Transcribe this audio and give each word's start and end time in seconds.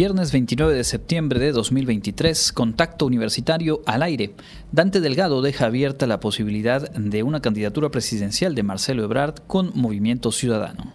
Viernes 0.00 0.32
29 0.32 0.72
de 0.72 0.82
septiembre 0.82 1.40
de 1.40 1.52
2023, 1.52 2.52
contacto 2.54 3.04
universitario 3.04 3.82
al 3.84 4.02
aire. 4.02 4.34
Dante 4.72 5.02
Delgado 5.02 5.42
deja 5.42 5.66
abierta 5.66 6.06
la 6.06 6.20
posibilidad 6.20 6.90
de 6.92 7.22
una 7.22 7.42
candidatura 7.42 7.90
presidencial 7.90 8.54
de 8.54 8.62
Marcelo 8.62 9.04
Ebrard 9.04 9.42
con 9.46 9.72
Movimiento 9.74 10.32
Ciudadano. 10.32 10.94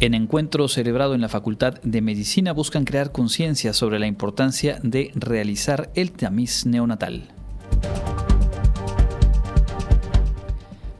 En 0.00 0.14
encuentro 0.14 0.66
celebrado 0.66 1.14
en 1.14 1.20
la 1.20 1.28
Facultad 1.28 1.74
de 1.84 2.02
Medicina 2.02 2.52
buscan 2.52 2.84
crear 2.84 3.12
conciencia 3.12 3.72
sobre 3.72 4.00
la 4.00 4.08
importancia 4.08 4.80
de 4.82 5.12
realizar 5.14 5.92
el 5.94 6.10
tamiz 6.10 6.66
neonatal. 6.66 7.28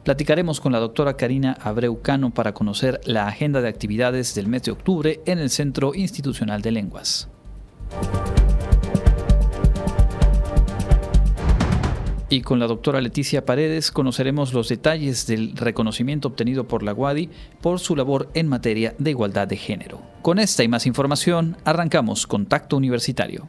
Platicaremos 0.04 0.60
con 0.60 0.72
la 0.72 0.78
doctora 0.78 1.16
Karina 1.16 1.58
Abreu 1.60 2.00
Cano 2.00 2.30
para 2.30 2.54
conocer 2.54 3.00
la 3.04 3.26
agenda 3.26 3.60
de 3.60 3.68
actividades 3.68 4.34
del 4.34 4.48
mes 4.48 4.62
de 4.62 4.70
octubre 4.70 5.20
en 5.26 5.38
el 5.38 5.50
Centro 5.50 5.94
Institucional 5.94 6.62
de 6.62 6.70
Lenguas. 6.70 7.28
Y 12.30 12.42
con 12.42 12.60
la 12.60 12.66
doctora 12.66 13.00
Leticia 13.00 13.44
Paredes 13.44 13.90
conoceremos 13.90 14.54
los 14.54 14.68
detalles 14.68 15.26
del 15.26 15.54
reconocimiento 15.56 16.28
obtenido 16.28 16.66
por 16.66 16.82
la 16.82 16.94
UADI 16.94 17.28
por 17.60 17.80
su 17.80 17.94
labor 17.96 18.30
en 18.34 18.46
materia 18.46 18.94
de 18.98 19.10
igualdad 19.10 19.48
de 19.48 19.56
género. 19.56 20.00
Con 20.22 20.38
esta 20.38 20.62
y 20.62 20.68
más 20.68 20.86
información, 20.86 21.56
arrancamos 21.64 22.26
Contacto 22.26 22.76
Universitario. 22.76 23.48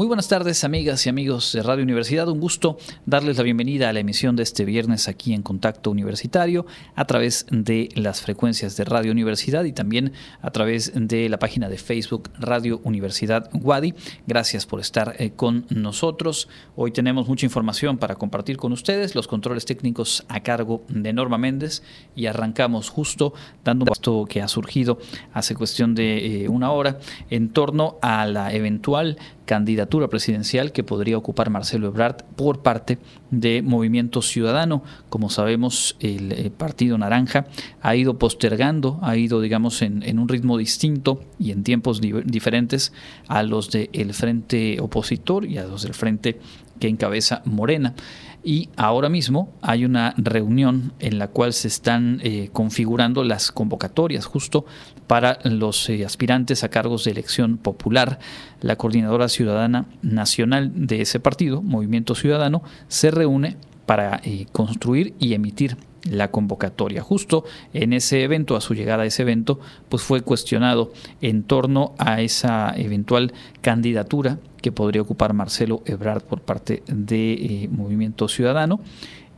Muy 0.00 0.06
buenas 0.06 0.28
tardes, 0.28 0.64
amigas 0.64 1.04
y 1.04 1.10
amigos 1.10 1.52
de 1.52 1.62
Radio 1.62 1.84
Universidad. 1.84 2.26
Un 2.26 2.40
gusto 2.40 2.78
darles 3.04 3.36
la 3.36 3.42
bienvenida 3.42 3.90
a 3.90 3.92
la 3.92 4.00
emisión 4.00 4.34
de 4.34 4.42
este 4.42 4.64
viernes 4.64 5.08
aquí 5.08 5.34
en 5.34 5.42
Contacto 5.42 5.90
Universitario 5.90 6.64
a 6.94 7.04
través 7.04 7.44
de 7.50 7.90
las 7.96 8.22
frecuencias 8.22 8.78
de 8.78 8.86
Radio 8.86 9.12
Universidad 9.12 9.64
y 9.64 9.74
también 9.74 10.14
a 10.40 10.52
través 10.52 10.92
de 10.94 11.28
la 11.28 11.38
página 11.38 11.68
de 11.68 11.76
Facebook 11.76 12.30
Radio 12.38 12.80
Universidad 12.82 13.50
Wadi. 13.52 13.92
Gracias 14.26 14.64
por 14.64 14.80
estar 14.80 15.16
eh, 15.18 15.32
con 15.36 15.66
nosotros. 15.68 16.48
Hoy 16.76 16.92
tenemos 16.92 17.28
mucha 17.28 17.44
información 17.44 17.98
para 17.98 18.14
compartir 18.14 18.56
con 18.56 18.72
ustedes, 18.72 19.14
los 19.14 19.28
controles 19.28 19.66
técnicos 19.66 20.24
a 20.28 20.40
cargo 20.40 20.82
de 20.88 21.12
Norma 21.12 21.36
Méndez 21.36 21.82
y 22.16 22.24
arrancamos 22.24 22.88
justo 22.88 23.34
dando 23.64 23.82
un 23.82 23.88
paso 23.88 24.24
que 24.24 24.40
ha 24.40 24.48
surgido 24.48 24.98
hace 25.34 25.54
cuestión 25.54 25.94
de 25.94 26.44
eh, 26.44 26.48
una 26.48 26.70
hora 26.70 26.98
en 27.28 27.50
torno 27.50 27.98
a 28.00 28.24
la 28.24 28.54
eventual 28.54 29.18
candidatura 29.50 30.06
presidencial 30.06 30.70
que 30.70 30.84
podría 30.84 31.18
ocupar 31.18 31.50
Marcelo 31.50 31.88
Ebrard 31.88 32.22
por 32.36 32.62
parte 32.62 32.98
de 33.32 33.62
Movimiento 33.62 34.22
Ciudadano. 34.22 34.84
Como 35.08 35.28
sabemos, 35.28 35.96
el 35.98 36.30
eh, 36.30 36.52
Partido 36.56 36.96
Naranja 36.96 37.46
ha 37.82 37.96
ido 37.96 38.16
postergando, 38.16 39.00
ha 39.02 39.16
ido, 39.16 39.40
digamos, 39.40 39.82
en, 39.82 40.20
un 40.20 40.28
ritmo 40.28 40.56
distinto 40.56 41.24
y 41.36 41.50
en 41.50 41.64
tiempos 41.64 42.00
diferentes 42.00 42.92
a 43.26 43.42
los 43.42 43.72
del 43.72 44.14
frente 44.14 44.78
opositor 44.80 45.44
y 45.44 45.58
a 45.58 45.64
los 45.64 45.82
del 45.82 45.94
frente 45.94 46.38
que 46.78 46.86
encabeza 46.86 47.42
Morena 47.44 47.94
y 48.42 48.70
ahora 48.76 49.08
mismo 49.08 49.52
hay 49.60 49.84
una 49.84 50.14
reunión 50.16 50.92
en 50.98 51.18
la 51.18 51.28
cual 51.28 51.52
se 51.52 51.68
están 51.68 52.20
eh, 52.22 52.48
configurando 52.52 53.22
las 53.22 53.52
convocatorias 53.52 54.26
justo 54.26 54.64
para 55.06 55.38
los 55.44 55.88
eh, 55.90 56.04
aspirantes 56.04 56.64
a 56.64 56.70
cargos 56.70 57.04
de 57.04 57.10
elección 57.10 57.58
popular. 57.58 58.18
La 58.60 58.76
coordinadora 58.76 59.28
ciudadana 59.28 59.86
nacional 60.02 60.72
de 60.74 61.02
ese 61.02 61.20
partido, 61.20 61.62
Movimiento 61.62 62.14
Ciudadano, 62.14 62.62
se 62.88 63.10
reúne 63.10 63.56
para 63.90 64.20
eh, 64.22 64.46
construir 64.52 65.14
y 65.18 65.34
emitir 65.34 65.76
la 66.08 66.30
convocatoria. 66.30 67.02
Justo 67.02 67.42
en 67.74 67.92
ese 67.92 68.22
evento, 68.22 68.54
a 68.54 68.60
su 68.60 68.72
llegada 68.72 69.02
a 69.02 69.06
ese 69.06 69.22
evento, 69.22 69.58
pues 69.88 70.04
fue 70.04 70.20
cuestionado 70.20 70.92
en 71.20 71.42
torno 71.42 71.96
a 71.98 72.20
esa 72.20 72.72
eventual 72.76 73.32
candidatura 73.62 74.38
que 74.62 74.70
podría 74.70 75.02
ocupar 75.02 75.32
Marcelo 75.32 75.82
Ebrard 75.86 76.22
por 76.22 76.40
parte 76.40 76.84
de 76.86 77.32
eh, 77.32 77.68
Movimiento 77.68 78.28
Ciudadano 78.28 78.78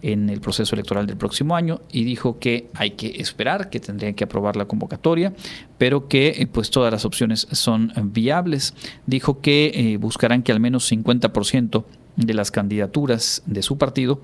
en 0.03 0.29
el 0.29 0.43
proceso 0.43 0.75
electoral 0.75 1.07
del 1.07 1.17
próximo 1.17 1.57
año 1.57 1.81
y 1.91 2.05
dijo 2.05 2.39
que 2.39 2.69
hay 2.75 2.91
que 2.91 3.23
esperar, 3.23 3.71
que 3.71 3.81
tendrían 3.81 4.13
que 4.13 4.25
aprobar 4.25 4.57
la 4.57 4.67
convocatoria, 4.67 5.33
pero 5.79 6.09
que 6.09 6.29
eh, 6.29 6.47
pues 6.47 6.69
todas 6.69 6.93
las 6.93 7.07
opciones 7.07 7.49
son 7.53 7.91
viables. 8.13 8.75
Dijo 9.07 9.41
que 9.41 9.97
buscarán 9.99 10.43
que 10.43 10.53
al 10.53 10.61
menos 10.61 10.93
50% 10.93 11.85
de 12.17 12.35
las 12.35 12.51
candidaturas 12.51 13.43
de 13.47 13.63
su 13.63 13.79
partido 13.79 14.21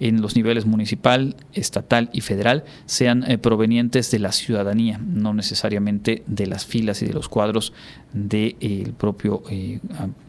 en 0.00 0.20
los 0.20 0.36
niveles 0.36 0.66
municipal, 0.66 1.36
estatal 1.54 2.10
y 2.12 2.20
federal 2.20 2.64
sean 2.86 3.28
eh, 3.30 3.38
provenientes 3.38 4.10
de 4.10 4.18
la 4.18 4.32
ciudadanía, 4.32 4.98
no 4.98 5.32
necesariamente 5.34 6.22
de 6.26 6.46
las 6.46 6.66
filas 6.66 7.02
y 7.02 7.06
de 7.06 7.14
los 7.14 7.28
cuadros 7.28 7.72
del 8.12 8.56
eh, 8.60 8.92
propio 8.98 9.42
eh, 9.50 9.80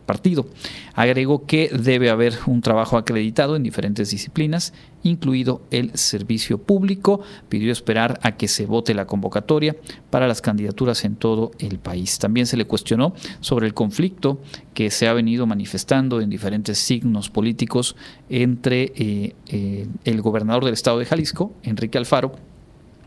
partido. 0.08 0.48
Agregó 0.96 1.46
que 1.46 1.70
debe 1.70 2.10
haber 2.10 2.34
un 2.48 2.62
trabajo 2.62 2.98
acreditado 2.98 3.56
en 3.56 3.62
diferentes 3.62 4.10
disciplinas, 4.10 4.74
incluido 5.04 5.62
el 5.70 5.96
servicio 5.96 6.58
público. 6.58 7.22
Pidió 7.50 7.72
esperar 7.72 8.20
a 8.24 8.38
que 8.38 8.48
se 8.48 8.66
vote 8.66 8.96
la 8.96 9.06
convocatoria 9.06 9.76
para 10.10 10.28
las 10.28 10.42
candidaturas 10.42 11.06
en 11.06 11.16
todo 11.16 11.52
el 11.60 11.78
país. 11.78 12.18
También 12.18 12.48
se 12.48 12.58
le 12.58 12.66
cuestionó 12.66 13.14
sobre 13.42 13.68
el 13.68 13.76
conflicto 13.76 14.42
que 14.74 14.90
se 14.90 15.08
ha 15.08 15.14
venido 15.14 15.46
manifestando 15.46 16.22
en 16.22 16.32
diferentes 16.32 16.80
signos 16.80 17.30
políticos 17.30 17.96
entre 18.30 18.94
eh, 18.96 19.36
eh, 19.48 19.88
el 20.06 20.22
gobernador 20.24 20.66
del 20.66 20.74
estado 20.74 20.98
de 20.98 21.06
Jalisco, 21.06 21.54
Enrique 21.64 21.98
Alfaro, 21.98 22.47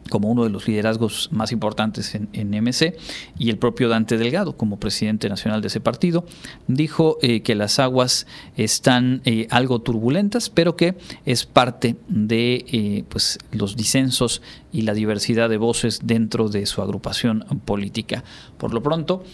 como 0.08 0.28
uno 0.28 0.44
de 0.44 0.50
los 0.50 0.66
liderazgos 0.66 1.28
más 1.32 1.52
importantes 1.52 2.14
en, 2.14 2.50
MC, 2.50 2.96
y 3.38 3.50
el 3.50 3.58
propio 3.58 3.88
Dante 3.88 4.18
Delgado, 4.18 4.56
como 4.56 4.78
presidente 4.78 5.28
nacional 5.28 5.60
de 5.60 5.68
ese 5.68 5.80
partido, 5.80 6.24
dijo 6.66 7.18
eh, 7.22 7.42
que 7.42 7.54
las 7.54 7.78
aguas 7.78 8.26
están 8.56 9.22
eh, 9.24 9.46
algo 9.50 9.80
turbulentas, 9.80 10.50
pero 10.50 10.76
que 10.76 10.96
es 11.24 11.46
parte 11.46 11.96
de 12.08 12.64
eh, 12.68 13.04
pues, 13.08 13.38
los 13.52 13.76
disensos 13.76 14.42
y 14.72 14.82
la 14.82 14.94
diversidad 14.94 15.48
de 15.48 15.56
voces 15.56 16.00
dentro 16.04 16.48
de 16.48 16.66
su 16.66 16.82
agrupación 16.82 17.44
política. 17.64 18.22
Por 18.56 18.72
lo 18.72 18.82
pronto, 18.82 19.24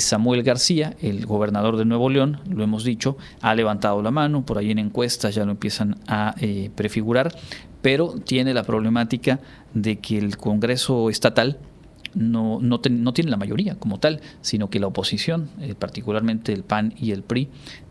Samuel 0.00 0.42
García, 0.42 0.96
el 1.00 1.26
gobernador 1.26 1.76
de 1.76 1.84
Nuevo 1.84 2.10
León, 2.10 2.40
lo 2.48 2.64
hemos 2.64 2.82
dicho, 2.82 3.16
ha 3.40 3.54
levantado 3.54 4.02
la 4.02 4.10
mano, 4.10 4.44
por 4.44 4.58
ahí 4.58 4.72
en 4.72 4.80
encuestas 4.80 5.36
ya 5.36 5.44
lo 5.44 5.52
empiezan 5.52 5.98
a 6.08 6.34
prefigurar, 6.74 7.36
pero 7.82 8.14
tiene 8.24 8.54
la 8.54 8.62
problemática 8.62 9.40
de 9.74 9.98
que 9.98 10.18
el 10.18 10.36
Congreso 10.36 11.10
estatal 11.10 11.58
no, 12.14 12.58
no, 12.60 12.80
tiene 12.80 13.30
la 13.30 13.36
mayoría 13.36 13.76
como 13.76 13.98
tal, 14.00 14.20
sino 14.40 14.68
que 14.68 14.80
la 14.80 14.88
oposición, 14.88 15.48
eh, 15.60 15.74
particularmente 15.78 16.52
el 16.52 16.64
PAN 16.64 16.92
y 16.96 17.12
el 17.12 17.22
PRI, 17.22 17.48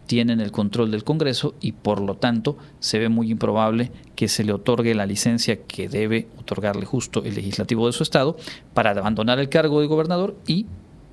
tienen 0.08 0.42
el 0.42 0.52
control 0.52 0.90
del 0.92 1.04
Congreso 1.04 1.54
y 1.62 1.74
por 1.74 2.02
lo 2.02 2.16
tanto 2.16 2.58
se 2.80 2.98
ve 2.98 3.10
muy 3.10 3.30
improbable 3.30 3.92
que 4.16 4.28
se 4.28 4.44
le 4.44 4.54
otorgue 4.54 4.96
la 4.96 5.06
licencia 5.06 5.62
que 5.62 5.88
debe 5.88 6.28
otorgarle 6.40 6.86
justo 6.86 7.24
el 7.24 7.36
legislativo 7.36 7.86
de 7.86 7.94
su 7.94 8.02
estado 8.02 8.36
para 8.74 8.90
abandonar 8.90 9.40
el 9.40 9.50
cargo 9.50 9.82
de 9.82 9.88
gobernador 9.88 10.36
y 10.48 10.66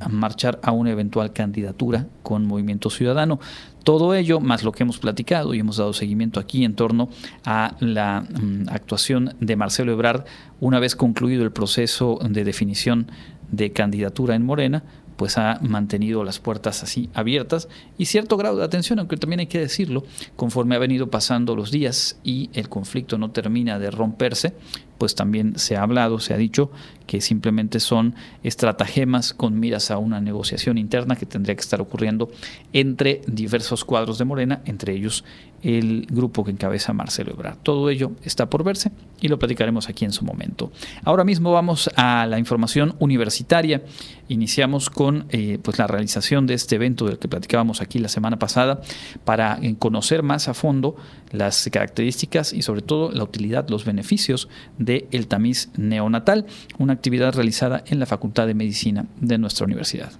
marchar 0.08 0.58
a 0.62 0.72
una 0.72 0.90
eventual 0.90 1.32
candidatura 1.32 2.06
con 2.22 2.46
Movimiento 2.46 2.90
Ciudadano. 2.90 3.38
Todo 3.86 4.16
ello, 4.16 4.40
más 4.40 4.64
lo 4.64 4.72
que 4.72 4.82
hemos 4.82 4.98
platicado 4.98 5.54
y 5.54 5.60
hemos 5.60 5.76
dado 5.76 5.92
seguimiento 5.92 6.40
aquí 6.40 6.64
en 6.64 6.74
torno 6.74 7.08
a 7.44 7.76
la 7.78 8.22
mm, 8.22 8.68
actuación 8.68 9.36
de 9.38 9.54
Marcelo 9.54 9.92
Ebrard 9.92 10.24
una 10.58 10.80
vez 10.80 10.96
concluido 10.96 11.44
el 11.44 11.52
proceso 11.52 12.18
de 12.28 12.42
definición 12.42 13.08
de 13.52 13.70
candidatura 13.70 14.34
en 14.34 14.44
Morena, 14.44 14.82
pues 15.14 15.38
ha 15.38 15.60
mantenido 15.62 16.24
las 16.24 16.40
puertas 16.40 16.82
así 16.82 17.10
abiertas 17.14 17.68
y 17.96 18.06
cierto 18.06 18.36
grado 18.36 18.56
de 18.56 18.64
atención, 18.64 18.98
aunque 18.98 19.18
también 19.18 19.38
hay 19.38 19.46
que 19.46 19.60
decirlo, 19.60 20.02
conforme 20.34 20.74
ha 20.74 20.80
venido 20.80 21.08
pasando 21.08 21.54
los 21.54 21.70
días 21.70 22.18
y 22.24 22.50
el 22.54 22.68
conflicto 22.68 23.18
no 23.18 23.30
termina 23.30 23.78
de 23.78 23.92
romperse, 23.92 24.54
pues 24.98 25.14
también 25.14 25.58
se 25.58 25.76
ha 25.76 25.82
hablado, 25.82 26.20
se 26.20 26.34
ha 26.34 26.36
dicho 26.36 26.70
que 27.06 27.20
simplemente 27.20 27.80
son 27.80 28.14
estratagemas 28.42 29.34
con 29.34 29.58
miras 29.60 29.90
a 29.90 29.98
una 29.98 30.20
negociación 30.20 30.78
interna 30.78 31.16
que 31.16 31.26
tendría 31.26 31.54
que 31.54 31.60
estar 31.60 31.80
ocurriendo 31.80 32.30
entre 32.72 33.22
diversos 33.26 33.84
cuadros 33.84 34.18
de 34.18 34.24
Morena, 34.24 34.62
entre 34.64 34.94
ellos 34.94 35.24
el 35.66 36.06
grupo 36.08 36.44
que 36.44 36.52
encabeza 36.52 36.92
Marcelo 36.92 37.32
Ebrard. 37.32 37.56
Todo 37.64 37.90
ello 37.90 38.12
está 38.22 38.48
por 38.48 38.62
verse 38.62 38.92
y 39.20 39.26
lo 39.26 39.40
platicaremos 39.40 39.88
aquí 39.88 40.04
en 40.04 40.12
su 40.12 40.24
momento. 40.24 40.70
Ahora 41.02 41.24
mismo 41.24 41.50
vamos 41.50 41.90
a 41.96 42.24
la 42.26 42.38
información 42.38 42.94
universitaria. 43.00 43.82
Iniciamos 44.28 44.90
con 44.90 45.26
eh, 45.30 45.58
pues 45.60 45.78
la 45.78 45.88
realización 45.88 46.46
de 46.46 46.54
este 46.54 46.76
evento 46.76 47.06
del 47.06 47.18
que 47.18 47.26
platicábamos 47.26 47.80
aquí 47.80 47.98
la 47.98 48.08
semana 48.08 48.38
pasada 48.38 48.80
para 49.24 49.58
eh, 49.60 49.74
conocer 49.76 50.22
más 50.22 50.46
a 50.46 50.54
fondo 50.54 50.94
las 51.32 51.68
características 51.72 52.52
y 52.52 52.62
sobre 52.62 52.82
todo 52.82 53.10
la 53.10 53.24
utilidad, 53.24 53.68
los 53.68 53.84
beneficios 53.84 54.48
del 54.78 55.08
el 55.10 55.26
tamiz 55.26 55.70
neonatal, 55.76 56.46
una 56.78 56.92
actividad 56.92 57.34
realizada 57.34 57.82
en 57.88 57.98
la 57.98 58.06
Facultad 58.06 58.46
de 58.46 58.54
Medicina 58.54 59.06
de 59.20 59.38
nuestra 59.38 59.64
universidad. 59.64 60.12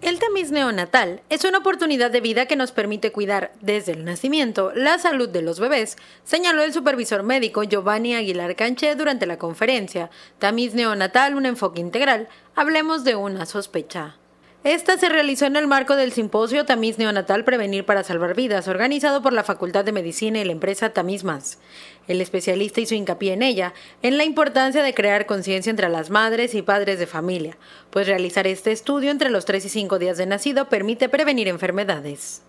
El 0.00 0.20
tamiz 0.20 0.52
neonatal 0.52 1.22
es 1.28 1.44
una 1.44 1.58
oportunidad 1.58 2.12
de 2.12 2.20
vida 2.20 2.46
que 2.46 2.54
nos 2.54 2.70
permite 2.70 3.10
cuidar 3.10 3.52
desde 3.60 3.92
el 3.92 4.04
nacimiento 4.04 4.70
la 4.72 4.96
salud 4.98 5.28
de 5.28 5.42
los 5.42 5.58
bebés, 5.58 5.96
señaló 6.22 6.62
el 6.62 6.72
supervisor 6.72 7.24
médico 7.24 7.64
Giovanni 7.64 8.14
Aguilar 8.14 8.54
Canché 8.54 8.94
durante 8.94 9.26
la 9.26 9.38
conferencia 9.38 10.08
Tamiz 10.38 10.72
neonatal, 10.74 11.34
un 11.34 11.46
enfoque 11.46 11.80
integral. 11.80 12.28
Hablemos 12.54 13.02
de 13.02 13.16
una 13.16 13.44
sospecha. 13.44 14.14
Esta 14.64 14.98
se 14.98 15.08
realizó 15.08 15.46
en 15.46 15.54
el 15.54 15.68
marco 15.68 15.94
del 15.94 16.10
simposio 16.10 16.66
Tamiz 16.66 16.98
Neonatal 16.98 17.44
Prevenir 17.44 17.84
para 17.84 18.02
Salvar 18.02 18.34
Vidas, 18.34 18.66
organizado 18.66 19.22
por 19.22 19.32
la 19.32 19.44
Facultad 19.44 19.84
de 19.84 19.92
Medicina 19.92 20.40
y 20.40 20.44
la 20.44 20.50
empresa 20.50 20.92
Tamiz 20.92 21.22
Más. 21.22 21.60
El 22.08 22.20
especialista 22.20 22.80
hizo 22.80 22.96
hincapié 22.96 23.34
en 23.34 23.42
ella, 23.42 23.72
en 24.02 24.18
la 24.18 24.24
importancia 24.24 24.82
de 24.82 24.94
crear 24.94 25.26
conciencia 25.26 25.70
entre 25.70 25.88
las 25.88 26.10
madres 26.10 26.54
y 26.54 26.62
padres 26.62 26.98
de 26.98 27.06
familia, 27.06 27.56
pues 27.90 28.08
realizar 28.08 28.48
este 28.48 28.72
estudio 28.72 29.12
entre 29.12 29.30
los 29.30 29.44
3 29.44 29.64
y 29.64 29.68
5 29.68 30.00
días 30.00 30.18
de 30.18 30.26
nacido 30.26 30.68
permite 30.68 31.08
prevenir 31.08 31.46
enfermedades. 31.46 32.42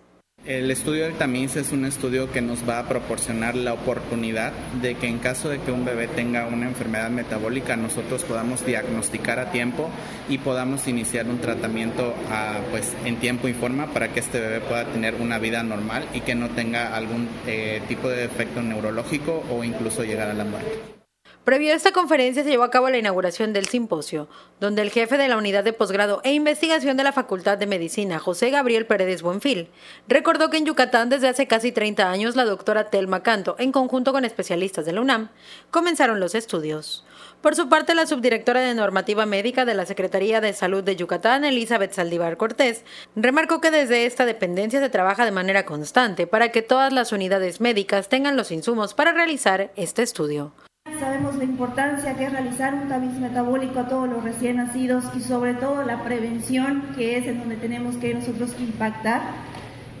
El 0.46 0.70
estudio 0.70 1.04
del 1.04 1.18
tamiz 1.18 1.54
es 1.56 1.70
un 1.70 1.84
estudio 1.84 2.32
que 2.32 2.40
nos 2.40 2.66
va 2.66 2.78
a 2.78 2.88
proporcionar 2.88 3.54
la 3.54 3.74
oportunidad 3.74 4.52
de 4.80 4.94
que 4.94 5.06
en 5.06 5.18
caso 5.18 5.50
de 5.50 5.60
que 5.60 5.70
un 5.70 5.84
bebé 5.84 6.08
tenga 6.08 6.46
una 6.46 6.66
enfermedad 6.66 7.10
metabólica 7.10 7.76
nosotros 7.76 8.24
podamos 8.24 8.64
diagnosticar 8.64 9.38
a 9.38 9.52
tiempo 9.52 9.90
y 10.30 10.38
podamos 10.38 10.88
iniciar 10.88 11.26
un 11.26 11.40
tratamiento 11.40 12.14
ah, 12.30 12.58
pues, 12.70 12.96
en 13.04 13.16
tiempo 13.16 13.48
y 13.48 13.52
forma 13.52 13.88
para 13.92 14.14
que 14.14 14.20
este 14.20 14.40
bebé 14.40 14.60
pueda 14.60 14.86
tener 14.86 15.16
una 15.16 15.38
vida 15.38 15.62
normal 15.62 16.06
y 16.14 16.22
que 16.22 16.34
no 16.34 16.48
tenga 16.48 16.96
algún 16.96 17.28
eh, 17.46 17.82
tipo 17.86 18.08
de 18.08 18.22
defecto 18.22 18.62
neurológico 18.62 19.44
o 19.50 19.62
incluso 19.62 20.04
llegar 20.04 20.30
a 20.30 20.34
la 20.34 20.44
muerte. 20.44 20.99
Previo 21.44 21.72
a 21.72 21.76
esta 21.76 21.92
conferencia 21.92 22.44
se 22.44 22.50
llevó 22.50 22.64
a 22.64 22.70
cabo 22.70 22.90
la 22.90 22.98
inauguración 22.98 23.54
del 23.54 23.66
simposio, 23.66 24.28
donde 24.60 24.82
el 24.82 24.90
jefe 24.90 25.16
de 25.16 25.26
la 25.26 25.38
unidad 25.38 25.64
de 25.64 25.72
posgrado 25.72 26.20
e 26.22 26.34
investigación 26.34 26.98
de 26.98 27.02
la 27.02 27.12
Facultad 27.12 27.56
de 27.56 27.66
Medicina, 27.66 28.18
José 28.18 28.50
Gabriel 28.50 28.84
Pérez 28.84 29.22
Buenfil, 29.22 29.70
recordó 30.06 30.50
que 30.50 30.58
en 30.58 30.66
Yucatán 30.66 31.08
desde 31.08 31.28
hace 31.28 31.46
casi 31.46 31.72
30 31.72 32.10
años 32.10 32.36
la 32.36 32.44
doctora 32.44 32.90
Telma 32.90 33.22
Canto, 33.22 33.56
en 33.58 33.72
conjunto 33.72 34.12
con 34.12 34.26
especialistas 34.26 34.84
de 34.84 34.92
la 34.92 35.00
UNAM, 35.00 35.30
comenzaron 35.70 36.20
los 36.20 36.34
estudios. 36.34 37.06
Por 37.40 37.56
su 37.56 37.70
parte, 37.70 37.94
la 37.94 38.04
subdirectora 38.04 38.60
de 38.60 38.74
normativa 38.74 39.24
médica 39.24 39.64
de 39.64 39.72
la 39.72 39.86
Secretaría 39.86 40.42
de 40.42 40.52
Salud 40.52 40.84
de 40.84 40.94
Yucatán, 40.94 41.46
Elizabeth 41.46 41.94
Saldívar 41.94 42.36
Cortés, 42.36 42.84
remarcó 43.16 43.62
que 43.62 43.70
desde 43.70 44.04
esta 44.04 44.26
dependencia 44.26 44.78
se 44.78 44.90
trabaja 44.90 45.24
de 45.24 45.30
manera 45.30 45.64
constante 45.64 46.26
para 46.26 46.52
que 46.52 46.60
todas 46.60 46.92
las 46.92 47.12
unidades 47.12 47.62
médicas 47.62 48.10
tengan 48.10 48.36
los 48.36 48.50
insumos 48.50 48.92
para 48.92 49.12
realizar 49.12 49.72
este 49.74 50.02
estudio. 50.02 50.52
Sabemos 50.86 51.36
la 51.36 51.44
importancia 51.44 52.16
que 52.16 52.24
es 52.24 52.32
realizar 52.32 52.74
un 52.74 52.88
tamiz 52.88 53.12
metabólico 53.18 53.80
a 53.80 53.88
todos 53.88 54.08
los 54.08 54.24
recién 54.24 54.56
nacidos 54.56 55.04
y 55.14 55.20
sobre 55.20 55.52
todo 55.52 55.82
la 55.82 56.02
prevención 56.02 56.94
que 56.96 57.18
es 57.18 57.26
en 57.26 57.38
donde 57.38 57.56
tenemos 57.56 57.96
que 57.96 58.14
nosotros 58.14 58.52
impactar 58.58 59.20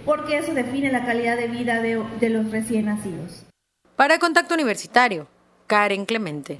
porque 0.06 0.38
eso 0.38 0.54
define 0.54 0.90
la 0.90 1.04
calidad 1.04 1.36
de 1.36 1.48
vida 1.48 1.82
de, 1.82 2.02
de 2.18 2.30
los 2.30 2.50
recién 2.50 2.86
nacidos. 2.86 3.44
Para 3.96 4.18
Contacto 4.18 4.54
Universitario, 4.54 5.28
Karen 5.66 6.06
Clemente. 6.06 6.58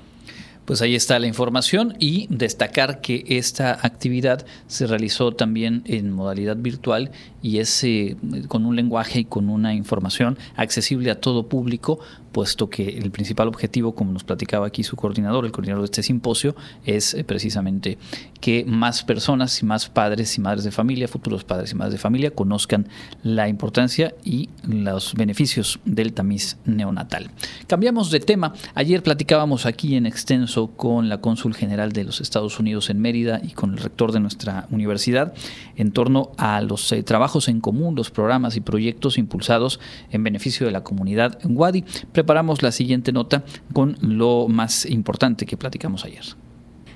Pues 0.70 0.82
ahí 0.82 0.94
está 0.94 1.18
la 1.18 1.26
información 1.26 1.96
y 1.98 2.28
destacar 2.30 3.00
que 3.00 3.24
esta 3.26 3.72
actividad 3.84 4.46
se 4.68 4.86
realizó 4.86 5.32
también 5.32 5.82
en 5.86 6.12
modalidad 6.12 6.56
virtual 6.56 7.10
y 7.42 7.58
es 7.58 7.82
eh, 7.82 8.16
con 8.46 8.66
un 8.66 8.76
lenguaje 8.76 9.18
y 9.18 9.24
con 9.24 9.48
una 9.48 9.74
información 9.74 10.38
accesible 10.54 11.10
a 11.10 11.20
todo 11.20 11.48
público 11.48 11.98
puesto 12.32 12.70
que 12.70 12.98
el 12.98 13.10
principal 13.10 13.48
objetivo, 13.48 13.94
como 13.94 14.12
nos 14.12 14.24
platicaba 14.24 14.66
aquí 14.66 14.82
su 14.82 14.96
coordinador, 14.96 15.44
el 15.44 15.52
coordinador 15.52 15.82
de 15.82 15.86
este 15.86 16.02
simposio, 16.02 16.54
es 16.84 17.14
eh, 17.14 17.24
precisamente 17.24 17.98
que 18.40 18.64
más 18.66 19.02
personas 19.02 19.60
y 19.62 19.66
más 19.66 19.88
padres 19.88 20.36
y 20.38 20.40
madres 20.40 20.64
de 20.64 20.70
familia, 20.70 21.08
futuros 21.08 21.44
padres 21.44 21.72
y 21.72 21.74
madres 21.74 21.92
de 21.92 21.98
familia, 21.98 22.30
conozcan 22.30 22.88
la 23.22 23.48
importancia 23.48 24.14
y 24.24 24.48
los 24.66 25.14
beneficios 25.14 25.80
del 25.84 26.12
tamiz 26.12 26.56
neonatal. 26.64 27.30
Cambiamos 27.66 28.10
de 28.10 28.20
tema. 28.20 28.54
Ayer 28.74 29.02
platicábamos 29.02 29.66
aquí 29.66 29.96
en 29.96 30.06
extenso 30.06 30.68
con 30.68 31.08
la 31.08 31.20
cónsul 31.20 31.54
general 31.54 31.92
de 31.92 32.04
los 32.04 32.20
Estados 32.20 32.58
Unidos 32.58 32.90
en 32.90 33.00
Mérida 33.00 33.40
y 33.42 33.50
con 33.50 33.72
el 33.72 33.78
rector 33.78 34.12
de 34.12 34.20
nuestra 34.20 34.66
universidad 34.70 35.34
en 35.76 35.92
torno 35.92 36.32
a 36.36 36.60
los 36.60 36.92
eh, 36.92 37.02
trabajos 37.02 37.48
en 37.48 37.60
común, 37.60 37.94
los 37.94 38.10
programas 38.10 38.56
y 38.56 38.60
proyectos 38.60 39.18
impulsados 39.18 39.80
en 40.10 40.24
beneficio 40.24 40.66
de 40.66 40.72
la 40.72 40.82
comunidad 40.82 41.38
en 41.42 41.56
Wadi 41.56 41.84
preparamos 42.20 42.62
la 42.62 42.70
siguiente 42.70 43.12
nota 43.12 43.44
con 43.72 43.96
lo 44.02 44.46
más 44.46 44.84
importante 44.84 45.46
que 45.46 45.56
platicamos 45.56 46.04
ayer. 46.04 46.24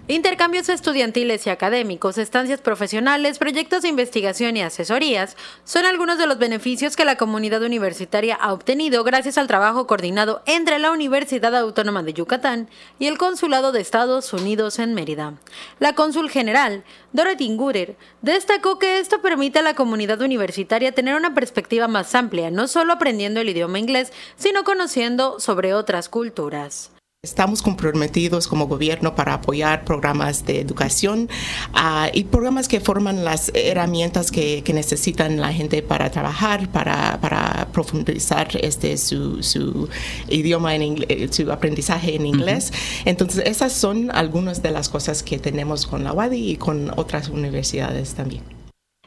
Intercambios 0.06 0.68
estudiantiles 0.68 1.46
y 1.46 1.50
académicos, 1.50 2.18
estancias 2.18 2.60
profesionales, 2.60 3.38
proyectos 3.38 3.80
de 3.80 3.88
investigación 3.88 4.54
y 4.54 4.60
asesorías 4.60 5.34
son 5.64 5.86
algunos 5.86 6.18
de 6.18 6.26
los 6.26 6.36
beneficios 6.36 6.94
que 6.94 7.06
la 7.06 7.16
comunidad 7.16 7.62
universitaria 7.62 8.34
ha 8.34 8.52
obtenido 8.52 9.02
gracias 9.02 9.38
al 9.38 9.46
trabajo 9.46 9.86
coordinado 9.86 10.42
entre 10.44 10.78
la 10.78 10.90
Universidad 10.90 11.56
Autónoma 11.56 12.02
de 12.02 12.12
Yucatán 12.12 12.68
y 12.98 13.06
el 13.06 13.16
Consulado 13.16 13.72
de 13.72 13.80
Estados 13.80 14.30
Unidos 14.34 14.78
en 14.78 14.92
Mérida. 14.92 15.38
La 15.78 15.94
cónsul 15.94 16.28
general, 16.28 16.84
Dorothy 17.14 17.56
Gurer, 17.56 17.96
destacó 18.20 18.78
que 18.78 18.98
esto 18.98 19.22
permite 19.22 19.60
a 19.60 19.62
la 19.62 19.74
comunidad 19.74 20.20
universitaria 20.20 20.92
tener 20.92 21.14
una 21.14 21.32
perspectiva 21.32 21.88
más 21.88 22.14
amplia, 22.14 22.50
no 22.50 22.68
solo 22.68 22.92
aprendiendo 22.92 23.40
el 23.40 23.48
idioma 23.48 23.78
inglés, 23.78 24.12
sino 24.36 24.64
conociendo 24.64 25.40
sobre 25.40 25.72
otras 25.72 26.10
culturas. 26.10 26.93
Estamos 27.24 27.62
comprometidos 27.62 28.46
como 28.46 28.66
gobierno 28.66 29.14
para 29.14 29.32
apoyar 29.32 29.86
programas 29.86 30.44
de 30.44 30.60
educación 30.60 31.30
uh, 31.72 32.10
y 32.12 32.24
programas 32.24 32.68
que 32.68 32.80
forman 32.80 33.24
las 33.24 33.50
herramientas 33.54 34.30
que, 34.30 34.62
que, 34.62 34.74
necesitan 34.74 35.40
la 35.40 35.50
gente 35.50 35.80
para 35.80 36.10
trabajar, 36.10 36.70
para, 36.70 37.18
para 37.22 37.68
profundizar 37.72 38.48
este, 38.60 38.98
su, 38.98 39.42
su 39.42 39.88
idioma, 40.28 40.74
en 40.74 40.82
inglés, 40.82 41.34
su 41.34 41.50
aprendizaje 41.50 42.14
en 42.14 42.26
inglés. 42.26 42.70
Uh 42.70 42.74
-huh. 42.74 43.02
Entonces, 43.06 43.42
esas 43.46 43.72
son 43.72 44.10
algunas 44.10 44.62
de 44.62 44.70
las 44.70 44.90
cosas 44.90 45.22
que 45.22 45.38
tenemos 45.38 45.86
con 45.86 46.04
la 46.04 46.12
UADI 46.12 46.50
y 46.50 46.56
con 46.58 46.92
otras 46.94 47.30
universidades 47.30 48.12
también. 48.12 48.42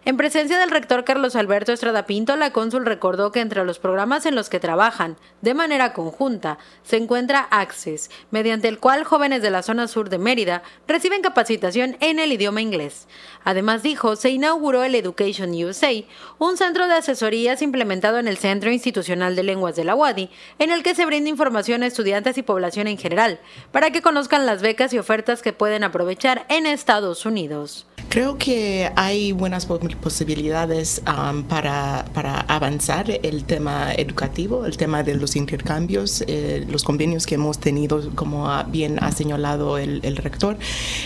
En 0.08 0.16
presencia 0.16 0.58
del 0.58 0.72
rector 0.72 1.04
Carlos 1.04 1.36
Alberto 1.36 1.74
Estrada 1.74 2.06
Pinto, 2.06 2.38
la 2.38 2.54
cónsul 2.54 2.86
recordó 2.86 3.34
que 3.34 3.42
entre 3.42 3.66
los 3.66 3.78
programas 3.78 4.26
en 4.26 4.36
los 4.36 4.48
que 4.48 4.62
trabajan 4.62 5.18
de 5.42 5.54
manera 5.54 5.92
conjunta 5.92 6.60
se 6.82 6.96
encuentra 6.96 7.42
Access, 7.52 8.10
mediante 8.32 8.70
el 8.70 8.80
cual 8.80 9.04
jóvenes 9.04 9.42
de 9.42 9.50
la 9.50 9.64
zona 9.64 9.90
sur 9.90 10.10
de 10.10 10.18
Mérida 10.18 10.64
reciben 10.88 11.22
capacitación 11.22 11.98
en 12.00 12.20
el 12.20 12.32
idioma 12.32 12.62
inglés. 12.62 13.06
Además 13.44 13.84
dijo, 13.84 14.16
se 14.16 14.30
inauguró 14.30 14.82
el 14.84 14.96
Education 14.96 15.52
USA, 15.52 15.92
un 16.40 16.56
centro 16.56 16.88
de 16.88 16.94
asesorías 16.94 17.62
implementado 17.62 18.18
en 18.18 18.30
el 18.30 18.38
Centro 18.38 18.72
Institucional 18.72 19.36
de 19.36 19.44
Lenguas 19.44 19.76
de 19.76 19.84
la 19.84 19.96
UADI, 19.96 20.30
en 20.58 20.72
el 20.72 20.84
que 20.84 20.96
se 20.96 21.06
brinda 21.06 21.30
información 21.30 21.84
a 21.84 21.88
estudiantes 21.88 22.38
y 22.38 22.44
población 22.44 22.88
en 22.88 22.98
general, 22.98 23.42
para 23.74 23.92
que 23.92 24.02
conozcan 24.02 24.46
las 24.46 24.62
becas 24.62 24.94
y 24.94 25.00
ofertas 25.00 25.42
que 25.42 25.52
pueden 25.52 25.84
aprovechar 25.84 26.46
en 26.48 26.66
Estados 26.66 27.26
Unidos. 27.26 27.86
Creo 28.10 28.38
que 28.38 28.90
hay 28.96 29.34
buenas 29.34 29.66
posibilidades 29.66 31.02
um, 31.06 31.44
para, 31.44 32.06
para, 32.14 32.40
avanzar 32.40 33.12
el 33.12 33.44
tema 33.44 33.94
educativo, 33.94 34.66
el 34.66 34.78
tema 34.78 35.04
de 35.04 35.16
los 35.16 35.36
intercambios, 35.36 36.24
eh, 36.26 36.66
los 36.70 36.84
convenios 36.84 37.26
que 37.26 37.36
hemos 37.36 37.60
tenido, 37.60 38.10
como 38.16 38.50
bien 38.70 38.98
ha 39.04 39.12
señalado 39.12 39.78
el, 39.78 40.00
el 40.04 40.16
rector. 40.16 40.58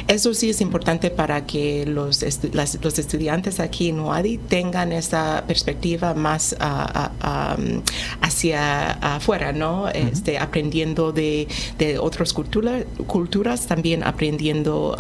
Eso 0.07 0.33
sí 0.36 0.51
es 0.51 0.62
importante 0.62 1.10
para 1.10 1.45
que 1.48 1.86
los, 1.88 2.21
estu 2.21 2.50
las, 2.53 2.77
los 2.83 3.00
estudiantes 3.00 3.60
aquí 3.60 3.89
en 3.89 4.00
UADI 4.00 4.38
tengan 4.38 4.91
esa 4.91 5.43
perspectiva 5.48 6.13
más 6.13 6.55
uh, 6.62 7.10
uh, 7.27 7.81
hacia 8.21 8.91
afuera, 9.15 9.51
¿no? 9.51 9.83
Uh 9.83 9.88
-huh. 9.88 10.12
este, 10.13 10.38
aprendiendo 10.38 11.12
de, 11.12 11.48
de 11.79 11.98
otras 11.98 12.31
cultura, 12.31 12.83
culturas, 13.07 13.65
también 13.65 14.03
aprendiendo 14.03 14.95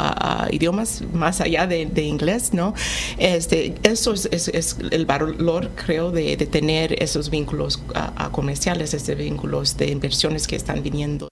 idiomas 0.51 1.03
más 1.13 1.41
allá 1.41 1.67
de 1.67 1.80
de 1.85 2.03
inglés, 2.03 2.53
¿no? 2.53 2.73
Este, 3.17 3.75
eso 3.83 4.13
es, 4.13 4.47
es, 4.47 4.77
el 4.91 5.05
valor, 5.05 5.69
creo, 5.75 6.11
de, 6.11 6.37
de 6.37 6.45
tener 6.45 7.01
esos 7.01 7.29
vínculos 7.29 7.81
uh, 7.89 8.31
comerciales, 8.31 8.93
esos 8.93 9.17
vínculos 9.17 9.77
de 9.77 9.87
inversiones 9.87 10.47
que 10.47 10.55
están 10.55 10.83
viniendo. 10.83 11.31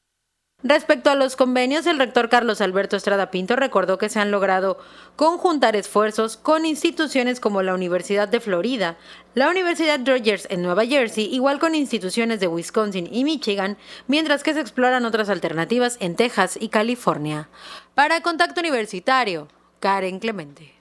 Respecto 0.61 1.09
a 1.09 1.15
los 1.15 1.37
convenios, 1.37 1.85
el 1.85 1.97
rector 1.97 2.27
Carlos 2.27 2.59
Alberto 2.59 2.97
Estrada 2.97 3.31
Pinto 3.31 3.55
recordó 3.55 3.97
que 3.97 4.09
se 4.09 4.19
han 4.19 4.29
logrado 4.29 4.77
conjuntar 5.15 5.77
esfuerzos 5.77 6.35
con 6.35 6.65
instituciones 6.65 7.39
como 7.39 7.61
la 7.61 7.73
Universidad 7.73 8.27
de 8.27 8.41
Florida, 8.41 8.97
la 9.35 9.49
Universidad 9.49 10.01
Rogers 10.05 10.47
en 10.49 10.61
Nueva 10.61 10.85
Jersey, 10.85 11.33
igual 11.33 11.59
con 11.59 11.75
instituciones 11.75 12.41
de 12.41 12.47
Wisconsin 12.47 13.07
y 13.09 13.23
Michigan, 13.23 13.77
mientras 14.07 14.43
que 14.43 14.53
se 14.53 14.59
exploran 14.59 15.05
otras 15.05 15.29
alternativas 15.29 15.95
en 16.01 16.17
Texas 16.17 16.57
y 16.59 16.67
California. 16.67 17.47
Para 17.95 18.21
Contacto 18.21 18.59
Universitario, 18.59 19.47
Karen 19.79 20.19
Clemente. 20.19 20.79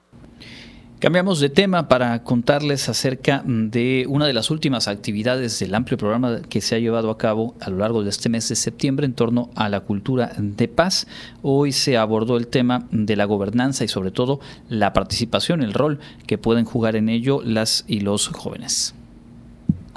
Cambiamos 1.00 1.38
de 1.38 1.48
tema 1.48 1.86
para 1.86 2.24
contarles 2.24 2.88
acerca 2.88 3.44
de 3.46 4.04
una 4.08 4.26
de 4.26 4.32
las 4.32 4.50
últimas 4.50 4.88
actividades 4.88 5.56
del 5.60 5.76
amplio 5.76 5.96
programa 5.96 6.42
que 6.42 6.60
se 6.60 6.74
ha 6.74 6.80
llevado 6.80 7.10
a 7.10 7.18
cabo 7.18 7.54
a 7.60 7.70
lo 7.70 7.76
largo 7.76 8.02
de 8.02 8.10
este 8.10 8.28
mes 8.28 8.48
de 8.48 8.56
septiembre 8.56 9.06
en 9.06 9.14
torno 9.14 9.50
a 9.54 9.68
la 9.68 9.82
cultura 9.82 10.32
de 10.36 10.66
paz. 10.66 11.06
Hoy 11.40 11.70
se 11.70 11.96
abordó 11.96 12.36
el 12.36 12.48
tema 12.48 12.88
de 12.90 13.14
la 13.14 13.26
gobernanza 13.26 13.84
y 13.84 13.88
sobre 13.88 14.10
todo 14.10 14.40
la 14.68 14.92
participación, 14.92 15.62
el 15.62 15.72
rol 15.72 16.00
que 16.26 16.36
pueden 16.36 16.64
jugar 16.64 16.96
en 16.96 17.08
ello 17.08 17.42
las 17.44 17.84
y 17.86 18.00
los 18.00 18.26
jóvenes. 18.26 18.97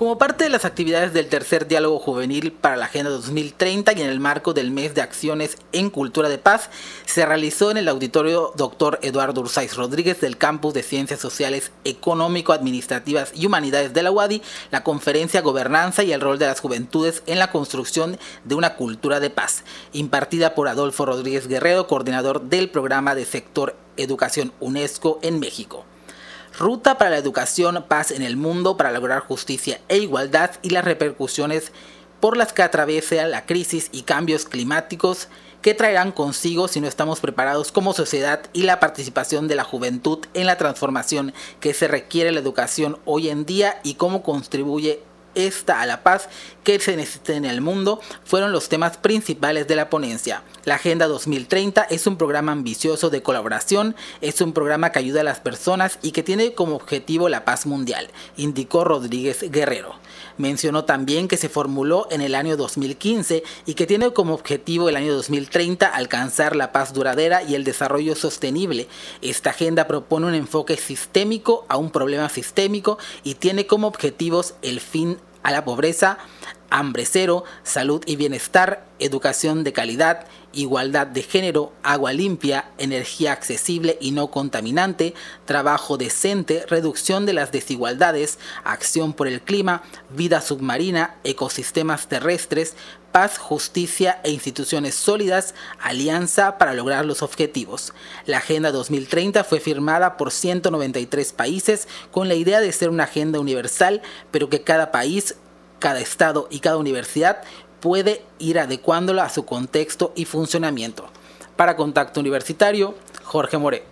Como 0.01 0.17
parte 0.17 0.45
de 0.45 0.49
las 0.49 0.65
actividades 0.65 1.13
del 1.13 1.27
tercer 1.27 1.67
diálogo 1.67 1.99
juvenil 1.99 2.51
para 2.51 2.75
la 2.75 2.85
Agenda 2.85 3.11
2030 3.11 3.93
y 3.93 4.01
en 4.01 4.09
el 4.09 4.19
marco 4.19 4.51
del 4.55 4.71
mes 4.71 4.95
de 4.95 5.01
acciones 5.03 5.59
en 5.73 5.91
cultura 5.91 6.27
de 6.27 6.39
paz, 6.39 6.71
se 7.05 7.23
realizó 7.23 7.69
en 7.69 7.77
el 7.77 7.87
auditorio 7.87 8.51
Dr. 8.55 8.97
Eduardo 9.03 9.41
Ursais 9.41 9.75
Rodríguez 9.75 10.19
del 10.19 10.39
Campus 10.39 10.73
de 10.73 10.81
Ciencias 10.81 11.19
Sociales, 11.19 11.71
Económico, 11.83 12.51
Administrativas 12.51 13.31
y 13.35 13.45
Humanidades 13.45 13.93
de 13.93 14.01
la 14.01 14.09
UADI 14.09 14.41
la 14.71 14.83
conferencia 14.83 15.41
Gobernanza 15.41 16.01
y 16.01 16.13
el 16.13 16.21
rol 16.21 16.39
de 16.39 16.47
las 16.47 16.61
juventudes 16.61 17.21
en 17.27 17.37
la 17.37 17.51
construcción 17.51 18.17
de 18.43 18.55
una 18.55 18.77
cultura 18.77 19.19
de 19.19 19.29
paz, 19.29 19.63
impartida 19.93 20.55
por 20.55 20.67
Adolfo 20.67 21.05
Rodríguez 21.05 21.47
Guerrero, 21.47 21.85
coordinador 21.85 22.41
del 22.41 22.71
programa 22.71 23.13
de 23.13 23.25
sector 23.25 23.75
Educación 23.97 24.51
UNESCO 24.61 25.19
en 25.21 25.39
México. 25.39 25.85
Ruta 26.61 26.99
para 26.99 27.09
la 27.09 27.17
educación, 27.17 27.83
paz 27.87 28.11
en 28.11 28.21
el 28.21 28.37
mundo 28.37 28.77
para 28.77 28.91
lograr 28.91 29.21
justicia 29.21 29.81
e 29.89 29.97
igualdad 29.97 30.51
y 30.61 30.69
las 30.69 30.85
repercusiones 30.85 31.71
por 32.19 32.37
las 32.37 32.53
que 32.53 32.61
atraviesa 32.61 33.25
la 33.25 33.47
crisis 33.47 33.89
y 33.91 34.03
cambios 34.03 34.45
climáticos 34.45 35.27
que 35.63 35.73
traerán 35.73 36.11
consigo 36.11 36.67
si 36.67 36.79
no 36.79 36.87
estamos 36.87 37.19
preparados 37.19 37.71
como 37.71 37.93
sociedad 37.93 38.41
y 38.53 38.61
la 38.61 38.79
participación 38.79 39.47
de 39.47 39.55
la 39.55 39.63
juventud 39.63 40.19
en 40.35 40.45
la 40.45 40.59
transformación 40.59 41.33
que 41.59 41.73
se 41.73 41.87
requiere 41.87 42.31
la 42.31 42.41
educación 42.41 42.99
hoy 43.05 43.29
en 43.29 43.47
día 43.47 43.79
y 43.81 43.95
cómo 43.95 44.21
contribuye 44.21 45.01
esta 45.35 45.81
a 45.81 45.85
la 45.85 46.03
paz 46.03 46.29
que 46.63 46.79
se 46.79 46.95
necesita 46.95 47.33
en 47.33 47.45
el 47.45 47.61
mundo 47.61 47.99
fueron 48.23 48.51
los 48.51 48.69
temas 48.69 48.97
principales 48.97 49.67
de 49.67 49.75
la 49.75 49.89
ponencia. 49.89 50.43
La 50.65 50.75
Agenda 50.75 51.07
2030 51.07 51.83
es 51.83 52.07
un 52.07 52.17
programa 52.17 52.51
ambicioso 52.51 53.09
de 53.09 53.23
colaboración, 53.23 53.95
es 54.21 54.41
un 54.41 54.53
programa 54.53 54.91
que 54.91 54.99
ayuda 54.99 55.21
a 55.21 55.25
las 55.25 55.39
personas 55.39 55.97
y 56.01 56.11
que 56.11 56.23
tiene 56.23 56.53
como 56.53 56.75
objetivo 56.75 57.29
la 57.29 57.45
paz 57.45 57.65
mundial, 57.65 58.09
indicó 58.37 58.83
Rodríguez 58.83 59.49
Guerrero. 59.51 59.95
Mencionó 60.41 60.85
también 60.85 61.27
que 61.27 61.37
se 61.37 61.49
formuló 61.49 62.07
en 62.09 62.19
el 62.19 62.33
año 62.33 62.57
2015 62.57 63.43
y 63.67 63.75
que 63.75 63.85
tiene 63.85 64.11
como 64.11 64.33
objetivo 64.33 64.89
el 64.89 64.95
año 64.95 65.13
2030 65.13 65.85
alcanzar 65.85 66.55
la 66.55 66.71
paz 66.71 66.93
duradera 66.93 67.43
y 67.43 67.53
el 67.53 67.63
desarrollo 67.63 68.15
sostenible. 68.15 68.87
Esta 69.21 69.51
agenda 69.51 69.85
propone 69.85 70.25
un 70.25 70.33
enfoque 70.33 70.77
sistémico 70.77 71.67
a 71.69 71.77
un 71.77 71.91
problema 71.91 72.27
sistémico 72.27 72.97
y 73.23 73.35
tiene 73.35 73.67
como 73.67 73.85
objetivos 73.85 74.55
el 74.63 74.79
fin 74.79 75.19
a 75.43 75.51
la 75.51 75.63
pobreza, 75.63 76.17
hambre 76.71 77.05
cero, 77.05 77.43
salud 77.61 78.01
y 78.07 78.15
bienestar, 78.15 78.87
educación 78.97 79.63
de 79.63 79.73
calidad, 79.73 80.25
igualdad 80.53 81.07
de 81.07 81.23
género, 81.23 81.71
agua 81.83 82.13
limpia, 82.13 82.71
energía 82.77 83.31
accesible 83.31 83.97
y 84.01 84.11
no 84.11 84.31
contaminante, 84.31 85.13
trabajo 85.45 85.97
decente, 85.97 86.65
reducción 86.67 87.25
de 87.25 87.33
las 87.33 87.51
desigualdades, 87.51 88.39
acción 88.63 89.13
por 89.13 89.27
el 89.27 89.41
clima, 89.41 89.83
vida 90.09 90.41
submarina, 90.41 91.15
ecosistemas 91.23 92.07
terrestres, 92.07 92.75
paz, 93.11 93.37
justicia 93.37 94.19
e 94.23 94.31
instituciones 94.31 94.95
sólidas, 94.95 95.53
alianza 95.79 96.57
para 96.57 96.73
lograr 96.73 97.05
los 97.05 97.21
objetivos. 97.21 97.93
La 98.25 98.37
Agenda 98.37 98.71
2030 98.71 99.43
fue 99.43 99.59
firmada 99.59 100.17
por 100.17 100.31
193 100.31 101.33
países 101.33 101.87
con 102.11 102.27
la 102.27 102.35
idea 102.35 102.61
de 102.61 102.71
ser 102.71 102.89
una 102.89 103.03
agenda 103.03 103.39
universal, 103.39 104.01
pero 104.31 104.49
que 104.49 104.61
cada 104.61 104.91
país 104.91 105.35
cada 105.81 105.99
estado 105.99 106.47
y 106.49 106.59
cada 106.59 106.77
universidad 106.77 107.41
puede 107.81 108.21
ir 108.39 108.59
adecuándola 108.59 109.25
a 109.25 109.29
su 109.29 109.43
contexto 109.43 110.13
y 110.15 110.25
funcionamiento. 110.25 111.07
Para 111.57 111.75
Contacto 111.75 112.19
Universitario, 112.19 112.95
Jorge 113.23 113.57
More. 113.57 113.83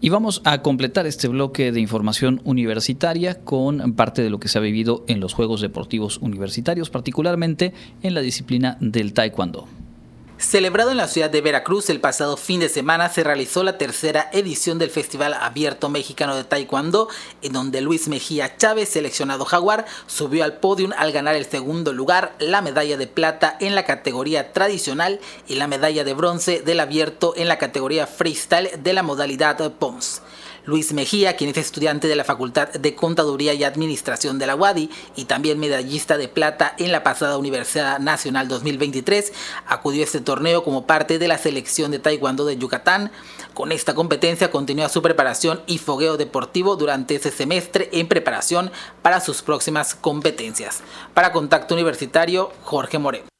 Y 0.00 0.10
vamos 0.10 0.42
a 0.44 0.60
completar 0.60 1.06
este 1.06 1.28
bloque 1.28 1.72
de 1.72 1.80
información 1.80 2.42
universitaria 2.44 3.40
con 3.42 3.94
parte 3.94 4.22
de 4.22 4.30
lo 4.30 4.38
que 4.38 4.48
se 4.48 4.58
ha 4.58 4.60
vivido 4.60 5.04
en 5.08 5.20
los 5.20 5.32
Juegos 5.32 5.62
Deportivos 5.62 6.18
Universitarios, 6.18 6.90
particularmente 6.90 7.72
en 8.02 8.14
la 8.14 8.20
disciplina 8.20 8.76
del 8.80 9.14
Taekwondo. 9.14 9.66
Celebrado 10.38 10.90
en 10.90 10.98
la 10.98 11.08
ciudad 11.08 11.30
de 11.30 11.40
Veracruz 11.40 11.88
el 11.88 11.98
pasado 11.98 12.36
fin 12.36 12.60
de 12.60 12.68
semana, 12.68 13.08
se 13.08 13.24
realizó 13.24 13.64
la 13.64 13.78
tercera 13.78 14.28
edición 14.32 14.78
del 14.78 14.90
Festival 14.90 15.32
Abierto 15.32 15.88
Mexicano 15.88 16.36
de 16.36 16.44
Taekwondo, 16.44 17.08
en 17.40 17.54
donde 17.54 17.80
Luis 17.80 18.06
Mejía 18.06 18.54
Chávez, 18.58 18.90
seleccionado 18.90 19.46
jaguar, 19.46 19.86
subió 20.06 20.44
al 20.44 20.58
podio 20.58 20.90
al 20.98 21.12
ganar 21.12 21.36
el 21.36 21.46
segundo 21.46 21.94
lugar, 21.94 22.34
la 22.38 22.60
medalla 22.60 22.98
de 22.98 23.06
plata 23.06 23.56
en 23.60 23.74
la 23.74 23.86
categoría 23.86 24.52
tradicional 24.52 25.20
y 25.48 25.54
la 25.54 25.68
medalla 25.68 26.04
de 26.04 26.12
bronce 26.12 26.60
del 26.60 26.80
abierto 26.80 27.32
en 27.34 27.48
la 27.48 27.56
categoría 27.56 28.06
freestyle 28.06 28.68
de 28.82 28.92
la 28.92 29.02
modalidad 29.02 29.72
POMS. 29.72 30.20
Luis 30.66 30.92
Mejía, 30.92 31.36
quien 31.36 31.50
es 31.50 31.56
estudiante 31.56 32.08
de 32.08 32.16
la 32.16 32.24
Facultad 32.24 32.68
de 32.68 32.94
Contaduría 32.96 33.54
y 33.54 33.62
Administración 33.62 34.38
de 34.38 34.46
la 34.46 34.56
UADI 34.56 34.90
y 35.14 35.24
también 35.26 35.60
medallista 35.60 36.18
de 36.18 36.26
plata 36.26 36.74
en 36.78 36.90
la 36.90 37.04
pasada 37.04 37.38
Universidad 37.38 38.00
Nacional 38.00 38.48
2023, 38.48 39.32
acudió 39.66 40.02
a 40.02 40.04
este 40.04 40.20
torneo 40.20 40.64
como 40.64 40.84
parte 40.84 41.20
de 41.20 41.28
la 41.28 41.38
selección 41.38 41.92
de 41.92 42.00
Taekwondo 42.00 42.44
de 42.44 42.58
Yucatán. 42.58 43.12
Con 43.54 43.70
esta 43.70 43.94
competencia 43.94 44.50
continúa 44.50 44.88
su 44.88 45.02
preparación 45.02 45.62
y 45.68 45.78
fogueo 45.78 46.16
deportivo 46.16 46.74
durante 46.74 47.14
ese 47.14 47.30
semestre 47.30 47.88
en 47.92 48.08
preparación 48.08 48.72
para 49.02 49.20
sus 49.20 49.42
próximas 49.42 49.94
competencias. 49.94 50.82
Para 51.14 51.30
Contacto 51.30 51.74
Universitario, 51.74 52.50
Jorge 52.64 52.98
Moreno. 52.98 53.35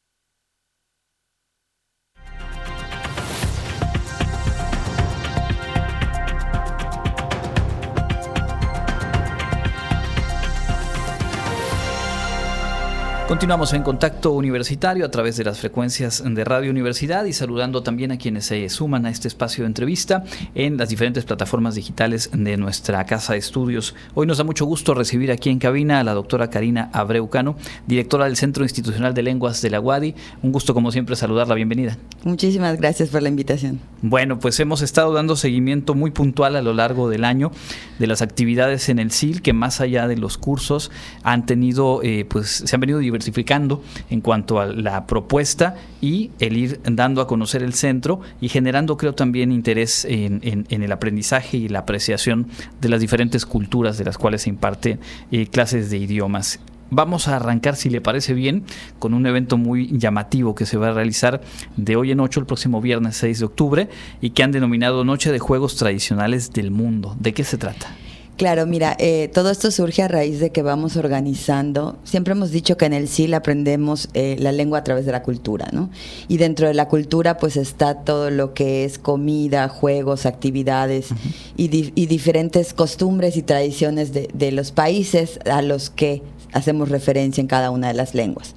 Continuamos 13.29 13.73
en 13.73 13.83
contacto 13.83 14.31
universitario 14.31 15.05
a 15.05 15.11
través 15.11 15.37
de 15.37 15.43
las 15.43 15.59
frecuencias 15.59 16.23
de 16.25 16.45
Radio 16.45 16.71
Universidad 16.71 17.25
y 17.25 17.33
saludando 17.33 17.83
también 17.83 18.13
a 18.13 18.19
quienes 18.19 18.47
se 18.47 18.69
suman 18.69 19.05
a 19.05 19.11
este 19.11 19.27
espacio 19.27 19.65
de 19.65 19.67
entrevista 19.67 20.23
en 20.55 20.77
las 20.77 20.91
diferentes 20.91 21.25
plataformas 21.25 21.75
digitales 21.75 22.31
de 22.33 22.57
nuestra 22.57 23.05
casa 23.05 23.33
de 23.33 23.41
estudios. 23.41 23.97
Hoy 24.15 24.29
nos 24.29 24.39
da 24.39 24.45
mucho 24.45 24.65
gusto 24.65 24.95
recibir 24.95 25.33
aquí 25.33 25.51
en 25.51 25.59
cabina 25.59 25.99
a 25.99 26.05
la 26.05 26.15
doctora 26.15 26.51
Karina 26.51 26.89
Abreucano, 26.93 27.57
directora 27.89 28.27
del 28.27 28.37
Centro 28.37 28.63
Institucional 28.63 29.13
de 29.13 29.25
Lenguas 29.25 29.61
de 29.61 29.71
la 29.71 29.81
UADI. 29.81 30.15
Un 30.43 30.53
gusto 30.53 30.73
como 30.73 30.93
siempre 30.93 31.17
saludarla, 31.17 31.57
bienvenida. 31.57 31.99
Muchísimas 32.23 32.79
gracias 32.79 33.09
por 33.09 33.23
la 33.23 33.29
invitación. 33.29 33.81
Bueno, 34.03 34.39
pues 34.39 34.61
hemos 34.61 34.83
estado 34.83 35.13
dando 35.13 35.35
seguimiento 35.35 35.97
muy 35.97 36.13
puntual 36.13 36.55
a 36.55 36.63
lo 36.63 36.73
largo 36.75 37.09
del 37.09 37.25
año 37.25 37.51
de 37.99 38.07
las 38.07 38.23
actividades 38.23 38.89
en 38.89 39.01
el 39.01 39.11
CIL 39.11 39.43
que 39.43 39.53
más 39.53 39.81
allá 39.81 40.07
de 40.07 40.17
los 40.17 40.39
cursos 40.39 40.93
han 41.25 41.45
tenido, 41.45 42.03
eh, 42.05 42.25
pues 42.25 42.63
se 42.65 42.77
han 42.77 42.81
venido 42.81 43.01
diversificando 43.17 43.83
en 44.11 44.21
cuanto 44.21 44.61
a 44.61 44.67
la 44.67 45.07
propuesta 45.07 45.75
y 46.03 46.31
el 46.39 46.57
ir 46.57 46.81
dando 46.85 47.23
a 47.23 47.27
conocer 47.27 47.63
el 47.63 47.73
centro 47.73 48.21
y 48.41 48.51
generando, 48.51 48.99
creo, 48.99 49.15
también 49.15 49.53
interés 49.53 50.05
en, 50.09 50.67
el 50.69 50.93
aprendizaje 50.93 51.57
y 51.57 51.69
la 51.69 51.81
apreciación 51.81 52.49
de 52.81 52.89
las 52.91 53.01
diferentes 53.01 53.47
culturas 53.47 53.97
de 53.97 54.05
las 54.05 54.19
cuales 54.19 54.43
se 54.43 54.51
imparten 54.51 55.01
eh, 55.33 55.47
clases 55.47 55.89
de 55.91 55.97
idiomas. 55.97 56.61
Vamos 56.91 57.27
a 57.27 57.37
arrancar, 57.37 57.75
si 57.75 57.91
le 57.91 58.01
parece 58.01 58.35
bien, 58.35 58.65
con 58.99 59.15
un 59.15 59.27
evento 59.27 59.57
muy 59.57 59.99
llamativo 59.99 60.55
que 60.55 60.67
se 60.67 60.77
va 60.77 60.89
a 60.89 60.93
realizar 60.93 61.41
de 61.77 61.97
hoy 61.97 62.13
en 62.13 62.21
8, 62.21 62.41
el 62.41 62.47
próximo 62.47 62.81
viernes 62.81 63.17
6 63.17 63.41
de 63.41 63.45
octubre, 63.45 63.89
y 64.21 64.31
que 64.31 64.45
han 64.45 64.53
denominado 64.53 65.05
Noche 65.05 65.33
de 65.33 65.41
Juegos 65.41 65.77
Tradicionales 65.77 66.53
del 66.53 66.71
Mundo. 66.71 67.17
¿De 67.19 67.33
qué 67.33 67.43
se 67.43 67.59
trata? 67.59 67.89
Claro, 68.37 68.67
mira, 68.67 68.95
eh, 68.99 69.31
todo 69.33 69.51
esto 69.51 69.71
surge 69.71 70.03
a 70.03 70.09
raíz 70.09 70.41
de 70.41 70.51
que 70.51 70.61
vamos 70.61 70.97
organizando. 70.97 71.97
Siempre 72.05 72.33
hemos 72.33 72.51
dicho 72.51 72.77
que 72.77 72.85
en 72.85 72.93
el 72.93 73.09
SIL 73.09 73.33
aprendemos 73.33 74.11
eh, 74.13 74.37
la 74.39 74.53
lengua 74.53 74.81
a 74.81 74.85
través 74.85 75.07
de 75.07 75.13
la 75.13 75.23
cultura, 75.23 75.69
¿no? 75.73 75.89
Y 76.29 76.37
dentro 76.37 76.69
de 76.69 76.75
la 76.75 76.87
cultura, 76.87 77.39
pues 77.39 77.57
está 77.57 78.05
todo 78.05 78.31
lo 78.31 78.53
que 78.53 78.85
es 78.85 78.99
comida, 78.99 79.71
juegos, 79.71 80.27
actividades 80.27 81.09
y, 81.57 81.69
diferentes 81.69 82.75
costumbres 82.75 83.39
y 83.39 83.43
tradiciones 83.43 84.13
de, 84.13 84.29
de 84.35 84.53
los 84.53 84.71
países 84.71 85.41
a 85.51 85.63
los 85.63 85.89
que 85.89 86.23
hacemos 86.53 86.91
referencia 86.91 87.41
en 87.41 87.47
cada 87.47 87.71
una 87.71 87.89
de 87.89 87.95
las 87.95 88.15
lenguas. 88.15 88.55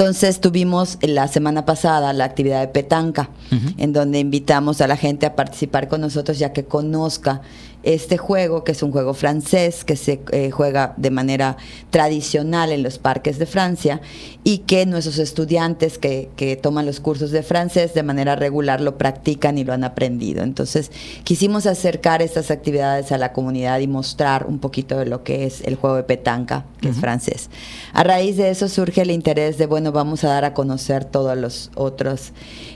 Entonces 0.00 0.40
tuvimos 0.40 0.96
la 1.02 1.28
semana 1.28 1.66
pasada 1.66 2.14
la 2.14 2.24
actividad 2.24 2.60
de 2.60 2.68
petanca, 2.68 3.28
en 3.76 3.92
donde 3.92 4.18
invitamos 4.18 4.80
a 4.80 4.86
la 4.86 4.96
gente 4.96 5.26
a 5.26 5.36
participar 5.36 5.88
con 5.88 6.00
nosotros 6.00 6.38
ya 6.38 6.54
que 6.54 6.64
conozca 6.64 7.42
este 7.82 8.18
juego, 8.18 8.62
que 8.62 8.72
es 8.72 8.82
un 8.82 8.92
juego 8.92 9.14
francés, 9.14 9.84
que 9.84 9.96
se 9.96 10.20
eh, 10.32 10.50
juega 10.50 10.94
de 10.96 11.10
manera 11.10 11.56
tradicional 11.90 12.72
en 12.72 12.82
los 12.82 12.98
parques 12.98 13.38
de 13.38 13.46
Francia 13.46 14.00
y 14.44 14.58
que 14.58 14.84
nuestros 14.84 15.18
estudiantes 15.18 15.98
que, 15.98 16.28
que, 16.36 16.56
toman 16.56 16.84
los 16.84 17.00
cursos 17.00 17.30
de 17.30 17.42
francés 17.42 17.94
de 17.94 18.02
manera 18.02 18.36
regular 18.36 18.80
lo 18.80 18.98
practican 18.98 19.56
y 19.56 19.64
lo 19.64 19.72
han 19.72 19.84
aprendido. 19.84 20.42
Entonces, 20.42 20.90
quisimos 21.24 21.66
acercar 21.66 22.20
estas 22.20 22.50
actividades 22.50 23.12
a 23.12 23.18
la 23.18 23.32
comunidad 23.32 23.80
y 23.80 23.86
mostrar 23.86 24.46
un 24.46 24.58
poquito 24.58 24.98
de 24.98 25.06
lo 25.06 25.24
que 25.24 25.46
es 25.46 25.62
el 25.62 25.76
juego 25.76 25.96
de 25.96 26.02
petanca, 26.02 26.66
que 26.80 26.90
es 26.90 26.96
francés. 26.96 27.48
A 27.94 28.04
raíz 28.04 28.36
de 28.36 28.50
eso 28.50 28.68
surge 28.68 29.02
el 29.02 29.10
interés 29.10 29.56
de, 29.56 29.66
bueno, 29.66 29.92
vamos 29.92 30.24
a 30.24 30.28
dar 30.28 30.44
a 30.44 30.52
conocer 30.52 31.04
todos 31.04 31.36
los 31.36 31.70
otros 31.76 32.32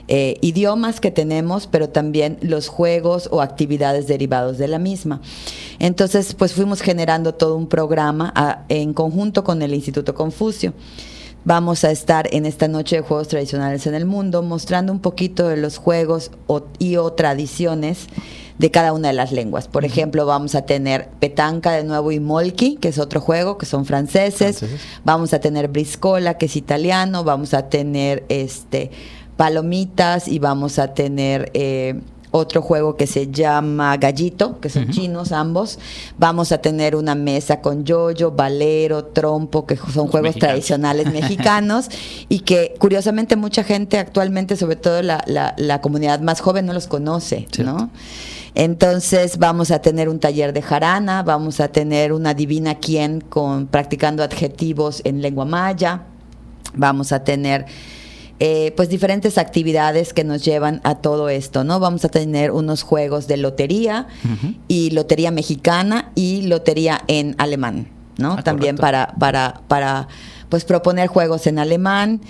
eh, 0.07 0.37
idiomas 0.41 0.99
que 0.99 1.11
tenemos, 1.11 1.67
pero 1.67 1.89
también 1.89 2.37
los 2.41 2.69
juegos 2.69 3.29
o 3.31 3.41
actividades 3.41 4.07
derivados 4.07 4.57
de 4.57 4.67
la 4.67 4.79
misma. 4.79 4.94
Entonces, 5.79 6.33
pues 6.33 6.53
fuimos 6.53 6.81
generando 6.81 7.33
todo 7.33 7.55
un 7.55 7.67
programa 7.67 8.31
a, 8.35 8.63
en 8.69 8.93
conjunto 8.93 9.43
con 9.43 9.61
el 9.61 9.73
Instituto 9.73 10.13
Confucio. 10.13 10.73
Vamos 11.43 11.83
a 11.83 11.91
estar 11.91 12.27
en 12.33 12.47
esta 12.47 12.67
noche 12.67 12.95
de 12.95 13.01
juegos 13.03 13.27
tradicionales 13.27 13.85
en 13.85 13.93
el 13.93 14.05
mundo 14.05 14.41
mostrando 14.41 14.91
un 14.91 14.99
poquito 14.99 15.47
de 15.47 15.57
los 15.57 15.77
juegos 15.77 16.31
o, 16.47 16.63
y 16.79 16.95
o 16.95 17.13
tradiciones 17.13 18.07
de 18.57 18.71
cada 18.71 18.93
una 18.93 19.09
de 19.09 19.13
las 19.13 19.31
lenguas. 19.31 19.67
Por 19.67 19.85
ejemplo, 19.85 20.25
vamos 20.25 20.55
a 20.55 20.63
tener 20.63 21.09
petanca 21.19 21.73
de 21.73 21.83
nuevo 21.83 22.11
y 22.11 22.19
molki, 22.19 22.77
que 22.77 22.87
es 22.87 22.97
otro 22.97 23.21
juego, 23.21 23.57
que 23.57 23.65
son 23.65 23.85
franceses. 23.85 24.57
franceses. 24.57 24.81
Vamos 25.03 25.33
a 25.33 25.39
tener 25.39 25.67
briscola, 25.67 26.37
que 26.37 26.47
es 26.47 26.55
italiano. 26.55 27.23
Vamos 27.23 27.53
a 27.53 27.69
tener 27.69 28.23
este 28.29 28.91
palomitas 29.37 30.27
y 30.27 30.39
vamos 30.39 30.79
a 30.79 30.93
tener 30.93 31.51
eh, 31.53 31.99
otro 32.35 32.61
juego 32.61 32.97
que 32.97 33.07
se 33.07 33.31
llama 33.31 33.95
Gallito, 33.95 34.59
que 34.59 34.69
son 34.69 34.89
chinos 34.89 35.31
ambos. 35.31 35.79
Vamos 36.17 36.51
a 36.51 36.57
tener 36.57 36.95
una 36.95 37.15
mesa 37.15 37.61
con 37.61 37.85
yoyo, 37.85 38.31
valero, 38.31 39.05
trompo, 39.05 39.65
que 39.65 39.77
son 39.77 40.07
juegos 40.07 40.35
tradicionales 40.35 41.11
mexicanos 41.11 41.87
y 42.29 42.39
que 42.39 42.75
curiosamente 42.77 43.37
mucha 43.37 43.63
gente 43.63 43.97
actualmente, 43.97 44.57
sobre 44.57 44.75
todo 44.75 45.01
la, 45.01 45.23
la, 45.25 45.81
comunidad 45.81 46.19
más 46.19 46.41
joven, 46.41 46.65
no 46.65 46.73
los 46.73 46.87
conoce, 46.87 47.47
¿no? 47.59 47.89
Entonces 48.53 49.37
vamos 49.37 49.71
a 49.71 49.79
tener 49.79 50.09
un 50.09 50.19
taller 50.19 50.51
de 50.51 50.61
jarana, 50.61 51.23
vamos 51.23 51.61
a 51.61 51.69
tener 51.69 52.11
una 52.11 52.33
divina 52.33 52.75
quien 52.75 53.21
con 53.21 53.67
practicando 53.67 54.23
adjetivos 54.23 55.01
en 55.05 55.21
lengua 55.21 55.45
maya, 55.45 56.03
vamos 56.73 57.11
a 57.13 57.23
tener 57.23 57.65
eh, 58.39 58.73
pues 58.75 58.89
diferentes 58.89 59.37
actividades 59.37 60.13
que 60.13 60.23
nos 60.23 60.43
llevan 60.43 60.81
a 60.83 60.95
todo 60.95 61.29
esto, 61.29 61.63
¿no? 61.63 61.79
Vamos 61.79 62.03
a 62.05 62.09
tener 62.09 62.51
unos 62.51 62.83
juegos 62.83 63.27
de 63.27 63.37
lotería 63.37 64.07
y 64.67 64.91
lotería 64.91 65.31
mexicana 65.31 66.11
y 66.15 66.41
lotería 66.43 67.01
en 67.07 67.35
alemán, 67.37 67.87
¿no? 68.17 68.33
Ah, 68.33 68.43
También 68.43 68.75
para, 68.75 69.15
para, 69.19 69.61
para 69.67 70.07
pues 70.49 70.65
proponer 70.65 71.07
juegos 71.07 71.47
en 71.47 71.59
alemán 71.59 72.21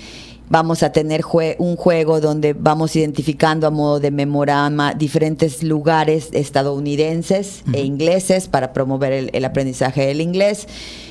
Vamos 0.47 0.83
a 0.83 0.91
tener 0.91 1.23
un 1.57 1.75
juego 1.75 2.21
donde 2.21 2.53
vamos 2.53 2.95
identificando 2.95 3.65
a 3.65 3.71
modo 3.71 3.99
de 3.99 4.11
memorama 4.11 4.93
diferentes 4.93 5.63
lugares 5.63 6.29
estadounidenses 6.33 7.63
e 7.73 7.81
ingleses 7.81 8.47
para 8.47 8.71
promover 8.71 9.31
el, 9.33 9.45
aprendizaje 9.45 10.05
del 10.05 10.21
inglés. 10.21 10.67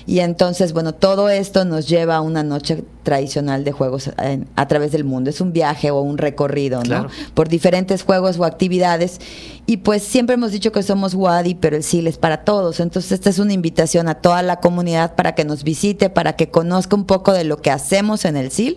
Y 0.07 0.21
entonces, 0.21 0.73
bueno, 0.73 0.95
todo 0.95 1.29
esto 1.29 1.65
nos 1.65 1.89
lleva 1.89 2.17
a 2.17 2.21
una 2.21 2.43
noche 2.43 2.85
tradicional 3.03 3.65
de 3.65 3.73
juegos 3.73 4.11
a 4.55 4.69
través 4.69 4.93
del 4.93 5.05
mundo. 5.05 5.31
Es 5.31 5.41
un 5.41 5.53
viaje 5.53 5.91
o 5.91 6.01
un 6.01 6.19
recorrido, 6.19 6.83
¿no? 6.85 7.09
Por 7.35 7.49
diferentes 7.49 8.03
juegos 8.03 8.39
o 8.39 8.45
actividades. 8.45 9.21
Y 9.67 9.79
pues 9.79 10.03
siempre 10.03 10.35
hemos 10.35 10.53
dicho 10.53 10.73
que 10.73 10.83
somos 10.83 11.15
Wadi, 11.15 11.55
pero 11.55 11.77
el 11.77 11.83
SIL 11.83 12.07
es 12.07 12.19
para 12.19 12.45
todos. 12.45 12.81
Entonces, 12.81 13.13
esta 13.13 13.31
es 13.31 13.39
una 13.39 13.55
invitación 13.55 14.09
a 14.09 14.17
toda 14.17 14.43
la 14.43 14.61
comunidad 14.61 15.15
para 15.15 15.35
que 15.35 15.45
nos 15.45 15.65
visite, 15.65 16.11
para 16.11 16.37
que 16.37 16.51
conozca 16.51 16.97
un 16.97 17.05
poco 17.05 17.33
de 17.33 17.45
lo 17.45 17.63
que 17.63 17.71
hacemos 17.71 18.25
en 18.25 18.37
el 18.37 18.51
SIL 18.51 18.77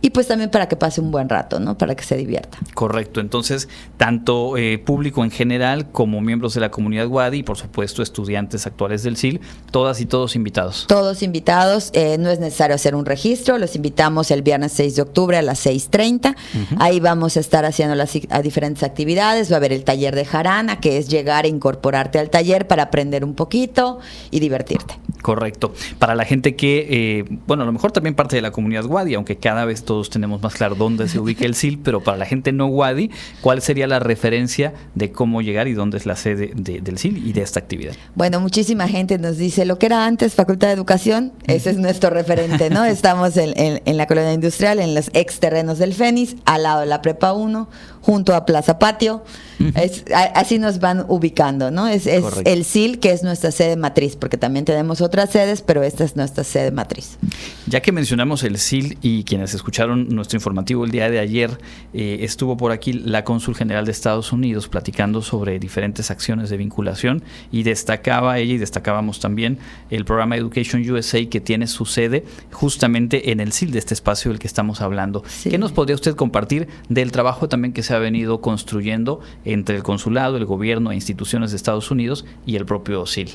y 0.00 0.10
pues 0.10 0.28
también 0.28 0.50
para 0.50 0.68
que 0.68 0.76
pase 0.76 1.00
un 1.00 1.10
buen 1.10 1.28
rato, 1.28 1.58
¿no? 1.60 1.76
Para 1.76 1.94
que 1.94 2.04
se 2.04 2.16
divierta. 2.16 2.58
Correcto. 2.74 3.20
Entonces, 3.20 3.68
tanto 3.96 4.56
eh, 4.56 4.78
público 4.78 5.24
en 5.24 5.30
general 5.30 5.90
como 5.90 6.20
miembros 6.20 6.54
de 6.54 6.60
la 6.60 6.70
comunidad 6.70 7.08
WADI 7.08 7.38
y 7.38 7.42
por 7.42 7.56
supuesto 7.56 8.02
estudiantes 8.02 8.66
actuales 8.66 9.02
del 9.02 9.16
SIL, 9.16 9.40
todas 9.70 10.00
y 10.00 10.06
todos 10.06 10.36
invitados. 10.36 10.86
Todos 10.88 11.22
invitados. 11.22 11.90
Eh, 11.94 12.16
no 12.18 12.30
es 12.30 12.38
necesario 12.38 12.74
hacer 12.74 12.94
un 12.94 13.06
registro. 13.06 13.58
Los 13.58 13.74
invitamos 13.76 14.30
el 14.30 14.42
viernes 14.42 14.72
6 14.72 14.96
de 14.96 15.02
octubre 15.02 15.36
a 15.36 15.42
las 15.42 15.66
6.30. 15.66 16.36
Ahí 16.78 17.00
vamos 17.00 17.36
a 17.36 17.40
estar 17.40 17.64
haciendo 17.64 17.94
las 17.94 18.16
a 18.30 18.42
diferentes 18.42 18.82
actividades. 18.82 19.50
Va 19.50 19.56
a 19.56 19.58
haber 19.58 19.72
el 19.72 19.84
taller 19.84 20.14
de 20.14 20.24
jarana, 20.24 20.80
que 20.80 20.98
es 20.98 21.08
llegar 21.08 21.44
e 21.44 21.48
incorporarte 21.48 22.18
al 22.18 22.30
taller 22.30 22.66
para 22.66 22.84
aprender 22.84 23.24
un 23.24 23.34
poquito 23.34 23.98
y 24.30 24.40
divertirte. 24.40 24.98
Correcto. 25.22 25.74
Para 25.98 26.14
la 26.14 26.24
gente 26.24 26.56
que, 26.56 26.86
eh, 26.88 27.24
bueno, 27.46 27.64
a 27.64 27.66
lo 27.66 27.72
mejor 27.72 27.92
también 27.92 28.14
parte 28.14 28.36
de 28.36 28.42
la 28.42 28.50
comunidad 28.50 28.84
WADI, 28.86 29.14
aunque 29.14 29.36
cada 29.36 29.64
vez 29.64 29.84
todos 29.88 30.10
tenemos 30.10 30.42
más 30.42 30.52
claro 30.52 30.74
dónde 30.74 31.08
se 31.08 31.18
ubica 31.18 31.46
el 31.46 31.54
SIL, 31.54 31.78
pero 31.78 32.02
para 32.02 32.18
la 32.18 32.26
gente 32.26 32.52
no 32.52 32.66
Wadi, 32.66 33.10
¿cuál 33.40 33.62
sería 33.62 33.86
la 33.86 33.98
referencia 33.98 34.74
de 34.94 35.10
cómo 35.12 35.40
llegar 35.40 35.66
y 35.66 35.72
dónde 35.72 35.96
es 35.96 36.04
la 36.04 36.14
sede 36.14 36.52
del 36.54 36.98
SIL 36.98 37.26
y 37.26 37.32
de 37.32 37.40
esta 37.40 37.58
actividad? 37.58 37.94
Bueno, 38.14 38.38
muchísima 38.38 38.86
gente 38.86 39.16
nos 39.16 39.38
dice 39.38 39.64
lo 39.64 39.78
que 39.78 39.86
era 39.86 40.04
antes 40.04 40.34
Facultad 40.34 40.68
de 40.68 40.74
Educación, 40.74 41.32
ese 41.46 41.70
es 41.70 41.78
nuestro 41.78 42.10
referente, 42.10 42.68
¿no? 42.68 42.84
Estamos 42.98 43.38
en, 43.38 43.80
la 43.96 44.06
colonia 44.06 44.34
industrial, 44.34 44.78
en 44.78 44.94
los 44.94 45.08
ex 45.14 45.40
terrenos 45.40 45.78
del 45.78 45.94
FENIS, 45.94 46.36
al 46.44 46.64
lado 46.64 46.80
de 46.80 46.86
la 46.86 47.00
Prepa 47.00 47.32
1, 47.32 47.70
junto 48.02 48.34
a 48.34 48.44
Plaza 48.44 48.78
Patio. 48.78 49.24
así 50.34 50.58
nos 50.58 50.80
van 50.80 51.06
ubicando, 51.08 51.70
¿no? 51.70 51.88
Es, 51.88 52.06
es 52.06 52.24
el 52.44 52.66
SIL, 52.66 53.00
que 53.00 53.12
es 53.12 53.22
nuestra 53.22 53.52
sede 53.52 53.76
matriz, 53.76 54.16
porque 54.16 54.36
también 54.36 54.66
tenemos 54.66 55.00
otras 55.00 55.30
sedes, 55.30 55.62
pero 55.62 55.82
esta 55.82 56.04
es 56.04 56.14
nuestra 56.14 56.44
sede 56.44 56.72
matriz. 56.72 57.16
Ya 57.66 57.80
que 57.80 57.90
mencionamos 57.90 58.42
el 58.42 58.58
SIL 58.58 58.98
y 59.00 59.24
quienes 59.24 59.54
escuchan 59.54 59.77
nuestro 59.86 60.36
informativo 60.36 60.84
el 60.84 60.90
día 60.90 61.10
de 61.10 61.18
ayer, 61.18 61.58
eh, 61.94 62.18
estuvo 62.20 62.56
por 62.56 62.72
aquí 62.72 62.92
la 62.92 63.24
cónsul 63.24 63.54
general 63.54 63.84
de 63.84 63.92
Estados 63.92 64.32
Unidos 64.32 64.68
platicando 64.68 65.22
sobre 65.22 65.58
diferentes 65.58 66.10
acciones 66.10 66.50
de 66.50 66.56
vinculación 66.56 67.22
y 67.52 67.62
destacaba 67.62 68.38
ella 68.38 68.54
y 68.54 68.58
destacábamos 68.58 69.20
también 69.20 69.58
el 69.90 70.04
programa 70.04 70.36
Education 70.36 70.88
USA 70.90 71.24
que 71.26 71.40
tiene 71.40 71.66
su 71.66 71.86
sede 71.86 72.24
justamente 72.52 73.30
en 73.30 73.40
el 73.40 73.52
SIL 73.52 73.70
de 73.70 73.78
este 73.78 73.94
espacio 73.94 74.30
del 74.30 74.38
que 74.38 74.46
estamos 74.46 74.80
hablando. 74.80 75.22
¿Qué 75.42 75.58
nos 75.58 75.72
podría 75.72 75.94
usted 75.94 76.14
compartir 76.14 76.68
del 76.88 77.12
trabajo 77.12 77.48
también 77.48 77.72
que 77.72 77.82
se 77.82 77.94
ha 77.94 77.98
venido 77.98 78.40
construyendo 78.40 79.20
entre 79.44 79.76
el 79.76 79.82
consulado, 79.82 80.36
el 80.36 80.44
gobierno 80.44 80.90
e 80.90 80.94
instituciones 80.94 81.50
de 81.50 81.56
Estados 81.56 81.90
Unidos 81.90 82.24
y 82.46 82.56
el 82.56 82.66
propio 82.66 83.06
SIL? 83.06 83.30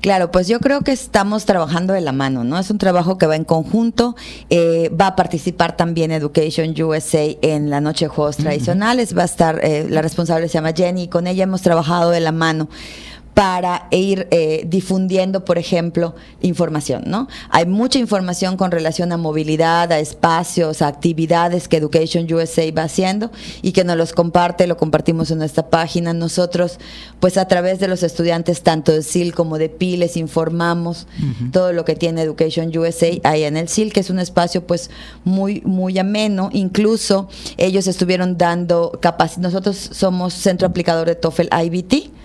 Claro, 0.00 0.30
pues 0.30 0.46
yo 0.46 0.60
creo 0.60 0.82
que 0.82 0.92
estamos 0.92 1.44
trabajando 1.44 1.92
de 1.92 2.00
la 2.00 2.12
mano, 2.12 2.44
¿no? 2.44 2.58
Es 2.58 2.70
un 2.70 2.78
trabajo 2.78 3.18
que 3.18 3.26
va 3.26 3.36
en 3.36 3.44
conjunto. 3.44 4.14
Eh, 4.48 4.90
va 4.90 5.08
a 5.08 5.16
participar 5.16 5.76
también 5.76 6.12
Education 6.12 6.74
USA 6.80 7.36
en 7.42 7.70
la 7.70 7.80
noche 7.80 8.04
de 8.04 8.08
juegos 8.08 8.36
tradicionales. 8.36 9.16
Va 9.16 9.22
a 9.22 9.26
estar, 9.26 9.60
eh, 9.64 9.86
la 9.88 10.02
responsable 10.02 10.48
se 10.48 10.54
llama 10.54 10.72
Jenny, 10.72 11.04
y 11.04 11.08
con 11.08 11.26
ella 11.26 11.44
hemos 11.44 11.62
trabajado 11.62 12.10
de 12.10 12.20
la 12.20 12.32
mano 12.32 12.68
para 13.34 13.86
ir 13.92 14.26
eh, 14.32 14.64
difundiendo, 14.66 15.44
por 15.44 15.58
ejemplo, 15.58 16.16
información, 16.40 17.04
¿no? 17.06 17.28
Hay 17.50 17.66
mucha 17.66 18.00
información 18.00 18.56
con 18.56 18.72
relación 18.72 19.12
a 19.12 19.16
movilidad, 19.16 19.92
a 19.92 20.00
espacios, 20.00 20.82
a 20.82 20.88
actividades 20.88 21.68
que 21.68 21.76
Education 21.76 22.26
USA 22.32 22.64
va 22.72 22.82
haciendo 22.82 23.30
y 23.62 23.70
que 23.70 23.84
nos 23.84 23.96
los 23.96 24.12
comparte, 24.12 24.66
lo 24.66 24.76
compartimos 24.76 25.30
en 25.30 25.38
nuestra 25.38 25.70
página. 25.70 26.12
Nosotros, 26.12 26.80
pues 27.20 27.36
a 27.36 27.46
través 27.46 27.78
de 27.78 27.86
los 27.86 28.02
estudiantes, 28.02 28.62
tanto 28.62 28.90
de 28.90 29.04
SIL 29.04 29.32
como 29.34 29.56
de 29.56 29.68
PI, 29.68 29.98
les 29.98 30.16
informamos 30.16 31.06
todo 31.52 31.72
lo 31.72 31.84
que 31.84 31.94
tiene 31.94 32.22
Education 32.22 32.76
USA 32.76 33.10
ahí 33.22 33.44
en 33.44 33.56
el 33.56 33.68
SIL, 33.68 33.92
que 33.92 34.00
es 34.00 34.10
un 34.10 34.18
espacio 34.18 34.66
pues 34.66 34.90
muy, 35.22 35.62
muy 35.64 35.96
ameno. 35.98 36.50
Incluso 36.52 37.28
ellos 37.56 37.86
estuvieron 37.86 38.36
dando 38.36 38.98
capacidad. 39.00 39.42
Nosotros 39.42 39.76
somos 39.92 40.34
centro 40.34 40.66
aplicador 40.66 41.06
de 41.06 41.14
TOEFL 41.14 41.48
IBT 41.66 42.17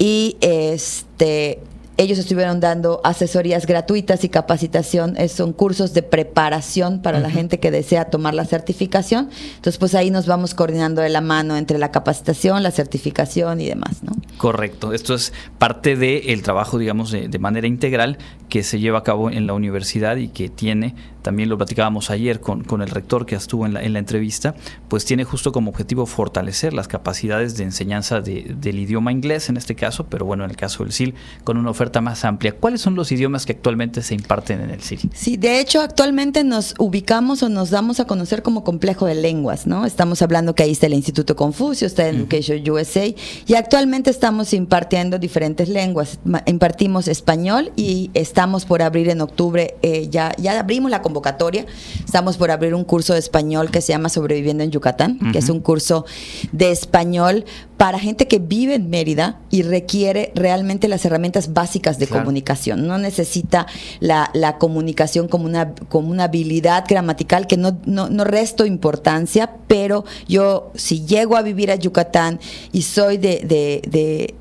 y 0.00 0.36
este 0.40 1.60
ellos 2.00 2.18
estuvieron 2.18 2.60
dando 2.60 3.02
asesorías 3.04 3.66
gratuitas 3.66 4.24
y 4.24 4.30
capacitación, 4.30 5.16
son 5.28 5.52
cursos 5.52 5.92
de 5.92 6.02
preparación 6.02 7.02
para 7.02 7.20
la 7.20 7.28
gente 7.28 7.60
que 7.60 7.70
desea 7.70 8.06
tomar 8.06 8.32
la 8.32 8.46
certificación. 8.46 9.28
Entonces, 9.56 9.76
pues 9.76 9.94
ahí 9.94 10.10
nos 10.10 10.26
vamos 10.26 10.54
coordinando 10.54 11.02
de 11.02 11.10
la 11.10 11.20
mano 11.20 11.58
entre 11.58 11.76
la 11.76 11.90
capacitación, 11.90 12.62
la 12.62 12.70
certificación 12.70 13.60
y 13.60 13.66
demás, 13.66 14.02
¿no? 14.02 14.12
Correcto. 14.38 14.94
Esto 14.94 15.12
es 15.14 15.34
parte 15.58 15.94
del 15.94 16.42
trabajo, 16.42 16.78
digamos, 16.78 17.10
de, 17.10 17.38
manera 17.38 17.66
integral 17.66 18.16
que 18.48 18.62
se 18.62 18.80
lleva 18.80 19.00
a 19.00 19.04
cabo 19.04 19.30
en 19.30 19.46
la 19.46 19.52
universidad 19.52 20.16
y 20.16 20.28
que 20.28 20.48
tiene, 20.48 20.94
también 21.22 21.48
lo 21.48 21.56
platicábamos 21.56 22.10
ayer 22.10 22.40
con, 22.40 22.64
con 22.64 22.82
el 22.82 22.88
rector 22.88 23.26
que 23.26 23.34
estuvo 23.34 23.66
en 23.66 23.74
la, 23.74 23.82
en 23.82 23.92
la, 23.92 23.98
entrevista, 23.98 24.54
pues 24.88 25.04
tiene 25.04 25.24
justo 25.24 25.52
como 25.52 25.70
objetivo 25.70 26.06
fortalecer 26.06 26.72
las 26.72 26.88
capacidades 26.88 27.56
de 27.56 27.64
enseñanza 27.64 28.20
del 28.20 28.78
idioma 28.78 29.12
inglés 29.12 29.48
en 29.48 29.56
este 29.56 29.74
caso, 29.74 30.06
pero 30.06 30.24
bueno, 30.24 30.44
en 30.44 30.50
el 30.50 30.56
caso 30.56 30.82
del 30.82 30.92
SIL, 30.92 31.14
con 31.44 31.56
una 31.56 31.70
oferta 31.70 32.00
más 32.00 32.24
amplia. 32.24 32.52
¿Cuáles 32.52 32.80
son 32.80 32.94
los 32.94 33.12
idiomas 33.12 33.46
que 33.46 33.52
actualmente 33.52 34.02
se 34.02 34.14
imparten 34.14 34.60
en 34.60 34.70
el 34.70 34.80
CIL? 34.80 35.10
Sí, 35.14 35.36
de 35.36 35.60
hecho, 35.60 35.80
actualmente 35.80 36.44
nos 36.44 36.74
ubicamos 36.78 37.42
o 37.42 37.48
nos 37.48 37.70
damos 37.70 38.00
a 38.00 38.06
conocer 38.06 38.42
como 38.42 38.64
complejo 38.64 39.06
de 39.06 39.14
lenguas, 39.14 39.66
¿no? 39.66 39.84
Estamos 39.86 40.22
hablando 40.22 40.54
que 40.54 40.62
ahí 40.62 40.72
está 40.72 40.86
el 40.86 40.94
Instituto 40.94 41.36
Confucio, 41.36 41.86
está 41.86 42.08
Education 42.08 42.68
USA, 42.70 43.06
y 43.46 43.54
actualmente 43.54 44.10
estamos 44.10 44.52
impartiendo 44.52 45.18
diferentes 45.18 45.68
lenguas. 45.68 46.18
Impartimos 46.46 47.08
español 47.08 47.72
y 47.76 48.10
estamos 48.14 48.64
por 48.64 48.82
abrir 48.82 49.08
en 49.08 49.20
octubre, 49.20 49.74
eh, 49.82 50.08
ya, 50.10 50.34
ya 50.36 50.58
abrimos 50.58 50.90
la 50.90 51.02
convocatoria, 51.10 51.66
estamos 52.04 52.36
por 52.36 52.52
abrir 52.52 52.72
un 52.74 52.84
curso 52.84 53.14
de 53.14 53.18
español 53.18 53.70
que 53.70 53.80
se 53.80 53.92
llama 53.92 54.08
Sobreviviendo 54.08 54.62
en 54.62 54.70
Yucatán, 54.70 55.18
que 55.32 55.38
es 55.38 55.48
un 55.48 55.60
curso 55.60 56.06
de 56.52 56.70
español 56.70 57.44
para 57.76 57.98
gente 57.98 58.28
que 58.28 58.38
vive 58.38 58.74
en 58.74 58.90
Mérida 58.90 59.40
y 59.50 59.62
requiere 59.62 60.32
realmente 60.36 60.86
las 60.86 61.04
herramientas 61.04 61.52
básicas 61.52 61.98
de 61.98 62.06
comunicación. 62.06 62.86
No 62.86 62.98
necesita 62.98 63.66
la, 63.98 64.56
comunicación 64.58 65.26
como 65.26 65.46
una, 65.46 65.74
como 65.88 66.10
una 66.10 66.24
habilidad 66.24 66.84
gramatical 66.88 67.46
que 67.46 67.56
no, 67.56 67.78
no, 67.86 68.24
resto 68.24 68.66
importancia, 68.66 69.50
pero 69.66 70.04
yo 70.28 70.70
si 70.74 71.04
llego 71.06 71.36
a 71.36 71.42
vivir 71.42 71.70
a 71.70 71.74
Yucatán 71.74 72.38
y 72.70 72.82
soy 72.82 73.16
de, 73.16 73.40
de 73.46 74.34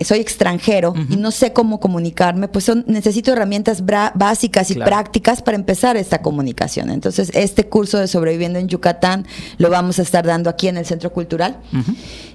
soy 0.00 0.20
extranjero 0.20 0.94
y 1.08 1.16
no 1.16 1.30
sé 1.30 1.52
cómo 1.52 1.80
comunicarme, 1.80 2.48
pues 2.48 2.64
son, 2.64 2.84
necesito 2.86 3.32
herramientas 3.32 3.82
básicas 4.14 4.70
y 4.70 4.74
prácticas 4.74 5.42
para 5.42 5.56
empezar 5.56 5.96
esta 5.96 6.22
comunicación. 6.22 6.90
Entonces, 6.90 7.30
este 7.34 7.68
curso 7.68 7.98
de 7.98 8.08
sobreviviendo 8.08 8.58
en 8.58 8.68
Yucatán 8.68 9.26
lo 9.58 9.70
vamos 9.70 9.98
a 9.98 10.02
estar 10.02 10.26
dando 10.26 10.50
aquí 10.50 10.68
en 10.68 10.76
el 10.76 10.86
Centro 10.86 11.12
Cultural 11.12 11.58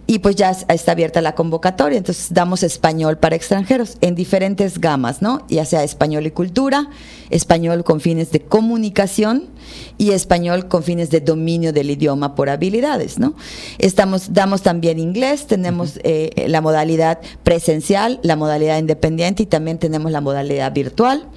y 0.06 0.20
pues 0.20 0.36
ya 0.36 0.52
está 0.52 0.92
abierta 0.92 1.22
la 1.22 1.36
convocatoria. 1.36 1.98
Entonces, 1.98 2.28
damos 2.32 2.64
español 2.64 3.18
para 3.18 3.36
extranjeros 3.36 3.98
en 4.02 4.16
diferentes 4.16 4.80
gamas, 4.80 5.22
¿no? 5.22 5.46
Ya 5.50 5.66
sea 5.66 5.84
español 5.84 6.26
y 6.26 6.32
cultura, 6.32 6.90
español 7.30 7.84
con 7.84 8.02
fines 8.02 8.32
de 8.32 8.42
comunicación 8.42 9.53
y 9.98 10.12
español 10.12 10.68
con 10.68 10.84
fines 10.84 11.10
de 11.10 11.22
dominio 11.22 11.74
del 11.74 11.92
idioma 11.92 12.36
por 12.36 12.50
habilidades, 12.50 13.20
¿no? 13.20 13.36
Estamos, 13.78 14.34
damos 14.34 14.62
también 14.62 15.00
inglés, 15.00 15.48
tenemos 15.48 16.00
eh, 16.04 16.46
la 16.48 16.62
modalidad 16.62 17.20
presencial, 17.44 18.20
la 18.24 18.36
modalidad 18.36 18.78
independiente 18.78 19.44
y 19.44 19.46
también 19.46 19.78
tenemos 19.78 20.12
la 20.12 20.22
modalidad 20.22 20.74
virtual. 20.74 21.28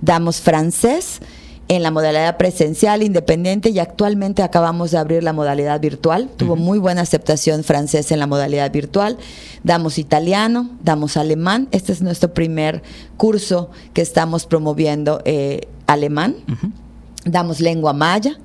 Damos 0.00 0.40
francés 0.40 1.20
en 1.70 1.84
la 1.84 1.92
modalidad 1.92 2.36
presencial 2.36 3.00
independiente 3.04 3.70
y 3.70 3.78
actualmente 3.78 4.42
acabamos 4.42 4.90
de 4.90 4.98
abrir 4.98 5.22
la 5.22 5.32
modalidad 5.32 5.80
virtual. 5.80 6.28
Tuvo 6.36 6.56
muy 6.56 6.80
buena 6.80 7.02
aceptación 7.02 7.62
francés 7.62 8.10
en 8.10 8.18
la 8.18 8.26
modalidad 8.26 8.72
virtual. 8.72 9.18
Damos 9.62 9.96
italiano, 9.96 10.68
damos 10.82 11.16
alemán. 11.16 11.68
Este 11.70 11.92
es 11.92 12.02
nuestro 12.02 12.34
primer 12.34 12.82
curso 13.16 13.70
que 13.94 14.02
estamos 14.02 14.46
promoviendo 14.46 15.22
eh, 15.24 15.68
alemán. 15.86 16.34
Damos 17.24 17.60
lengua 17.60 17.92
maya. 17.92 18.38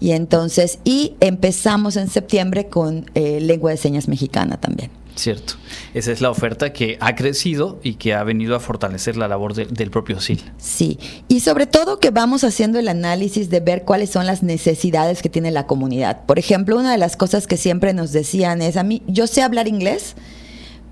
Y 0.00 0.12
entonces, 0.12 0.78
y 0.84 1.14
empezamos 1.20 1.96
en 1.96 2.08
septiembre 2.08 2.68
con 2.68 3.10
eh, 3.14 3.38
lengua 3.40 3.70
de 3.70 3.76
señas 3.76 4.08
mexicana 4.08 4.58
también. 4.58 4.90
Cierto. 5.20 5.54
Esa 5.92 6.12
es 6.12 6.22
la 6.22 6.30
oferta 6.30 6.72
que 6.72 6.96
ha 7.00 7.14
crecido 7.14 7.78
y 7.82 7.94
que 7.94 8.14
ha 8.14 8.24
venido 8.24 8.56
a 8.56 8.60
fortalecer 8.60 9.18
la 9.18 9.28
labor 9.28 9.54
del 9.54 9.90
propio 9.90 10.18
SIL. 10.18 10.42
Sí, 10.56 10.98
y 11.28 11.40
sobre 11.40 11.66
todo 11.66 12.00
que 12.00 12.10
vamos 12.10 12.42
haciendo 12.42 12.78
el 12.78 12.88
análisis 12.88 13.50
de 13.50 13.60
ver 13.60 13.84
cuáles 13.84 14.08
son 14.08 14.24
las 14.24 14.42
necesidades 14.42 15.20
que 15.20 15.28
tiene 15.28 15.50
la 15.50 15.66
comunidad. 15.66 16.24
Por 16.24 16.38
ejemplo, 16.38 16.78
una 16.78 16.92
de 16.92 16.98
las 16.98 17.16
cosas 17.16 17.46
que 17.46 17.58
siempre 17.58 17.92
nos 17.92 18.12
decían 18.12 18.62
es, 18.62 18.78
a 18.78 18.82
mí, 18.82 19.02
yo 19.06 19.26
sé 19.26 19.42
hablar 19.42 19.68
inglés, 19.68 20.14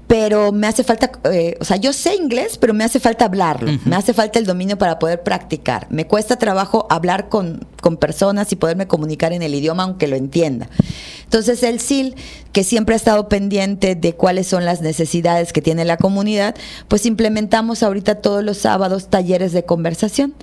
pero 0.09 0.53
me 0.53 0.67
hace 0.67 0.85
falta, 0.85 1.13
eh, 1.31 1.57
o 1.61 1.65
sea, 1.67 1.77
yo 1.77 1.93
sé 1.93 2.15
inglés, 2.15 2.57
pero 2.57 2.73
me 2.73 2.83
hace 2.83 2.99
falta 2.99 3.27
hablarlo, 3.27 3.71
me 3.85 3.95
hace 3.95 4.15
falta 4.15 4.39
el 4.39 4.47
dominio 4.47 4.79
para 4.79 4.99
poder 4.99 5.23
practicar. 5.23 5.87
Me 5.91 6.07
cuesta 6.07 6.37
trabajo 6.37 6.87
hablar 6.89 7.29
con, 7.29 7.67
con, 7.83 7.99
personas 7.99 8.51
y 8.51 8.57
poderme 8.57 8.87
comunicar 8.87 9.35
en 9.35 9.43
el 9.43 9.55
idioma 9.55 9.83
aunque 9.83 10.09
lo 10.09 10.17
entienda. 10.17 10.71
Entonces 11.25 11.63
el 11.63 11.79
SIL, 11.79 12.17
que 12.53 12.65
siempre 12.65 12.95
ha 12.95 12.97
estado 12.97 13.29
pendiente 13.29 13.95
de 13.95 14.15
cuáles 14.15 14.47
son 14.47 14.65
las 14.65 14.81
necesidades 14.81 15.53
que 15.53 15.63
tiene 15.63 15.85
la 15.85 15.97
comunidad, 15.97 16.55
pues 16.89 17.07
implementamos 17.07 17.83
ahorita 17.83 18.17
todos 18.17 18.43
los 18.43 18.59
sábados 18.59 19.09
talleres 19.09 19.53
de 19.53 19.65
conversación, 19.65 20.35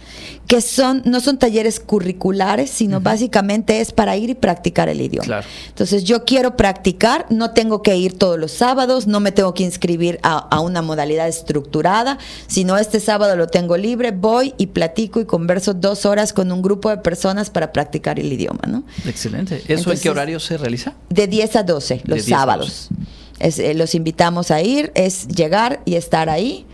que 0.48 0.62
son 0.62 1.02
no 1.06 1.20
son 1.20 1.38
talleres 1.38 1.80
curriculares, 1.80 2.70
sino 2.70 3.02
básicamente 3.02 3.82
es 3.82 3.91
para 3.91 4.18
ir 4.18 4.30
y 4.30 4.36
practicar 4.36 4.89
el 4.89 5.02
idioma. 5.02 5.41
Entonces 5.68 6.04
yo 6.04 6.26
quiero 6.26 6.58
practicar, 6.58 7.26
no 7.30 7.52
tengo 7.52 7.82
que 7.82 7.96
ir 7.96 8.18
todos 8.18 8.39
los 8.39 8.52
sábados, 8.52 9.08
no 9.08 9.20
me 9.20 9.32
tengo 9.32 9.54
que 9.54 9.63
inscribir 9.63 10.20
a, 10.24 10.60
una 10.60 10.82
modalidad 10.82 11.28
estructurada, 11.28 12.18
sino 12.48 12.78
este 12.78 13.00
sábado 13.00 13.36
lo 13.36 13.48
tengo 13.48 13.78
libre, 13.78 14.12
voy 14.12 14.54
y 14.58 14.68
platico 14.68 15.20
y 15.20 15.26
converso 15.26 15.74
dos 15.74 16.06
horas 16.06 16.34
con 16.34 16.52
un 16.52 16.62
grupo 16.62 16.89
de 16.89 16.98
personas 16.98 17.50
para 17.50 17.72
practicar 17.72 18.20
el 18.20 18.32
idioma. 18.32 18.62
¿no? 18.68 18.84
Excelente. 19.06 19.62
¿Eso 19.68 19.91
en 19.91 20.00
qué 20.00 20.10
horario 20.10 20.39
se 20.39 20.58
realiza? 20.58 20.94
De 21.10 21.28
10 21.28 21.56
a 21.56 21.63
12, 21.63 21.94
los 22.05 22.25
sábados. 22.25 22.89
Eh, 23.39 23.73
los 23.73 23.95
invitamos 23.95 24.51
a 24.51 24.62
ir, 24.62 24.91
es 24.95 25.27
llegar 25.27 25.81
y 25.86 25.95
estar 25.95 26.29
ahí 26.29 26.65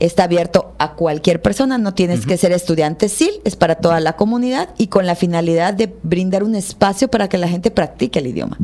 está 0.00 0.24
abierto 0.24 0.74
a 0.78 0.94
cualquier 0.94 1.42
persona, 1.42 1.78
no 1.78 1.94
tienes 1.94 2.24
que 2.24 2.36
ser 2.36 2.52
estudiante 2.52 3.08
SIL, 3.08 3.32
es 3.44 3.56
para 3.56 3.76
toda 3.76 4.00
la 4.00 4.14
comunidad 4.14 4.70
y 4.78 4.88
con 4.88 5.06
la 5.06 5.14
finalidad 5.14 5.74
de 5.74 5.92
brindar 6.02 6.44
un 6.44 6.54
espacio 6.54 7.08
para 7.08 7.28
que 7.28 7.38
la 7.38 7.48
gente 7.48 7.70
practique 7.70 8.20
el 8.20 8.28
idioma. 8.28 8.58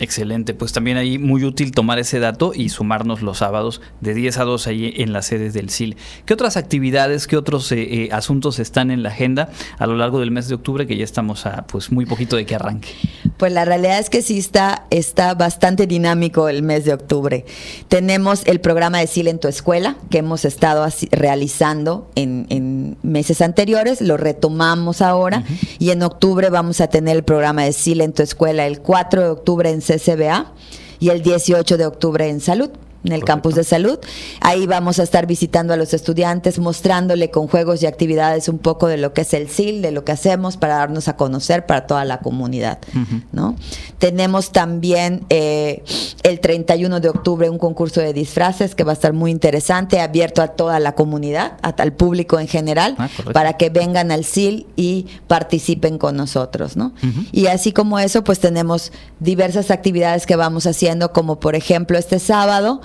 Excelente, 0.00 0.54
pues 0.54 0.72
también 0.72 0.96
ahí 0.96 1.18
muy 1.18 1.44
útil 1.44 1.70
tomar 1.70 1.98
ese 2.00 2.18
dato 2.18 2.52
y 2.54 2.68
sumarnos 2.68 3.22
los 3.22 3.38
sábados 3.38 3.80
de 4.00 4.14
10 4.14 4.38
a 4.38 4.44
2 4.44 4.66
ahí 4.66 4.94
en 4.96 5.12
las 5.12 5.26
sedes 5.26 5.54
del 5.54 5.70
CIL. 5.70 5.96
¿Qué 6.26 6.34
otras 6.34 6.56
actividades, 6.56 7.28
qué 7.28 7.36
otros 7.36 7.70
eh, 7.70 7.82
eh, 7.82 8.08
asuntos 8.10 8.58
están 8.58 8.90
en 8.90 9.04
la 9.04 9.10
agenda 9.10 9.50
a 9.78 9.86
lo 9.86 9.96
largo 9.96 10.18
del 10.18 10.32
mes 10.32 10.48
de 10.48 10.56
octubre 10.56 10.86
que 10.86 10.96
ya 10.96 11.04
estamos 11.04 11.46
a 11.46 11.66
pues 11.66 11.92
muy 11.92 12.06
poquito 12.06 12.34
de 12.36 12.44
que 12.44 12.56
arranque? 12.56 12.88
Pues 13.36 13.52
la 13.52 13.64
realidad 13.64 13.98
es 13.98 14.10
que 14.10 14.22
sí 14.22 14.38
está, 14.38 14.86
está 14.90 15.34
bastante 15.34 15.86
dinámico 15.86 16.48
el 16.48 16.62
mes 16.62 16.84
de 16.84 16.92
octubre. 16.92 17.44
Tenemos 17.88 18.42
el 18.46 18.60
programa 18.60 18.98
de 18.98 19.06
CIL 19.06 19.28
en 19.28 19.38
tu 19.38 19.48
escuela 19.48 19.96
que 20.10 20.18
hemos 20.18 20.44
estado 20.44 20.86
realizando 21.12 22.10
en, 22.16 22.96
meses 23.02 23.40
anteriores, 23.40 24.00
lo 24.00 24.16
retomamos 24.16 25.02
ahora 25.02 25.44
y 25.78 25.90
en 25.90 26.02
octubre 26.02 26.50
vamos 26.50 26.80
a 26.80 26.88
tener 26.88 27.16
el 27.16 27.22
programa 27.22 27.64
de 27.64 27.72
CIL 27.72 28.00
en 28.00 28.12
tu 28.12 28.22
escuela 28.22 28.66
el 28.66 28.80
4 28.80 29.22
de 29.22 29.28
octubre 29.28 29.70
en 29.70 29.82
CCBA 29.86 30.52
y 31.00 31.10
el 31.10 31.22
18 31.22 31.76
de 31.76 31.86
octubre 31.86 32.28
en 32.28 32.40
Salud 32.40 32.70
en 33.04 33.12
el 33.12 33.24
campus 33.24 33.54
de 33.54 33.64
salud. 33.64 33.98
Ahí 34.40 34.66
vamos 34.66 34.98
a 34.98 35.02
estar 35.02 35.26
visitando 35.26 35.72
a 35.74 35.76
los 35.76 35.94
estudiantes, 35.94 36.58
mostrándole 36.58 37.30
con 37.30 37.46
juegos 37.48 37.82
y 37.82 37.86
actividades 37.86 38.48
un 38.48 38.58
poco 38.58 38.86
de 38.86 38.96
lo 38.96 39.12
que 39.12 39.22
es 39.22 39.34
el 39.34 39.48
SIL, 39.48 39.82
de 39.82 39.92
lo 39.92 40.04
que 40.04 40.12
hacemos 40.12 40.56
para 40.56 40.76
darnos 40.76 41.08
a 41.08 41.16
conocer 41.16 41.66
para 41.66 41.86
toda 41.86 42.04
la 42.04 42.20
comunidad. 42.20 42.78
¿no? 43.32 43.56
Tenemos 43.98 44.52
también 44.52 45.24
eh, 45.28 45.82
el 46.22 46.40
31 46.40 47.00
de 47.00 47.08
octubre 47.08 47.50
un 47.50 47.58
concurso 47.58 48.00
de 48.00 48.12
disfraces 48.12 48.74
que 48.74 48.84
va 48.84 48.92
a 48.92 48.94
estar 48.94 49.12
muy 49.12 49.30
interesante, 49.30 50.00
abierto 50.00 50.42
a 50.42 50.48
toda 50.48 50.80
la 50.80 50.94
comunidad, 50.94 51.58
al 51.62 51.92
público 51.92 52.38
en 52.38 52.48
general, 52.48 52.94
ah, 52.98 53.08
para 53.32 53.54
que 53.54 53.70
vengan 53.70 54.10
al 54.10 54.24
SIL 54.24 54.66
y 54.76 55.06
participen 55.26 55.98
con 55.98 56.16
nosotros. 56.16 56.76
¿no? 56.76 56.92
Y 57.32 57.46
así 57.46 57.72
como 57.72 57.98
eso, 57.98 58.24
pues 58.24 58.40
tenemos 58.40 58.92
diversas 59.20 59.70
actividades 59.70 60.26
que 60.26 60.36
vamos 60.36 60.66
haciendo, 60.66 61.12
como 61.12 61.40
por 61.40 61.54
ejemplo 61.54 61.98
este 61.98 62.18
sábado, 62.18 62.80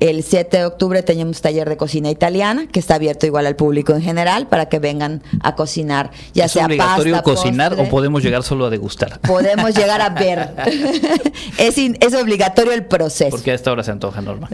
el 0.00 0.22
7 0.22 0.56
de 0.56 0.64
octubre 0.64 1.02
tenemos 1.02 1.42
taller 1.42 1.68
de 1.68 1.76
cocina 1.76 2.10
italiana, 2.10 2.66
que 2.66 2.80
está 2.80 2.94
abierto 2.94 3.26
igual 3.26 3.46
al 3.46 3.54
público 3.54 3.92
en 3.92 4.00
general, 4.00 4.48
para 4.48 4.68
que 4.68 4.78
vengan 4.78 5.22
a 5.42 5.54
cocinar, 5.54 6.10
ya 6.32 6.46
¿Es 6.46 6.52
sea 6.52 6.64
obligatorio 6.64 7.22
cocinar 7.22 7.78
o 7.78 7.88
podemos 7.88 8.22
llegar 8.22 8.42
solo 8.42 8.66
a 8.66 8.70
degustar? 8.70 9.20
Podemos 9.20 9.74
llegar 9.74 10.00
a 10.00 10.08
ver. 10.20 10.54
es, 11.58 11.76
es 11.76 12.14
obligatorio 12.14 12.72
el 12.72 12.86
proceso. 12.86 13.30
Porque 13.30 13.50
a 13.50 13.54
esta 13.54 13.70
hora 13.70 13.82
se 13.82 13.90
antoja 13.90 14.22
normal. 14.22 14.50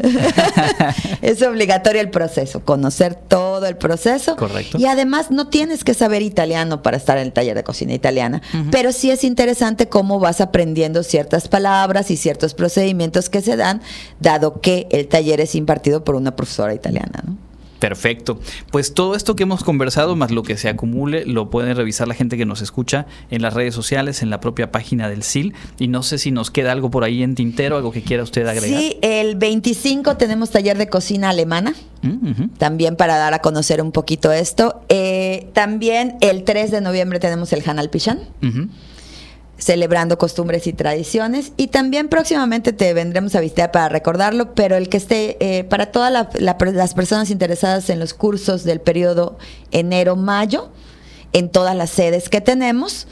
es 1.22 1.40
obligatorio 1.42 2.00
el 2.00 2.10
proceso, 2.10 2.60
conocer 2.60 3.14
todo 3.14 3.66
el 3.66 3.76
proceso. 3.76 4.34
Correcto. 4.36 4.78
Y 4.78 4.86
además 4.86 5.30
no 5.30 5.48
tienes 5.48 5.84
que 5.84 5.94
saber 5.94 6.22
italiano 6.22 6.82
para 6.82 6.96
estar 6.96 7.18
en 7.18 7.24
el 7.24 7.32
taller 7.32 7.56
de 7.56 7.62
cocina 7.62 7.94
italiana, 7.94 8.42
pero 8.72 8.92
sí 8.92 9.10
es 9.10 9.22
interesante 9.22 9.88
cómo 9.88 10.18
vas 10.18 10.40
aprendiendo 10.40 11.04
ciertas 11.04 11.46
palabras 11.46 12.10
y 12.10 12.16
ciertos 12.16 12.54
procedimientos 12.54 13.30
que 13.30 13.42
se 13.42 13.56
dan, 13.56 13.80
dado 14.20 14.60
que 14.60 14.88
el 14.90 15.06
taller 15.06 15.35
es 15.40 15.54
impartido 15.54 16.04
por 16.04 16.14
una 16.14 16.36
profesora 16.36 16.74
italiana. 16.74 17.22
¿no? 17.26 17.36
Perfecto. 17.78 18.40
Pues 18.70 18.94
todo 18.94 19.14
esto 19.14 19.36
que 19.36 19.42
hemos 19.42 19.62
conversado, 19.62 20.16
más 20.16 20.30
lo 20.30 20.42
que 20.42 20.56
se 20.56 20.68
acumule, 20.68 21.26
lo 21.26 21.50
pueden 21.50 21.76
revisar 21.76 22.08
la 22.08 22.14
gente 22.14 22.36
que 22.36 22.46
nos 22.46 22.62
escucha 22.62 23.06
en 23.30 23.42
las 23.42 23.54
redes 23.54 23.74
sociales, 23.74 24.22
en 24.22 24.30
la 24.30 24.40
propia 24.40 24.72
página 24.72 25.08
del 25.08 25.22
SIL. 25.22 25.54
Y 25.78 25.88
no 25.88 26.02
sé 26.02 26.18
si 26.18 26.30
nos 26.30 26.50
queda 26.50 26.72
algo 26.72 26.90
por 26.90 27.04
ahí 27.04 27.22
en 27.22 27.34
tintero, 27.34 27.76
algo 27.76 27.92
que 27.92 28.02
quiera 28.02 28.22
usted 28.22 28.46
agregar. 28.46 28.80
Sí, 28.80 28.96
el 29.02 29.36
25 29.36 30.16
tenemos 30.16 30.50
taller 30.50 30.78
de 30.78 30.88
cocina 30.88 31.30
alemana, 31.30 31.74
mm, 32.02 32.56
también 32.58 32.96
para 32.96 33.18
dar 33.18 33.34
a 33.34 33.40
conocer 33.40 33.82
un 33.82 33.92
poquito 33.92 34.32
esto. 34.32 34.80
Eh, 34.88 35.48
también 35.52 36.16
el 36.20 36.44
3 36.44 36.70
de 36.70 36.80
noviembre 36.80 37.20
tenemos 37.20 37.52
el 37.52 37.62
Hanal 37.68 37.90
Pichán. 37.90 38.20
Celebrando 39.58 40.18
costumbres 40.18 40.66
y 40.66 40.72
tradiciones. 40.72 41.52
Y 41.56 41.68
también 41.68 42.08
próximamente 42.08 42.72
te 42.72 42.92
vendremos 42.94 43.34
a 43.34 43.40
visitar 43.40 43.72
para 43.72 43.88
recordarlo, 43.88 44.54
pero 44.54 44.76
el 44.76 44.88
que 44.88 44.96
esté 44.96 45.36
eh, 45.40 45.64
para 45.64 45.86
todas 45.86 46.28
las 46.38 46.94
personas 46.94 47.30
interesadas 47.30 47.90
en 47.90 47.98
los 47.98 48.14
cursos 48.14 48.64
del 48.64 48.80
periodo 48.80 49.38
enero-mayo, 49.70 50.70
en 51.32 51.48
todas 51.50 51.76
las 51.76 51.90
sedes 51.90 52.28
que 52.28 52.40
tenemos, 52.40 53.06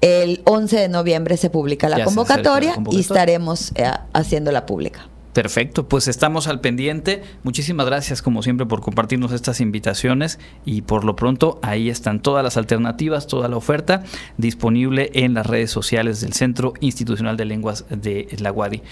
el 0.00 0.42
11 0.44 0.80
de 0.80 0.88
noviembre 0.88 1.36
se 1.36 1.48
publica 1.48 1.88
la, 1.88 2.04
convocatoria, 2.04 2.76
y 2.90 3.00
estaremos 3.00 3.72
eh, 3.76 3.88
haciéndola 4.12 4.66
pública. 4.66 5.08
Perfecto, 5.32 5.88
pues 5.88 6.08
estamos 6.08 6.46
al 6.46 6.60
pendiente. 6.60 7.22
Muchísimas 7.42 7.86
gracias 7.86 8.20
como 8.20 8.42
siempre 8.42 8.66
por 8.66 8.82
compartirnos 8.82 9.32
estas 9.32 9.60
invitaciones 9.60 10.38
y 10.66 10.82
por 10.82 11.04
lo 11.04 11.16
pronto 11.16 11.58
ahí 11.62 11.88
están 11.88 12.20
todas 12.20 12.44
las 12.44 12.58
alternativas, 12.58 13.26
toda 13.26 13.48
la 13.48 13.56
oferta 13.56 14.04
disponible 14.36 15.10
en 15.14 15.32
las 15.32 15.46
redes 15.46 15.70
sociales 15.70 16.20
del 16.20 16.34
Centro 16.34 16.74
Institucional 16.80 17.38
de 17.38 17.46
Lenguas 17.46 17.86
de 17.88 18.28
la 18.40 18.52
UADI. 18.52 18.82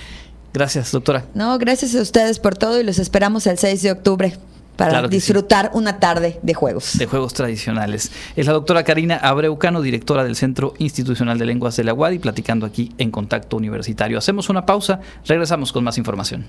Gracias, 0.55 0.93
doctora. 0.93 1.27
No, 1.35 1.59
gracias 1.59 1.95
a 1.95 2.01
ustedes 2.01 2.39
por 2.39 2.57
todo 2.57 2.81
y 2.81 2.85
los 2.85 2.99
esperamos 2.99 3.47
el 3.47 3.59
6 3.59 3.83
de 3.83 3.93
octubre 3.93 4.33
para 4.81 5.09
disfrutar 5.09 5.71
una 5.75 6.01
tarde 6.01 6.41
de 6.43 6.55
juegos. 6.55 6.97
De 6.97 7.07
juegos 7.07 7.35
tradicionales. 7.35 8.11
Es 8.35 8.47
la 8.47 8.53
doctora 8.53 8.83
Karina 8.83 9.17
Abreucano, 9.17 9.83
directora 9.83 10.25
del 10.25 10.37
Centro 10.37 10.73
Institucional 10.79 11.39
de 11.39 11.45
Lenguas 11.45 11.77
de 11.77 11.85
la 11.85 11.93
UADI, 11.93 12.19
platicando 12.19 12.65
aquí 12.65 12.93
en 12.97 13.11
Contacto 13.11 13.59
Universitario. 13.59 14.17
Hacemos 14.17 14.49
una 14.49 14.65
pausa, 14.65 15.01
regresamos 15.27 15.73
con 15.73 15.85
más 15.85 15.99
información. 15.99 16.47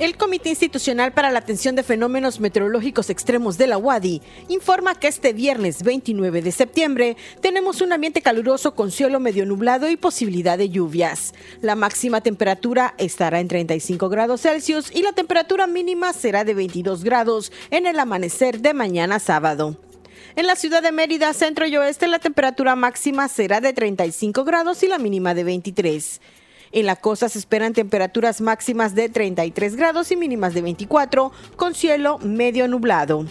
El 0.00 0.16
Comité 0.16 0.48
Institucional 0.48 1.12
para 1.12 1.30
la 1.30 1.40
Atención 1.40 1.76
de 1.76 1.82
Fenómenos 1.82 2.40
Meteorológicos 2.40 3.10
Extremos 3.10 3.58
de 3.58 3.66
la 3.66 3.76
UADI 3.76 4.22
informa 4.48 4.94
que 4.94 5.08
este 5.08 5.34
viernes 5.34 5.82
29 5.82 6.40
de 6.40 6.52
septiembre 6.52 7.18
tenemos 7.42 7.82
un 7.82 7.92
ambiente 7.92 8.22
caluroso 8.22 8.74
con 8.74 8.90
cielo 8.92 9.20
medio 9.20 9.44
nublado 9.44 9.90
y 9.90 9.98
posibilidad 9.98 10.56
de 10.56 10.70
lluvias. 10.70 11.34
La 11.60 11.74
máxima 11.74 12.22
temperatura 12.22 12.94
estará 12.96 13.40
en 13.40 13.48
35 13.48 14.08
grados 14.08 14.40
Celsius 14.40 14.90
y 14.90 15.02
la 15.02 15.12
temperatura 15.12 15.66
mínima 15.66 16.14
será 16.14 16.44
de 16.44 16.54
22 16.54 17.04
grados 17.04 17.52
en 17.70 17.84
el 17.84 17.98
amanecer 17.98 18.62
de 18.62 18.72
mañana 18.72 19.18
sábado. 19.18 19.76
En 20.34 20.46
la 20.46 20.56
ciudad 20.56 20.82
de 20.82 20.92
Mérida, 20.92 21.34
centro 21.34 21.66
y 21.66 21.76
oeste, 21.76 22.06
la 22.06 22.20
temperatura 22.20 22.74
máxima 22.74 23.28
será 23.28 23.60
de 23.60 23.74
35 23.74 24.44
grados 24.44 24.82
y 24.82 24.86
la 24.86 24.96
mínima 24.96 25.34
de 25.34 25.44
23. 25.44 26.20
En 26.72 26.86
la 26.86 26.96
costa 26.96 27.28
se 27.28 27.38
esperan 27.38 27.72
temperaturas 27.72 28.40
máximas 28.40 28.94
de 28.94 29.08
33 29.08 29.74
grados 29.74 30.12
y 30.12 30.16
mínimas 30.16 30.54
de 30.54 30.62
24, 30.62 31.32
con 31.56 31.74
cielo 31.74 32.18
medio 32.18 32.68
nublado. 32.68 33.26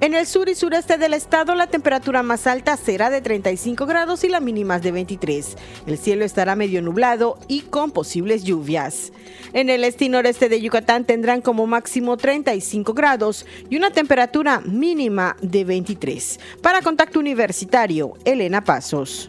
En 0.00 0.14
el 0.14 0.26
sur 0.26 0.48
y 0.48 0.54
sureste 0.54 0.96
del 0.96 1.12
estado 1.12 1.56
la 1.56 1.66
temperatura 1.66 2.22
más 2.22 2.46
alta 2.46 2.76
será 2.76 3.10
de 3.10 3.20
35 3.20 3.84
grados 3.84 4.22
y 4.22 4.28
la 4.28 4.38
mínima 4.38 4.78
de 4.78 4.92
23. 4.92 5.56
El 5.88 5.98
cielo 5.98 6.24
estará 6.24 6.54
medio 6.54 6.80
nublado 6.82 7.36
y 7.48 7.62
con 7.62 7.90
posibles 7.90 8.44
lluvias. 8.44 9.12
En 9.54 9.70
el 9.70 9.82
este 9.82 10.04
y 10.04 10.08
noreste 10.08 10.48
de 10.48 10.60
Yucatán 10.60 11.04
tendrán 11.04 11.40
como 11.40 11.66
máximo 11.66 12.16
35 12.16 12.94
grados 12.94 13.44
y 13.70 13.76
una 13.76 13.90
temperatura 13.90 14.60
mínima 14.60 15.36
de 15.42 15.64
23. 15.64 16.38
Para 16.62 16.80
Contacto 16.80 17.18
Universitario, 17.18 18.12
Elena 18.24 18.62
Pasos. 18.62 19.28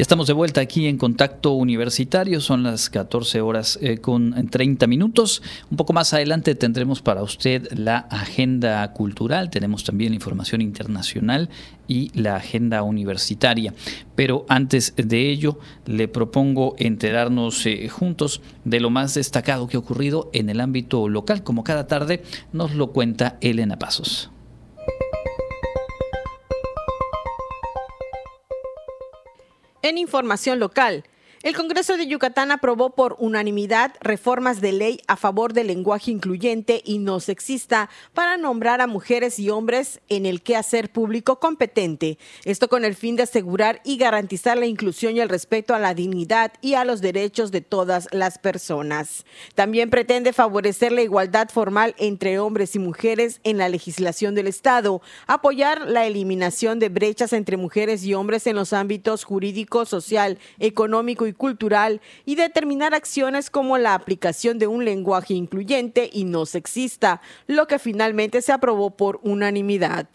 Ya 0.00 0.02
estamos 0.02 0.28
de 0.28 0.32
vuelta 0.32 0.62
aquí 0.62 0.86
en 0.86 0.96
Contacto 0.96 1.52
Universitario, 1.52 2.40
son 2.40 2.62
las 2.62 2.88
14 2.88 3.42
horas 3.42 3.78
eh, 3.82 3.98
con 3.98 4.48
30 4.48 4.86
minutos. 4.86 5.42
Un 5.70 5.76
poco 5.76 5.92
más 5.92 6.14
adelante 6.14 6.54
tendremos 6.54 7.02
para 7.02 7.22
usted 7.22 7.70
la 7.72 7.98
agenda 7.98 8.90
cultural, 8.94 9.50
tenemos 9.50 9.84
también 9.84 10.14
información 10.14 10.62
internacional 10.62 11.50
y 11.86 12.10
la 12.18 12.36
agenda 12.36 12.82
universitaria. 12.82 13.74
Pero 14.14 14.46
antes 14.48 14.94
de 14.96 15.28
ello, 15.28 15.58
le 15.84 16.08
propongo 16.08 16.76
enterarnos 16.78 17.66
eh, 17.66 17.86
juntos 17.90 18.40
de 18.64 18.80
lo 18.80 18.88
más 18.88 19.12
destacado 19.12 19.68
que 19.68 19.76
ha 19.76 19.80
ocurrido 19.80 20.30
en 20.32 20.48
el 20.48 20.60
ámbito 20.62 21.10
local, 21.10 21.42
como 21.42 21.62
cada 21.62 21.86
tarde 21.86 22.22
nos 22.54 22.74
lo 22.74 22.92
cuenta 22.92 23.36
Elena 23.42 23.78
Pasos. 23.78 24.30
En 29.82 29.96
información 29.96 30.58
local, 30.58 31.04
el 31.42 31.56
Congreso 31.56 31.96
de 31.96 32.06
Yucatán 32.06 32.50
aprobó 32.50 32.90
por 32.90 33.16
unanimidad 33.18 33.94
reformas 34.02 34.60
de 34.60 34.72
ley 34.72 35.00
a 35.06 35.16
favor 35.16 35.54
del 35.54 35.68
lenguaje 35.68 36.10
incluyente 36.10 36.82
y 36.84 36.98
no 36.98 37.18
sexista 37.18 37.88
para 38.12 38.36
nombrar 38.36 38.82
a 38.82 38.86
mujeres 38.86 39.38
y 39.38 39.48
hombres 39.48 40.00
en 40.10 40.26
el 40.26 40.42
quehacer 40.42 40.92
público 40.92 41.40
competente. 41.40 42.18
Esto 42.44 42.68
con 42.68 42.84
el 42.84 42.94
fin 42.94 43.16
de 43.16 43.22
asegurar 43.22 43.80
y 43.84 43.96
garantizar 43.96 44.58
la 44.58 44.66
inclusión 44.66 45.16
y 45.16 45.20
el 45.20 45.30
respeto 45.30 45.72
a 45.72 45.78
la 45.78 45.94
dignidad 45.94 46.52
y 46.60 46.74
a 46.74 46.84
los 46.84 47.00
derechos 47.00 47.50
de 47.50 47.62
todas 47.62 48.08
las 48.12 48.38
personas. 48.38 49.24
También 49.54 49.88
pretende 49.88 50.34
favorecer 50.34 50.92
la 50.92 51.00
igualdad 51.00 51.48
formal 51.48 51.94
entre 51.96 52.38
hombres 52.38 52.76
y 52.76 52.78
mujeres 52.80 53.40
en 53.44 53.56
la 53.56 53.70
legislación 53.70 54.34
del 54.34 54.46
Estado, 54.46 55.00
apoyar 55.26 55.88
la 55.88 56.04
eliminación 56.04 56.78
de 56.80 56.90
brechas 56.90 57.32
entre 57.32 57.56
mujeres 57.56 58.04
y 58.04 58.12
hombres 58.12 58.46
en 58.46 58.56
los 58.56 58.74
ámbitos 58.74 59.24
jurídico, 59.24 59.86
social, 59.86 60.38
económico 60.58 61.26
y 61.26 61.29
cultural 61.34 62.00
y 62.24 62.34
determinar 62.34 62.94
acciones 62.94 63.50
como 63.50 63.78
la 63.78 63.94
aplicación 63.94 64.58
de 64.58 64.66
un 64.66 64.84
lenguaje 64.84 65.34
incluyente 65.34 66.08
y 66.12 66.24
no 66.24 66.46
sexista, 66.46 67.20
lo 67.46 67.66
que 67.66 67.78
finalmente 67.78 68.42
se 68.42 68.52
aprobó 68.52 68.96
por 68.96 69.20
unanimidad. 69.22 70.08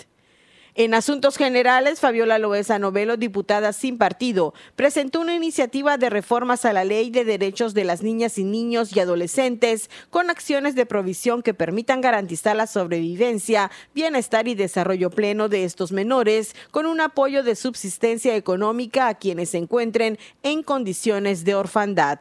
En 0.78 0.94
asuntos 0.94 1.38
generales, 1.38 2.02
Fabiola 2.02 2.38
Loesa 2.38 2.80
Novelo, 2.80 3.16
diputada 3.16 3.72
sin 3.72 3.98
partido, 3.98 4.54
presentó 4.76 5.22
una 5.22 5.34
iniciativa 5.34 5.98
de 5.98 6.10
reformas 6.10 6.66
a 6.66 6.74
la 6.74 6.84
ley 6.84 7.12
de 7.12 7.24
derechos 7.24 7.74
de 7.74 7.86
las 7.86 8.04
niñas 8.04 8.38
y 8.38 8.44
niños 8.44 8.94
y 8.94 9.00
adolescentes 9.00 9.90
con 10.10 10.30
acciones 10.30 10.76
de 10.76 10.86
provisión 10.86 11.44
que 11.44 11.54
permitan 11.54 12.02
garantizar 12.02 12.58
la 12.58 12.68
sobrevivencia, 12.68 13.72
bienestar 13.94 14.50
y 14.50 14.56
desarrollo 14.56 15.12
pleno 15.12 15.48
de 15.48 15.64
estos 15.64 15.94
menores 15.94 16.54
con 16.72 16.88
un 16.88 17.00
apoyo 17.00 17.42
de 17.42 17.56
subsistencia 17.56 18.36
económica 18.36 19.08
a 19.08 19.16
quienes 19.16 19.52
se 19.52 19.60
encuentren 19.60 20.20
en 20.44 20.62
condiciones 20.62 21.46
de 21.46 21.56
orfandad. 21.56 22.20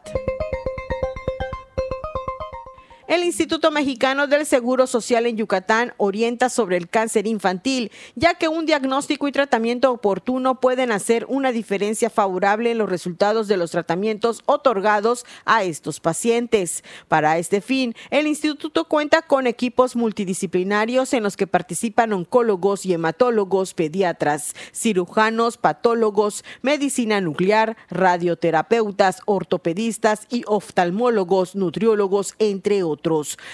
El 3.15 3.23
Instituto 3.23 3.71
Mexicano 3.71 4.27
del 4.27 4.45
Seguro 4.45 4.89
Social 4.89 5.27
en 5.27 5.37
Yucatán 5.37 5.95
orienta 5.99 6.49
sobre 6.49 6.77
el 6.77 6.89
cáncer 6.89 7.29
infantil, 7.29 7.93
ya 8.17 8.35
que 8.35 8.49
un 8.49 8.67
diagnóstico 8.67 9.29
y 9.29 9.33
tratamiento 9.33 9.93
oportuno 9.93 10.59
pueden 10.59 10.91
hacer 10.91 11.25
una 11.29 11.53
diferencia 11.53 12.11
favorable 12.11 12.73
en 12.73 12.79
los 12.79 12.89
resultados 12.89 13.47
de 13.47 13.57
los 13.57 13.71
tratamientos 13.71 14.43
otorgados 14.47 15.27
a 15.45 15.63
estos 15.63 16.01
pacientes. 16.01 16.83
Para 17.07 17.39
este 17.39 17.61
fin, 17.61 17.95
el 18.11 18.27
instituto 18.27 18.89
cuenta 18.89 19.23
con 19.23 19.47
equipos 19.47 19.95
multidisciplinarios 19.95 21.13
en 21.13 21.23
los 21.23 21.37
que 21.37 21.47
participan 21.47 22.13
oncólogos 22.13 22.85
y 22.85 22.95
hematólogos, 22.95 23.75
pediatras, 23.75 24.57
cirujanos, 24.73 25.57
patólogos, 25.57 26.45
medicina 26.63 27.21
nuclear, 27.21 27.77
radioterapeutas, 27.91 29.21
ortopedistas 29.25 30.27
y 30.31 30.43
oftalmólogos, 30.49 31.55
nutriólogos, 31.55 32.35
entre 32.41 32.83
otros. 32.83 33.04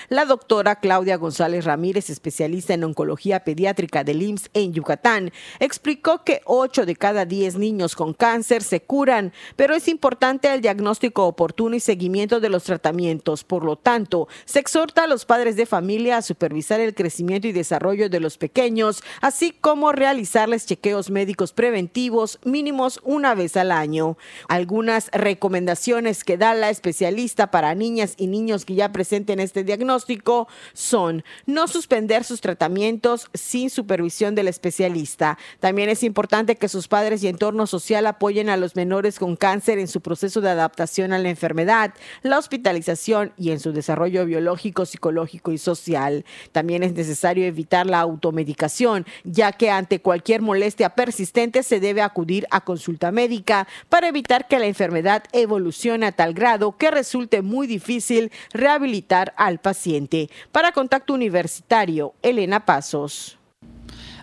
La 0.09 0.27
doctora 0.27 0.77
Claudia 0.77 1.17
González 1.17 1.65
Ramírez, 1.65 2.09
especialista 2.09 2.73
en 2.73 2.85
oncología 2.85 3.43
pediátrica 3.43 4.05
del 4.05 4.23
IMSS 4.23 4.51
en 4.55 4.73
Yucatán, 4.73 5.33
explicó 5.59 6.23
que 6.23 6.41
8 6.45 6.87
de 6.87 6.95
cada 6.95 7.25
10 7.25 7.59
niños 7.59 7.97
con 7.97 8.15
cáncer 8.15 8.63
se 8.63 8.81
curan, 8.81 9.33
pero 9.57 9.75
es 9.75 9.89
importante 9.89 10.53
el 10.55 10.61
diagnóstico 10.61 11.27
oportuno 11.27 11.75
y 11.75 11.81
seguimiento 11.81 12.39
de 12.39 12.49
los 12.49 12.63
tratamientos. 12.63 13.43
Por 13.43 13.65
lo 13.65 13.75
tanto, 13.75 14.29
se 14.45 14.61
exhorta 14.61 15.03
a 15.05 15.07
los 15.09 15.25
padres 15.25 15.57
de 15.57 15.67
familia 15.67 16.19
a 16.19 16.23
supervisar 16.23 16.79
el 16.79 16.95
crecimiento 16.95 17.49
y 17.49 17.53
desarrollo 17.53 18.09
de 18.09 18.21
los 18.21 18.39
pequeños, 18.39 19.03
así 19.21 19.51
como 19.51 19.91
realizarles 19.91 20.65
chequeos 20.65 21.11
médicos 21.11 21.53
preventivos 21.53 22.39
mínimos 22.45 23.01
una 23.03 23.35
vez 23.35 23.57
al 23.57 23.73
año. 23.73 24.17
Algunas 24.47 25.11
recomendaciones 25.11 26.23
que 26.23 26.37
da 26.37 26.55
la 26.55 26.71
especialista 26.71 27.51
para 27.51 27.75
niñas 27.75 28.15
y 28.17 28.29
niños 28.29 28.65
que 28.65 28.77
ya 28.77 28.93
presenten 28.93 29.39
este 29.40 29.64
diagnóstico 29.64 30.48
son 30.72 31.24
no 31.46 31.68
suspender 31.68 32.24
sus 32.24 32.40
tratamientos 32.40 33.29
sin 33.35 33.70
supervisión 33.70 34.35
del 34.35 34.48
especialista. 34.48 35.38
También 35.59 35.88
es 35.88 36.03
importante 36.03 36.57
que 36.57 36.68
sus 36.68 36.88
padres 36.88 37.22
y 37.22 37.29
entorno 37.29 37.66
social 37.66 38.07
apoyen 38.07 38.48
a 38.48 38.57
los 38.57 38.76
menores 38.76 39.18
con 39.18 39.37
cáncer 39.37 39.79
en 39.79 39.88
su 39.88 40.00
proceso 40.00 40.40
de 40.40 40.50
adaptación 40.50 41.12
a 41.12 41.18
la 41.18 41.31
enfermedad, 41.31 41.94
la 42.22 42.38
hospitalización 42.38 43.33
y 43.37 43.50
en 43.50 43.61
su 43.61 43.72
desarrollo 43.72 44.24
biológico, 44.26 44.87
psicológico 44.87 45.53
y 45.53 45.59
social. 45.59 46.24
También 46.53 46.83
es 46.83 46.92
necesario 46.92 47.44
evitar 47.44 47.87
la 47.87 48.00
automedicación, 48.00 49.07
ya 49.24 49.53
que 49.53 49.70
ante 49.70 50.00
cualquier 50.00 50.42
molestia 50.42 50.90
persistente 50.90 51.62
se 51.62 51.81
debe 51.81 52.03
acudir 52.03 52.46
a 52.50 52.62
consulta 52.62 53.11
médica 53.11 53.66
para 53.88 54.09
evitar 54.09 54.48
que 54.48 54.59
la 54.59 54.66
enfermedad 54.66 55.24
evolucione 55.33 56.07
a 56.07 56.12
tal 56.12 56.35
grado 56.35 56.76
que 56.76 56.90
resulte 56.90 57.42
muy 57.42 57.66
difícil 57.66 58.31
rehabilitar 58.53 59.19
al 59.37 59.59
paciente. 59.61 60.30
Para 60.52 60.72
Contacto 60.72 61.14
Universitario, 61.14 62.14
Elena 62.22 62.64
Pasos. 62.64 63.38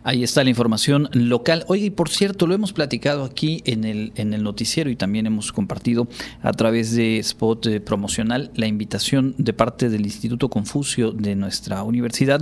Ahí 0.08 0.24
está 0.24 0.42
la 0.42 0.50
información 0.50 1.10
local. 1.12 1.66
Oye, 1.68 1.88
y 1.88 1.90
por 1.90 2.08
cierto, 2.08 2.48
lo 2.48 2.56
hemos 2.56 2.72
platicado 2.72 3.26
aquí 3.26 3.62
en 3.66 3.84
el, 3.84 4.14
en 4.16 4.34
el 4.34 4.42
noticiero 4.42 4.90
y 4.90 4.96
también 4.96 5.26
hemos 5.26 5.52
compartido 5.52 6.08
a 6.42 6.54
través 6.54 6.96
de 6.96 7.20
spot 7.20 7.66
eh, 7.66 7.82
promocional 7.82 8.50
la 8.56 8.68
invitación 8.68 9.36
de 9.38 9.52
parte 9.52 9.90
del 9.90 10.06
Instituto 10.06 10.50
Confucio 10.50 11.12
de 11.12 11.36
nuestra 11.36 11.84
universidad 11.84 12.42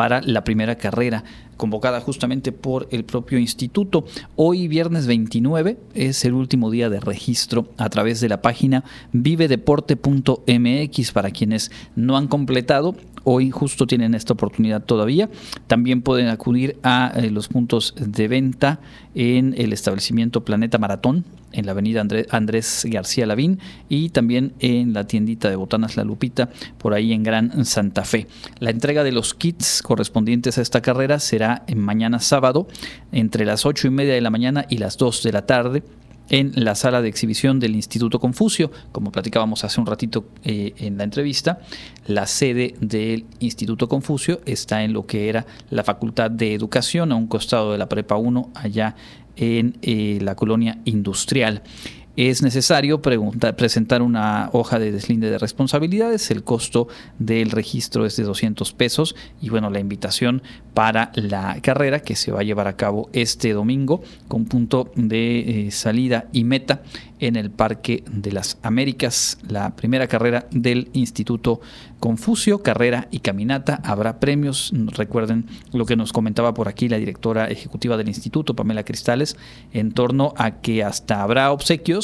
para 0.00 0.22
la 0.22 0.44
primera 0.44 0.76
carrera 0.76 1.24
convocada 1.58 2.00
justamente 2.00 2.52
por 2.52 2.88
el 2.90 3.04
propio 3.04 3.38
instituto. 3.38 4.06
Hoy, 4.34 4.66
viernes 4.66 5.06
29, 5.06 5.76
es 5.92 6.24
el 6.24 6.32
último 6.32 6.70
día 6.70 6.88
de 6.88 7.00
registro 7.00 7.68
a 7.76 7.90
través 7.90 8.22
de 8.22 8.30
la 8.30 8.40
página 8.40 8.82
vivedeporte.mx 9.12 11.12
para 11.12 11.30
quienes 11.32 11.70
no 11.96 12.16
han 12.16 12.28
completado. 12.28 12.96
Hoy 13.24 13.50
justo 13.50 13.86
tienen 13.86 14.14
esta 14.14 14.32
oportunidad 14.32 14.82
todavía. 14.82 15.28
También 15.66 16.00
pueden 16.00 16.28
acudir 16.28 16.78
a 16.82 17.12
eh, 17.14 17.30
los 17.30 17.48
puntos 17.48 17.94
de 17.98 18.26
venta 18.26 18.80
en 19.14 19.54
el 19.58 19.74
establecimiento 19.74 20.46
Planeta 20.46 20.78
Maratón, 20.78 21.26
en 21.52 21.66
la 21.66 21.72
avenida 21.72 22.04
Andrés 22.30 22.86
García 22.88 23.26
Lavín 23.26 23.58
y 23.88 24.10
también 24.10 24.52
en 24.60 24.92
la 24.92 25.06
tiendita 25.06 25.50
de 25.50 25.56
botanas 25.56 25.96
La 25.96 26.04
Lupita, 26.04 26.48
por 26.78 26.94
ahí 26.94 27.12
en 27.12 27.22
Gran 27.22 27.64
Santa 27.64 28.04
Fe. 28.04 28.26
La 28.58 28.70
entrega 28.70 29.04
de 29.04 29.12
los 29.12 29.34
kits 29.34 29.82
correspondientes 29.82 30.58
a 30.58 30.62
esta 30.62 30.80
carrera 30.80 31.18
será 31.18 31.64
mañana 31.74 32.20
sábado 32.20 32.68
entre 33.12 33.44
las 33.44 33.66
ocho 33.66 33.88
y 33.88 33.90
media 33.90 34.14
de 34.14 34.20
la 34.20 34.30
mañana 34.30 34.66
y 34.68 34.78
las 34.78 34.96
2 34.96 35.22
de 35.22 35.32
la 35.32 35.46
tarde 35.46 35.82
en 36.30 36.52
la 36.54 36.76
sala 36.76 37.02
de 37.02 37.08
exhibición 37.08 37.60
del 37.60 37.74
Instituto 37.74 38.20
Confucio, 38.20 38.70
como 38.92 39.12
platicábamos 39.12 39.64
hace 39.64 39.80
un 39.80 39.86
ratito 39.86 40.24
eh, 40.44 40.72
en 40.78 40.96
la 40.96 41.04
entrevista. 41.04 41.58
La 42.06 42.26
sede 42.26 42.74
del 42.80 43.26
Instituto 43.40 43.88
Confucio 43.88 44.40
está 44.46 44.84
en 44.84 44.92
lo 44.92 45.06
que 45.06 45.28
era 45.28 45.44
la 45.70 45.84
Facultad 45.84 46.30
de 46.30 46.54
Educación, 46.54 47.12
a 47.12 47.16
un 47.16 47.26
costado 47.26 47.72
de 47.72 47.78
la 47.78 47.88
Prepa 47.88 48.16
1, 48.16 48.50
allá 48.54 48.94
en 49.40 49.76
eh, 49.82 50.18
la 50.20 50.34
colonia 50.34 50.78
industrial 50.84 51.62
es 52.16 52.42
necesario 52.42 53.00
presentar 53.00 54.02
una 54.02 54.50
hoja 54.52 54.78
de 54.78 54.92
deslinde 54.92 55.30
de 55.30 55.38
responsabilidades. 55.38 56.30
El 56.30 56.44
costo 56.44 56.88
del 57.18 57.50
registro 57.50 58.04
es 58.04 58.16
de 58.16 58.24
200 58.24 58.72
pesos 58.72 59.14
y 59.40 59.48
bueno, 59.48 59.70
la 59.70 59.80
invitación 59.80 60.42
para 60.74 61.12
la 61.14 61.58
carrera 61.62 62.00
que 62.00 62.16
se 62.16 62.32
va 62.32 62.40
a 62.40 62.44
llevar 62.44 62.66
a 62.66 62.76
cabo 62.76 63.08
este 63.12 63.52
domingo 63.52 64.02
con 64.28 64.44
punto 64.44 64.90
de 64.94 65.66
eh, 65.66 65.70
salida 65.70 66.26
y 66.32 66.44
meta 66.44 66.82
en 67.20 67.36
el 67.36 67.50
Parque 67.50 68.02
de 68.10 68.32
las 68.32 68.58
Américas, 68.62 69.38
la 69.46 69.76
primera 69.76 70.06
carrera 70.06 70.46
del 70.50 70.88
Instituto 70.94 71.60
Confucio, 72.00 72.62
carrera 72.62 73.08
y 73.10 73.18
caminata. 73.18 73.80
Habrá 73.84 74.20
premios, 74.20 74.72
recuerden 74.96 75.44
lo 75.72 75.84
que 75.84 75.96
nos 75.96 76.14
comentaba 76.14 76.54
por 76.54 76.66
aquí 76.66 76.88
la 76.88 76.96
directora 76.96 77.48
ejecutiva 77.48 77.98
del 77.98 78.08
instituto, 78.08 78.56
Pamela 78.56 78.84
Cristales, 78.84 79.36
en 79.74 79.92
torno 79.92 80.32
a 80.38 80.62
que 80.62 80.82
hasta 80.82 81.22
habrá 81.22 81.52
obsequios 81.52 81.99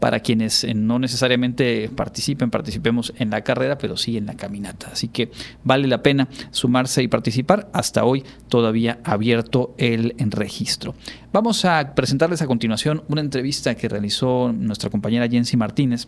para 0.00 0.20
quienes 0.20 0.64
eh, 0.64 0.74
no 0.74 0.98
necesariamente 0.98 1.90
participen, 1.94 2.50
participemos 2.50 3.12
en 3.18 3.30
la 3.30 3.42
carrera, 3.42 3.78
pero 3.78 3.96
sí 3.96 4.16
en 4.16 4.26
la 4.26 4.34
caminata. 4.34 4.88
Así 4.92 5.08
que 5.08 5.30
vale 5.62 5.88
la 5.88 6.02
pena 6.02 6.28
sumarse 6.50 7.02
y 7.02 7.08
participar. 7.08 7.68
Hasta 7.72 8.04
hoy 8.04 8.24
todavía 8.48 8.98
abierto 9.04 9.74
el 9.78 10.14
registro. 10.18 10.94
Vamos 11.32 11.64
a 11.64 11.94
presentarles 11.94 12.42
a 12.42 12.46
continuación 12.46 13.02
una 13.08 13.20
entrevista 13.20 13.74
que 13.74 13.88
realizó 13.88 14.52
nuestra 14.52 14.90
compañera 14.90 15.28
Jensi 15.28 15.56
Martínez 15.56 16.06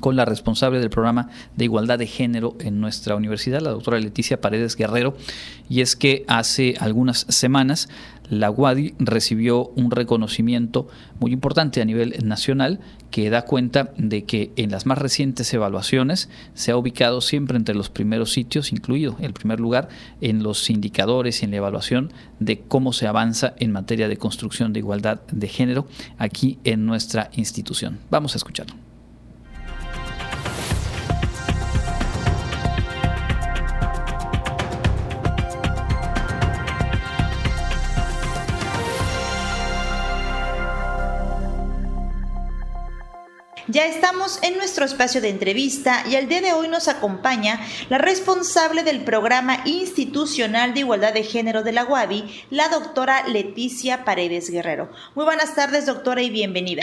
con 0.00 0.16
la 0.16 0.24
responsable 0.24 0.78
del 0.78 0.90
programa 0.90 1.28
de 1.56 1.64
igualdad 1.64 1.98
de 1.98 2.06
género 2.06 2.56
en 2.60 2.80
nuestra 2.80 3.16
universidad, 3.16 3.60
la 3.60 3.70
doctora 3.70 3.98
Leticia 3.98 4.40
Paredes 4.40 4.76
Guerrero, 4.76 5.16
y 5.68 5.80
es 5.80 5.96
que 5.96 6.24
hace 6.28 6.74
algunas 6.78 7.26
semanas 7.28 7.88
la 8.30 8.50
UADI 8.50 8.94
recibió 8.98 9.68
un 9.76 9.90
reconocimiento 9.90 10.88
muy 11.20 11.32
importante 11.32 11.80
a 11.80 11.84
nivel 11.84 12.14
nacional 12.24 12.80
que 13.10 13.30
da 13.30 13.42
cuenta 13.42 13.92
de 13.96 14.24
que 14.24 14.52
en 14.56 14.70
las 14.70 14.86
más 14.86 14.98
recientes 14.98 15.52
evaluaciones 15.54 16.28
se 16.54 16.72
ha 16.72 16.76
ubicado 16.76 17.20
siempre 17.20 17.56
entre 17.56 17.74
los 17.74 17.88
primeros 17.88 18.32
sitios, 18.32 18.72
incluido 18.72 19.16
el 19.20 19.32
primer 19.32 19.60
lugar 19.60 19.88
en 20.20 20.42
los 20.42 20.68
indicadores 20.70 21.40
y 21.40 21.44
en 21.44 21.52
la 21.52 21.58
evaluación 21.58 22.12
de 22.40 22.60
cómo 22.60 22.92
se 22.92 23.06
avanza 23.06 23.54
en 23.58 23.72
materia 23.72 24.08
de 24.08 24.16
construcción 24.16 24.72
de 24.72 24.80
igualdad 24.80 25.20
de 25.30 25.48
género 25.48 25.86
aquí 26.18 26.58
en 26.64 26.86
nuestra 26.86 27.30
institución. 27.34 27.98
Vamos 28.10 28.34
a 28.34 28.38
escucharlo. 28.38 28.85
Ya 43.68 43.84
estamos 43.86 44.38
en 44.42 44.56
nuestro 44.56 44.84
espacio 44.84 45.20
de 45.20 45.28
entrevista 45.28 46.04
y 46.08 46.14
el 46.14 46.28
día 46.28 46.40
de 46.40 46.52
hoy 46.52 46.68
nos 46.68 46.86
acompaña 46.86 47.66
la 47.88 47.98
responsable 47.98 48.84
del 48.84 49.02
programa 49.02 49.62
institucional 49.64 50.72
de 50.72 50.80
igualdad 50.80 51.12
de 51.12 51.24
género 51.24 51.64
de 51.64 51.72
la 51.72 51.84
UABI, 51.84 52.46
la 52.50 52.68
doctora 52.68 53.26
Leticia 53.26 54.04
Paredes 54.04 54.50
Guerrero. 54.50 54.92
Muy 55.16 55.24
buenas 55.24 55.56
tardes, 55.56 55.84
doctora, 55.84 56.22
y 56.22 56.30
bienvenida. 56.30 56.82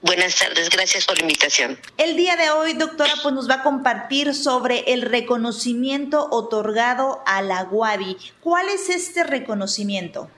Buenas 0.00 0.36
tardes, 0.36 0.70
gracias 0.70 1.04
por 1.04 1.16
la 1.18 1.22
invitación. 1.22 1.76
El 1.96 2.16
día 2.16 2.36
de 2.36 2.50
hoy, 2.50 2.74
doctora, 2.74 3.14
pues 3.20 3.34
nos 3.34 3.50
va 3.50 3.54
a 3.54 3.62
compartir 3.64 4.36
sobre 4.36 4.92
el 4.92 5.02
reconocimiento 5.02 6.28
otorgado 6.30 7.24
a 7.26 7.42
la 7.42 7.64
UABI. 7.64 8.16
¿Cuál 8.40 8.68
es 8.68 8.88
este 8.88 9.24
reconocimiento? 9.24 10.30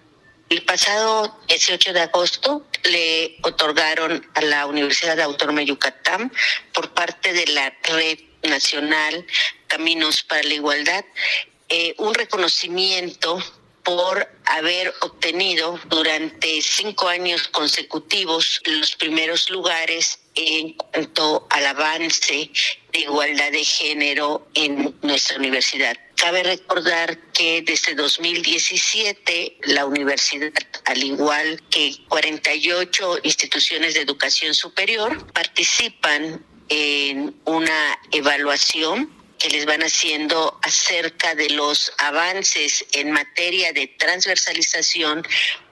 El 0.48 0.64
pasado 0.64 1.36
18 1.48 1.92
de 1.92 2.00
agosto 2.00 2.64
le 2.84 3.36
otorgaron 3.42 4.26
a 4.34 4.40
la 4.42 4.66
Universidad 4.66 5.20
Autónoma 5.20 5.60
de 5.60 5.66
Yucatán 5.66 6.32
por 6.72 6.92
parte 6.92 7.32
de 7.32 7.46
la 7.48 7.74
Red 7.82 8.18
Nacional 8.42 9.26
Caminos 9.66 10.22
para 10.22 10.42
la 10.42 10.54
Igualdad 10.54 11.04
eh, 11.72 11.94
un 11.98 12.14
reconocimiento 12.14 13.38
por 13.82 14.28
haber 14.44 14.92
obtenido 15.00 15.78
durante 15.88 16.60
cinco 16.62 17.08
años 17.08 17.48
consecutivos 17.48 18.60
los 18.64 18.96
primeros 18.96 19.48
lugares 19.50 20.18
en 20.34 20.74
cuanto 20.74 21.46
al 21.50 21.66
avance 21.66 22.50
de 22.92 22.98
igualdad 22.98 23.52
de 23.52 23.64
género 23.64 24.48
en 24.54 24.94
nuestra 25.02 25.36
universidad. 25.36 25.96
Cabe 26.16 26.42
recordar 26.42 27.18
que 27.32 27.62
desde 27.62 27.94
2017 27.94 29.58
la 29.62 29.86
universidad, 29.86 30.52
al 30.84 31.02
igual 31.02 31.62
que 31.70 31.94
48 32.08 33.20
instituciones 33.22 33.94
de 33.94 34.00
educación 34.00 34.54
superior, 34.54 35.26
participan 35.32 36.44
en 36.68 37.34
una 37.44 37.98
evaluación 38.12 39.19
que 39.40 39.48
les 39.48 39.64
van 39.64 39.82
haciendo 39.82 40.58
acerca 40.62 41.34
de 41.34 41.48
los 41.50 41.92
avances 41.98 42.84
en 42.92 43.10
materia 43.10 43.72
de 43.72 43.86
transversalización 43.86 45.26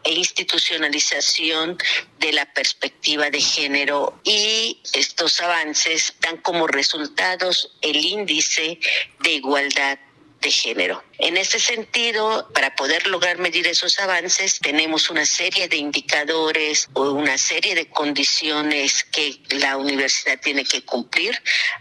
e 0.04 0.14
institucionalización 0.14 1.76
de 2.18 2.32
la 2.32 2.52
perspectiva 2.54 3.28
de 3.30 3.40
género 3.40 4.18
y 4.24 4.80
estos 4.94 5.40
avances 5.40 6.14
dan 6.20 6.38
como 6.38 6.66
resultados 6.66 7.76
el 7.82 7.96
índice 7.96 8.80
de 9.20 9.32
igualdad 9.32 9.98
de 10.40 10.50
género. 10.50 11.07
En 11.20 11.36
este 11.36 11.58
sentido, 11.58 12.48
para 12.54 12.76
poder 12.76 13.08
lograr 13.08 13.38
medir 13.38 13.66
esos 13.66 13.98
avances, 13.98 14.60
tenemos 14.60 15.10
una 15.10 15.26
serie 15.26 15.66
de 15.66 15.76
indicadores 15.76 16.88
o 16.92 17.10
una 17.10 17.36
serie 17.36 17.74
de 17.74 17.88
condiciones 17.90 19.02
que 19.02 19.40
la 19.50 19.76
universidad 19.78 20.38
tiene 20.40 20.62
que 20.62 20.82
cumplir. 20.82 21.36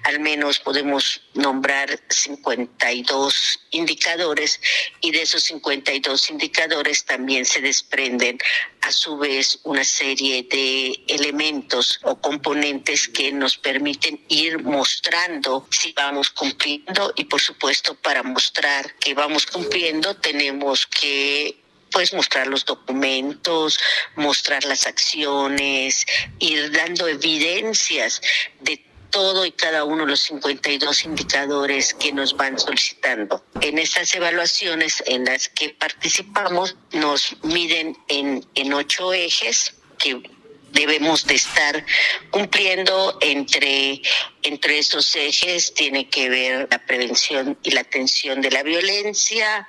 Al 0.06 0.20
menos 0.22 0.60
podemos 0.60 1.22
nombrar 1.36 2.00
52 2.10 3.60
indicadores 3.70 4.60
y 5.02 5.12
de 5.12 5.22
esos 5.22 5.44
52 5.44 6.32
indicadores 6.32 7.06
también 7.06 7.46
se 7.46 7.62
desprenden 7.62 8.40
a 8.82 8.92
su 8.92 9.18
vez 9.18 9.60
una 9.64 9.84
serie 9.84 10.48
de 10.50 11.04
elementos 11.10 12.00
o 12.04 12.20
componentes 12.20 13.08
que 13.08 13.32
nos 13.32 13.58
permiten 13.58 14.20
ir 14.30 14.64
mostrando 14.64 15.68
si 15.70 15.92
vamos 15.92 16.30
cumpliendo 16.32 17.14
y 17.16 17.26
por 17.26 17.42
supuesto 17.42 17.96
para 17.96 18.24
mostrar 18.24 18.96
que 18.96 19.14
vamos 19.14 19.27
cumpliendo 19.52 20.16
tenemos 20.16 20.88
que 20.88 21.58
pues 21.92 22.14
mostrar 22.14 22.48
los 22.48 22.66
documentos, 22.66 23.80
mostrar 24.16 24.64
las 24.66 24.88
acciones, 24.88 26.06
ir 26.40 26.72
dando 26.72 27.08
evidencias 27.08 28.22
de 28.60 28.84
todo 29.10 29.46
y 29.46 29.52
cada 29.52 29.84
uno 29.84 30.04
de 30.04 30.12
los 30.12 30.20
52 30.22 31.06
indicadores 31.06 31.94
que 31.94 32.12
nos 32.12 32.36
van 32.36 32.60
solicitando. 32.60 33.44
En 33.62 33.80
estas 33.80 34.14
evaluaciones 34.14 35.04
en 35.08 35.26
las 35.26 35.50
que 35.50 35.70
participamos 35.70 36.76
nos 36.92 37.36
miden 37.44 37.98
en, 38.10 38.46
en 38.56 38.74
ocho 38.74 39.14
ejes 39.14 39.74
que 39.98 40.22
debemos 40.72 41.26
de 41.26 41.36
estar 41.36 41.86
cumpliendo 42.32 43.18
entre, 43.22 44.02
entre 44.44 44.80
estos 44.80 45.16
ejes. 45.16 45.74
Tiene 45.74 46.10
que 46.10 46.30
ver 46.30 46.68
la 46.70 46.86
prevención 46.86 47.58
y 47.64 47.72
la 47.72 47.82
atención 47.82 48.42
de 48.42 48.52
la 48.52 48.64
violencia, 48.64 49.68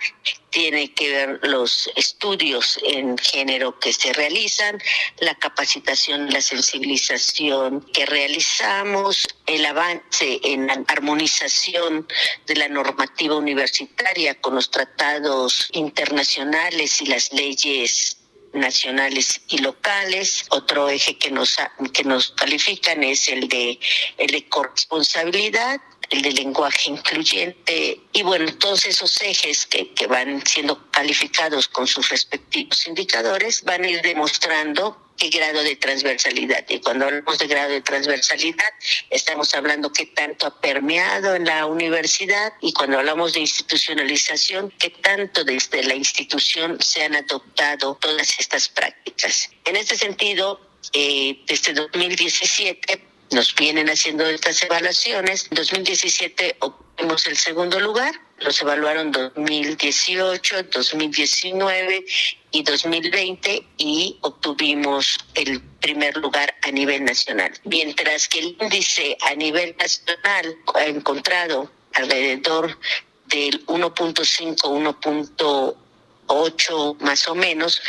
tiene 0.50 0.92
que 0.94 1.10
ver 1.10 1.40
los 1.42 1.90
estudios 1.96 2.78
en 2.82 3.18
género 3.18 3.78
que 3.78 3.92
se 3.92 4.12
realizan, 4.12 4.80
la 5.18 5.34
capacitación, 5.34 6.30
la 6.30 6.40
sensibilización 6.40 7.80
que 7.92 8.06
realizamos, 8.06 9.26
el 9.46 9.64
avance 9.66 10.40
en 10.42 10.66
la 10.66 10.82
armonización 10.88 12.06
de 12.46 12.56
la 12.56 12.68
normativa 12.68 13.36
universitaria 13.36 14.40
con 14.40 14.54
los 14.54 14.70
tratados 14.70 15.68
internacionales 15.72 17.02
y 17.02 17.06
las 17.06 17.32
leyes 17.32 18.17
nacionales 18.52 19.40
y 19.48 19.58
locales. 19.58 20.46
Otro 20.50 20.88
eje 20.88 21.16
que 21.18 21.30
nos 21.30 21.56
que 21.92 22.04
nos 22.04 22.30
califican 22.32 23.02
es 23.02 23.28
el 23.28 23.48
de 23.48 23.78
el 24.18 24.30
de 24.30 24.48
corresponsabilidad 24.48 25.80
el 26.10 26.22
de 26.22 26.32
lenguaje 26.32 26.90
incluyente 26.90 28.00
y 28.12 28.22
bueno, 28.22 28.50
todos 28.54 28.86
esos 28.86 29.20
ejes 29.20 29.66
que, 29.66 29.92
que 29.92 30.06
van 30.06 30.44
siendo 30.46 30.90
calificados 30.90 31.68
con 31.68 31.86
sus 31.86 32.08
respectivos 32.08 32.86
indicadores 32.86 33.62
van 33.64 33.84
a 33.84 33.88
ir 33.88 34.00
demostrando 34.00 35.07
qué 35.18 35.28
grado 35.28 35.62
de 35.62 35.76
transversalidad. 35.76 36.64
Y 36.68 36.80
cuando 36.80 37.06
hablamos 37.06 37.38
de 37.38 37.46
grado 37.46 37.72
de 37.72 37.82
transversalidad, 37.82 38.72
estamos 39.10 39.54
hablando 39.54 39.92
qué 39.92 40.06
tanto 40.06 40.46
ha 40.46 40.60
permeado 40.60 41.34
en 41.34 41.44
la 41.44 41.66
universidad 41.66 42.52
y 42.60 42.72
cuando 42.72 42.98
hablamos 42.98 43.34
de 43.34 43.40
institucionalización, 43.40 44.72
qué 44.78 44.90
tanto 44.90 45.44
desde 45.44 45.82
la 45.82 45.94
institución 45.94 46.78
se 46.80 47.02
han 47.02 47.16
adoptado 47.16 47.96
todas 48.00 48.38
estas 48.38 48.68
prácticas. 48.68 49.50
En 49.64 49.76
este 49.76 49.96
sentido, 49.96 50.60
eh, 50.92 51.42
desde 51.46 51.72
2017 51.72 53.07
nos 53.32 53.54
vienen 53.54 53.88
haciendo 53.88 54.26
estas 54.26 54.62
evaluaciones. 54.62 55.46
En 55.50 55.56
2017 55.56 56.56
obtuvimos 56.60 57.26
el 57.26 57.36
segundo 57.36 57.80
lugar, 57.80 58.14
los 58.40 58.62
evaluaron 58.62 59.12
2018, 59.12 60.62
2019 60.64 62.04
y 62.50 62.62
2020 62.62 63.66
y 63.76 64.16
obtuvimos 64.22 65.18
el 65.34 65.60
primer 65.80 66.16
lugar 66.16 66.54
a 66.62 66.70
nivel 66.70 67.04
nacional. 67.04 67.52
Mientras 67.64 68.26
que 68.28 68.38
el 68.40 68.56
índice 68.60 69.16
a 69.22 69.34
nivel 69.34 69.76
nacional 69.78 70.56
ha 70.74 70.84
encontrado 70.84 71.70
alrededor 71.94 72.78
del 73.26 73.64
1.5, 73.66 74.60
1.8 74.60 76.96
más 77.00 77.28
o 77.28 77.34
menos, 77.34 77.82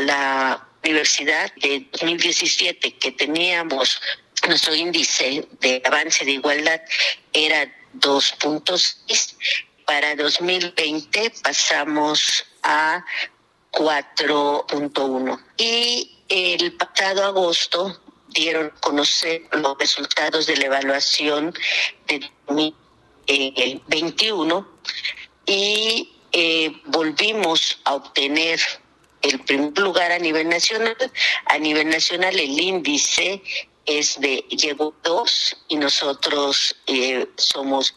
la 0.00 0.68
universidad 0.84 1.52
de 1.56 1.86
2017 1.92 2.94
que 2.94 3.12
teníamos 3.12 4.00
nuestro 4.48 4.74
índice 4.74 5.46
de 5.60 5.80
avance 5.84 6.24
de 6.24 6.32
igualdad 6.32 6.80
era 7.32 7.72
2.6. 7.94 9.36
Para 9.84 10.16
2020 10.16 11.32
pasamos 11.42 12.44
a 12.62 13.04
4.1. 13.72 15.44
Y 15.56 16.18
el 16.28 16.72
pasado 16.72 17.24
agosto 17.24 18.00
dieron 18.28 18.66
a 18.66 18.74
conocer 18.80 19.42
los 19.52 19.78
resultados 19.78 20.46
de 20.46 20.56
la 20.56 20.66
evaluación 20.66 21.54
de 22.06 22.30
2021 22.46 24.68
y 25.46 26.12
eh, 26.32 26.72
volvimos 26.86 27.78
a 27.84 27.94
obtener 27.94 28.60
el 29.22 29.40
primer 29.40 29.78
lugar 29.78 30.12
a 30.12 30.18
nivel 30.18 30.46
nacional. 30.48 30.96
A 31.46 31.58
nivel 31.58 31.88
nacional 31.88 32.38
el 32.38 32.60
índice 32.60 33.42
es 33.86 34.20
de 34.20 34.44
llegó 34.50 34.94
dos 35.02 35.56
y 35.68 35.76
nosotros 35.76 36.76
eh, 36.86 37.26
somos 37.36 37.94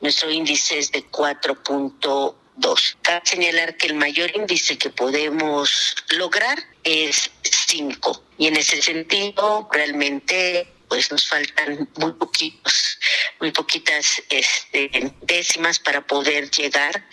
nuestro 0.00 0.30
índice 0.30 0.78
es 0.78 0.92
de 0.92 1.04
4.2. 1.10 2.96
Cabe 3.02 3.20
señalar 3.24 3.76
que 3.76 3.88
el 3.88 3.94
mayor 3.94 4.34
índice 4.34 4.78
que 4.78 4.90
podemos 4.90 5.96
lograr 6.10 6.58
es 6.84 7.30
5 7.42 8.22
y 8.38 8.46
en 8.46 8.56
ese 8.56 8.80
sentido 8.80 9.68
realmente 9.72 10.68
pues 10.88 11.10
nos 11.10 11.26
faltan 11.26 11.88
muy 11.96 12.12
poquitos, 12.12 12.98
muy 13.40 13.50
poquitas 13.50 14.22
este, 14.28 15.12
décimas 15.22 15.78
para 15.80 16.06
poder 16.06 16.50
llegar 16.50 17.04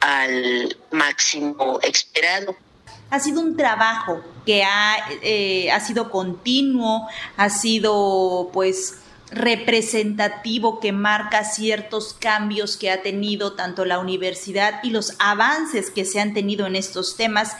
al 0.00 0.76
máximo 0.90 1.78
esperado 1.82 2.56
ha 3.12 3.20
sido 3.20 3.42
un 3.42 3.58
trabajo 3.58 4.22
que 4.46 4.64
ha, 4.64 4.96
eh, 5.22 5.70
ha 5.70 5.80
sido 5.80 6.10
continuo, 6.10 7.06
ha 7.36 7.50
sido 7.50 8.48
pues 8.54 9.00
representativo 9.30 10.80
que 10.80 10.92
marca 10.92 11.44
ciertos 11.44 12.16
cambios 12.18 12.78
que 12.78 12.90
ha 12.90 13.02
tenido 13.02 13.52
tanto 13.52 13.84
la 13.84 13.98
universidad 13.98 14.80
y 14.82 14.90
los 14.90 15.14
avances 15.18 15.90
que 15.90 16.06
se 16.06 16.20
han 16.20 16.32
tenido 16.32 16.66
en 16.66 16.74
estos 16.74 17.16
temas. 17.16 17.54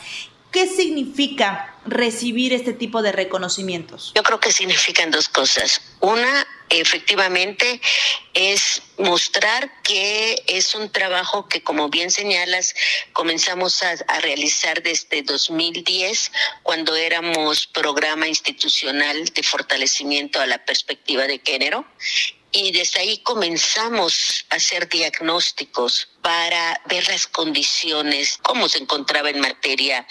¿Qué 0.53 0.67
significa 0.67 1.75
recibir 1.83 2.53
este 2.53 2.73
tipo 2.73 3.01
de 3.01 3.11
reconocimientos? 3.11 4.11
Yo 4.15 4.21
creo 4.21 4.39
que 4.39 4.51
significan 4.51 5.09
dos 5.09 5.27
cosas. 5.27 5.81
Una, 5.99 6.47
efectivamente 6.69 7.81
es 8.35 8.83
mostrar 8.99 9.81
que 9.81 10.43
es 10.45 10.75
un 10.75 10.91
trabajo 10.91 11.49
que, 11.49 11.63
como 11.63 11.89
bien 11.89 12.11
señalas, 12.11 12.75
comenzamos 13.13 13.81
a, 13.81 13.95
realizar 14.19 14.83
desde 14.83 15.23
2010, 15.23 16.31
cuando 16.61 16.95
éramos 16.95 17.65
programa 17.65 18.27
institucional 18.27 19.25
de 19.25 19.41
fortalecimiento 19.41 20.39
a 20.39 20.45
la 20.45 20.63
perspectiva 20.63 21.25
de 21.25 21.41
género. 21.43 21.83
Y 22.53 22.71
desde 22.71 22.99
ahí 22.99 23.17
comenzamos 23.17 24.45
a 24.49 24.55
hacer 24.55 24.87
diagnósticos 24.87 26.07
para 26.21 26.79
ver 26.85 27.07
las 27.07 27.27
condiciones, 27.27 28.37
cómo 28.43 28.69
se 28.69 28.77
encontraba 28.77 29.31
en 29.31 29.39
materia 29.39 30.07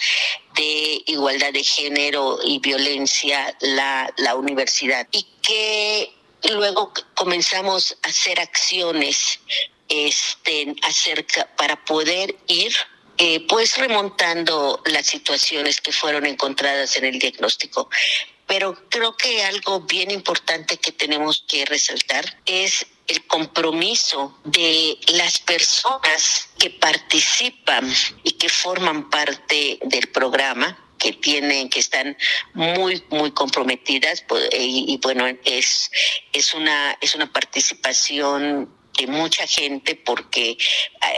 de 0.53 1.01
igualdad 1.07 1.53
de 1.53 1.63
género 1.63 2.37
y 2.43 2.59
violencia 2.59 3.55
la, 3.61 4.13
la 4.17 4.35
universidad. 4.35 5.07
Y 5.11 5.25
que 5.41 6.13
luego 6.51 6.93
comenzamos 7.15 7.97
a 8.03 8.09
hacer 8.09 8.39
acciones 8.39 9.39
este, 9.87 10.75
acerca, 10.81 11.47
para 11.55 11.83
poder 11.85 12.35
ir 12.47 12.73
eh, 13.17 13.45
pues 13.47 13.77
remontando 13.77 14.81
las 14.85 15.05
situaciones 15.05 15.79
que 15.79 15.91
fueron 15.91 16.25
encontradas 16.25 16.97
en 16.97 17.05
el 17.05 17.19
diagnóstico. 17.19 17.89
Pero 18.53 18.75
creo 18.87 19.17
que 19.17 19.43
algo 19.45 19.79
bien 19.79 20.11
importante 20.11 20.77
que 20.77 20.91
tenemos 20.91 21.43
que 21.47 21.65
resaltar 21.65 22.23
es 22.45 22.85
el 23.07 23.25
compromiso 23.25 24.37
de 24.43 24.95
las 25.07 25.39
personas 25.39 26.49
que 26.59 26.69
participan 26.69 27.91
y 28.23 28.33
que 28.33 28.49
forman 28.49 29.09
parte 29.09 29.79
del 29.81 30.07
programa 30.09 30.77
que 30.99 31.13
tienen, 31.13 31.67
que 31.67 31.79
están 31.79 32.15
muy, 32.53 33.03
muy 33.09 33.31
comprometidas 33.31 34.23
pues, 34.27 34.47
y, 34.53 34.99
bueno, 35.01 35.25
es, 35.45 35.89
es 36.31 36.53
una, 36.53 36.95
es 37.01 37.15
una 37.15 37.33
participación 37.33 38.69
de 38.97 39.07
mucha 39.07 39.47
gente 39.47 39.95
porque 39.95 40.57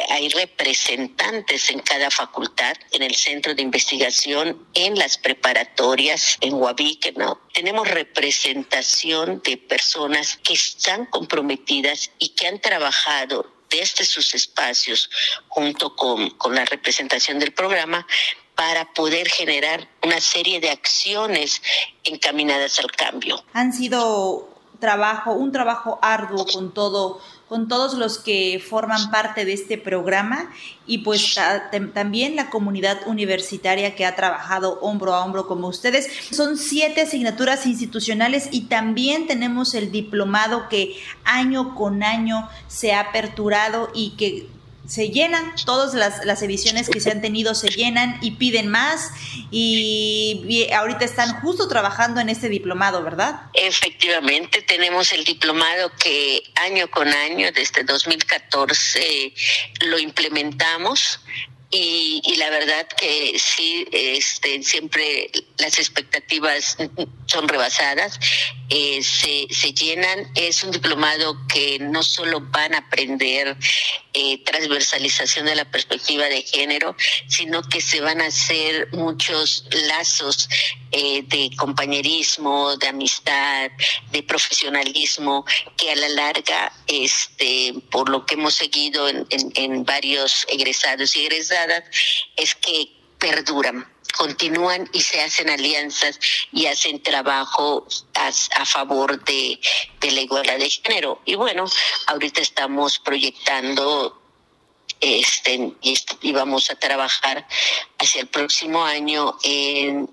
hay 0.09 0.29
representantes 0.29 1.69
en 1.69 1.79
cada 1.79 2.09
facultad, 2.09 2.75
en 2.91 3.03
el 3.03 3.15
centro 3.15 3.53
de 3.53 3.61
investigación, 3.61 4.67
en 4.73 4.97
las 4.97 5.17
preparatorias, 5.17 6.37
en 6.41 6.53
Huavique, 6.53 7.13
¿no? 7.13 7.41
Tenemos 7.53 7.87
representación 7.87 9.41
de 9.43 9.57
personas 9.57 10.37
que 10.43 10.53
están 10.53 11.05
comprometidas 11.05 12.11
y 12.19 12.29
que 12.29 12.47
han 12.47 12.59
trabajado 12.59 13.51
desde 13.69 14.05
sus 14.05 14.33
espacios, 14.35 15.09
junto 15.47 15.95
con, 15.95 16.29
con 16.31 16.55
la 16.55 16.65
representación 16.65 17.39
del 17.39 17.53
programa, 17.53 18.07
para 18.55 18.93
poder 18.93 19.27
generar 19.27 19.89
una 20.01 20.21
serie 20.21 20.59
de 20.59 20.69
acciones 20.69 21.61
encaminadas 22.03 22.79
al 22.79 22.91
cambio. 22.91 23.43
Han 23.53 23.73
sido 23.73 24.55
trabajo, 24.79 25.33
un 25.33 25.51
trabajo 25.51 25.99
arduo 26.01 26.45
con 26.45 26.73
todo 26.73 27.21
con 27.47 27.67
todos 27.67 27.93
los 27.93 28.17
que 28.17 28.63
forman 28.65 29.11
parte 29.11 29.45
de 29.45 29.53
este 29.53 29.77
programa 29.77 30.49
y 30.87 30.99
pues 30.99 31.35
también 31.93 32.35
la 32.35 32.49
comunidad 32.49 33.07
universitaria 33.07 33.95
que 33.95 34.05
ha 34.05 34.15
trabajado 34.15 34.79
hombro 34.81 35.13
a 35.13 35.23
hombro 35.23 35.47
como 35.47 35.67
ustedes. 35.67 36.09
Son 36.31 36.57
siete 36.57 37.01
asignaturas 37.01 37.65
institucionales 37.65 38.49
y 38.51 38.61
también 38.61 39.27
tenemos 39.27 39.75
el 39.75 39.91
diplomado 39.91 40.69
que 40.69 40.95
año 41.23 41.75
con 41.75 42.03
año 42.03 42.49
se 42.67 42.93
ha 42.93 43.01
aperturado 43.01 43.89
y 43.93 44.11
que 44.11 44.47
se 44.87 45.09
llenan, 45.09 45.53
todas 45.65 45.93
las, 45.93 46.41
ediciones 46.41 46.89
que 46.89 46.99
se 46.99 47.11
han 47.11 47.21
tenido 47.21 47.55
se 47.55 47.69
llenan 47.69 48.19
y 48.21 48.31
piden 48.31 48.67
más 48.67 49.11
y, 49.51 50.67
ahorita 50.73 51.05
están 51.05 51.39
justo 51.41 51.67
trabajando 51.67 52.21
en 52.21 52.29
este 52.29 52.49
diplomado, 52.49 53.03
¿verdad? 53.03 53.41
Efectivamente, 53.53 54.61
tenemos 54.61 55.11
el 55.13 55.23
diplomado 55.23 55.91
que 55.97 56.43
año 56.55 56.89
con 56.89 57.07
año, 57.07 57.51
desde 57.51 57.83
2014, 57.83 59.33
lo 59.81 59.97
implementamos 59.99 61.19
y, 61.71 62.21
y, 62.23 62.35
la 62.35 62.49
verdad 62.51 62.87
que 62.87 63.37
sí, 63.37 63.85
este, 63.91 64.61
siempre 64.63 65.29
las 65.57 65.77
expectativas 65.77 66.77
son 67.25 67.47
rebasadas, 67.47 68.19
eh, 68.69 69.01
se, 69.03 69.47
se, 69.49 69.73
llenan. 69.73 70.31
Es 70.35 70.63
un 70.63 70.71
diplomado 70.71 71.35
que 71.47 71.79
no 71.79 72.03
solo 72.03 72.39
van 72.39 72.75
a 72.75 72.77
aprender 72.77 73.57
eh, 74.15 74.41
transversalización 74.45 75.45
de 75.45 75.55
la 75.55 75.65
perspectiva 75.65 76.25
de 76.25 76.41
género, 76.41 76.95
sino 77.27 77.61
que 77.63 77.81
se 77.81 77.99
van 77.99 78.21
a 78.21 78.27
hacer 78.27 78.87
muchos 78.93 79.65
lazos 79.89 80.47
eh, 80.91 81.23
de 81.23 81.51
compañerismo, 81.57 82.77
de 82.77 82.87
amistad, 82.87 83.69
de 84.11 84.23
profesionalismo, 84.23 85.45
que 85.75 85.91
a 85.91 85.95
la 85.97 86.09
larga, 86.09 86.71
este, 86.87 87.73
por 87.91 88.09
lo 88.09 88.25
que 88.25 88.35
hemos 88.35 88.55
seguido 88.55 89.09
en, 89.09 89.27
en 89.29 89.83
varios 89.83 90.45
egresados 90.49 91.15
y 91.17 91.25
egresadas, 91.25 91.83
es 92.37 92.55
que 92.55 92.89
perduran 93.19 93.94
continúan 94.17 94.89
y 94.93 95.01
se 95.01 95.21
hacen 95.21 95.49
alianzas 95.49 96.19
y 96.51 96.65
hacen 96.67 97.01
trabajo 97.01 97.87
a, 98.13 98.65
favor 98.65 99.23
de, 99.23 99.59
la 100.01 100.21
igualdad 100.21 100.57
de 100.57 100.69
género. 100.69 101.21
Y 101.25 101.35
bueno, 101.35 101.65
ahorita 102.07 102.41
estamos 102.41 102.99
proyectando 102.99 104.21
este, 105.01 105.73
y, 105.81 106.31
vamos 106.31 106.69
a 106.71 106.75
trabajar 106.75 107.47
hacia 107.97 108.21
el 108.21 108.27
próximo 108.27 108.83
año 108.83 109.37
en, 109.43 110.09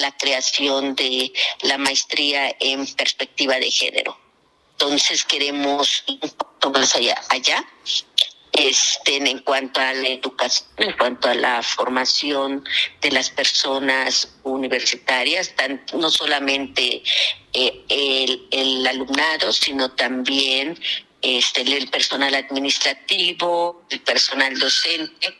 la 0.00 0.16
creación 0.16 0.94
de 0.94 1.32
la 1.62 1.76
maestría 1.78 2.54
en 2.60 2.86
perspectiva 2.94 3.56
de 3.56 3.70
género. 3.70 4.18
Entonces 4.72 5.24
queremos 5.24 6.04
un 6.08 6.30
poco 6.30 6.70
más 6.70 6.94
allá, 6.94 7.20
allá 7.28 7.64
este, 8.52 9.16
en 9.16 9.38
cuanto 9.40 9.80
a 9.80 9.94
la 9.94 10.08
educación, 10.08 10.68
en 10.76 10.92
cuanto 10.92 11.28
a 11.28 11.34
la 11.34 11.62
formación 11.62 12.64
de 13.00 13.10
las 13.10 13.30
personas 13.30 14.36
universitarias, 14.42 15.54
no 15.94 16.10
solamente 16.10 17.02
eh, 17.54 17.84
el, 17.88 18.46
el, 18.50 18.86
alumnado, 18.86 19.52
sino 19.52 19.90
también 19.92 20.78
este, 21.22 21.62
el 21.62 21.88
personal 21.88 22.34
administrativo, 22.34 23.84
el 23.90 24.00
personal 24.00 24.58
docente. 24.58 25.38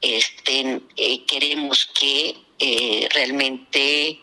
Este, 0.00 0.80
eh, 0.96 1.24
queremos 1.26 1.88
que 1.98 2.36
eh, 2.58 3.08
realmente 3.14 4.20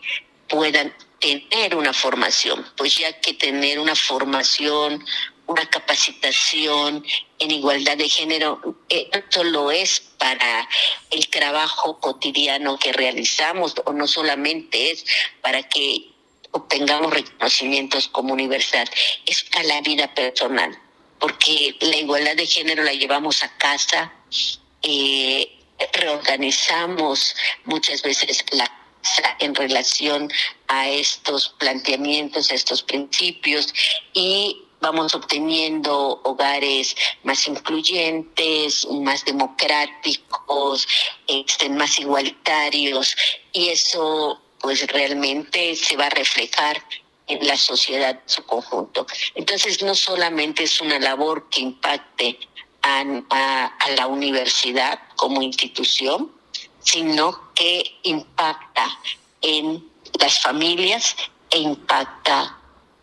puedan 0.48 0.94
tener 1.20 1.74
una 1.74 1.92
formación, 1.92 2.66
pues 2.76 2.96
ya 2.96 3.18
que 3.20 3.34
tener 3.34 3.78
una 3.78 3.94
formación 3.94 5.04
una 5.50 5.68
capacitación 5.68 7.04
en 7.40 7.50
igualdad 7.50 7.96
de 7.96 8.08
género 8.08 8.76
eh, 8.88 9.10
solo 9.30 9.72
es 9.72 9.98
para 10.16 10.68
el 11.10 11.26
trabajo 11.28 11.98
cotidiano 11.98 12.78
que 12.78 12.92
realizamos 12.92 13.74
o 13.84 13.92
no 13.92 14.06
solamente 14.06 14.92
es 14.92 15.04
para 15.42 15.64
que 15.64 16.06
obtengamos 16.52 17.12
reconocimientos 17.12 18.06
como 18.06 18.32
universal, 18.32 18.88
es 19.26 19.42
para 19.42 19.64
la 19.64 19.80
vida 19.80 20.14
personal, 20.14 20.78
porque 21.18 21.74
la 21.80 21.96
igualdad 21.96 22.36
de 22.36 22.46
género 22.46 22.84
la 22.84 22.92
llevamos 22.92 23.42
a 23.42 23.56
casa, 23.58 24.12
eh, 24.82 25.50
reorganizamos 25.94 27.34
muchas 27.64 28.02
veces 28.02 28.44
la 28.52 28.66
casa 29.02 29.36
en 29.40 29.56
relación 29.56 30.30
a 30.68 30.88
estos 30.88 31.56
planteamientos, 31.58 32.52
a 32.52 32.54
estos 32.54 32.84
principios 32.84 33.74
y 34.12 34.69
vamos 34.80 35.14
obteniendo 35.14 36.20
hogares 36.24 36.96
más 37.22 37.46
incluyentes, 37.46 38.86
más 38.90 39.24
democráticos, 39.24 40.88
este, 41.26 41.68
más 41.68 41.98
igualitarios 41.98 43.14
y 43.52 43.68
eso 43.68 44.40
pues 44.60 44.86
realmente 44.88 45.74
se 45.76 45.96
va 45.96 46.06
a 46.06 46.10
reflejar 46.10 46.82
en 47.26 47.46
la 47.46 47.56
sociedad 47.56 48.10
en 48.10 48.28
su 48.28 48.44
conjunto. 48.44 49.06
Entonces 49.34 49.82
no 49.82 49.94
solamente 49.94 50.64
es 50.64 50.80
una 50.80 50.98
labor 50.98 51.48
que 51.48 51.60
impacte 51.60 52.38
a, 52.82 53.66
a 53.78 53.90
la 53.90 54.06
universidad 54.06 54.98
como 55.16 55.42
institución, 55.42 56.32
sino 56.80 57.52
que 57.54 57.98
impacta 58.02 58.98
en 59.42 59.88
las 60.18 60.40
familias 60.40 61.16
e 61.50 61.58
impacta 61.58 62.59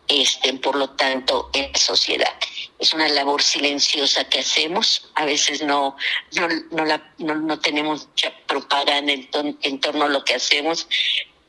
este, 0.08 0.54
por 0.54 0.76
lo 0.76 0.90
tanto, 0.90 1.50
en 1.52 1.70
la 1.72 1.78
sociedad. 1.78 2.34
Es 2.78 2.92
una 2.92 3.08
labor 3.08 3.42
silenciosa 3.42 4.24
que 4.24 4.40
hacemos, 4.40 5.10
a 5.14 5.24
veces 5.24 5.62
no, 5.62 5.96
no, 6.32 6.48
no, 6.70 6.84
la, 6.84 7.12
no, 7.18 7.58
tenemos 7.60 8.06
mucha 8.08 8.32
propaganda 8.46 9.12
en, 9.12 9.58
en, 9.62 9.80
torno 9.80 10.04
a 10.04 10.08
lo 10.08 10.24
que 10.24 10.34
hacemos, 10.34 10.88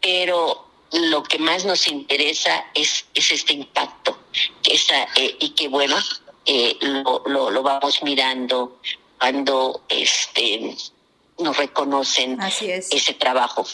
pero 0.01 0.68
lo 0.91 1.24
que 1.24 1.38
más 1.38 1.66
nos 1.66 1.88
interesa 1.88 2.66
es, 2.74 3.05
es 3.14 3.32
este 3.32 3.53
impacto 3.53 4.20
esa, 4.64 5.03
eh, 5.16 5.36
y 5.39 5.49
que 5.51 5.68
bueno, 5.68 5.97
eh, 6.45 6.78
lo, 6.82 7.24
lo, 7.26 7.51
lo, 7.51 7.64
vamos 7.64 8.01
mirando 8.03 8.80
cuando 9.20 9.84
este, 9.89 10.76
nos 11.38 11.57
reconocen 11.57 12.39
ese 12.41 13.14
trabajo. 13.14 13.66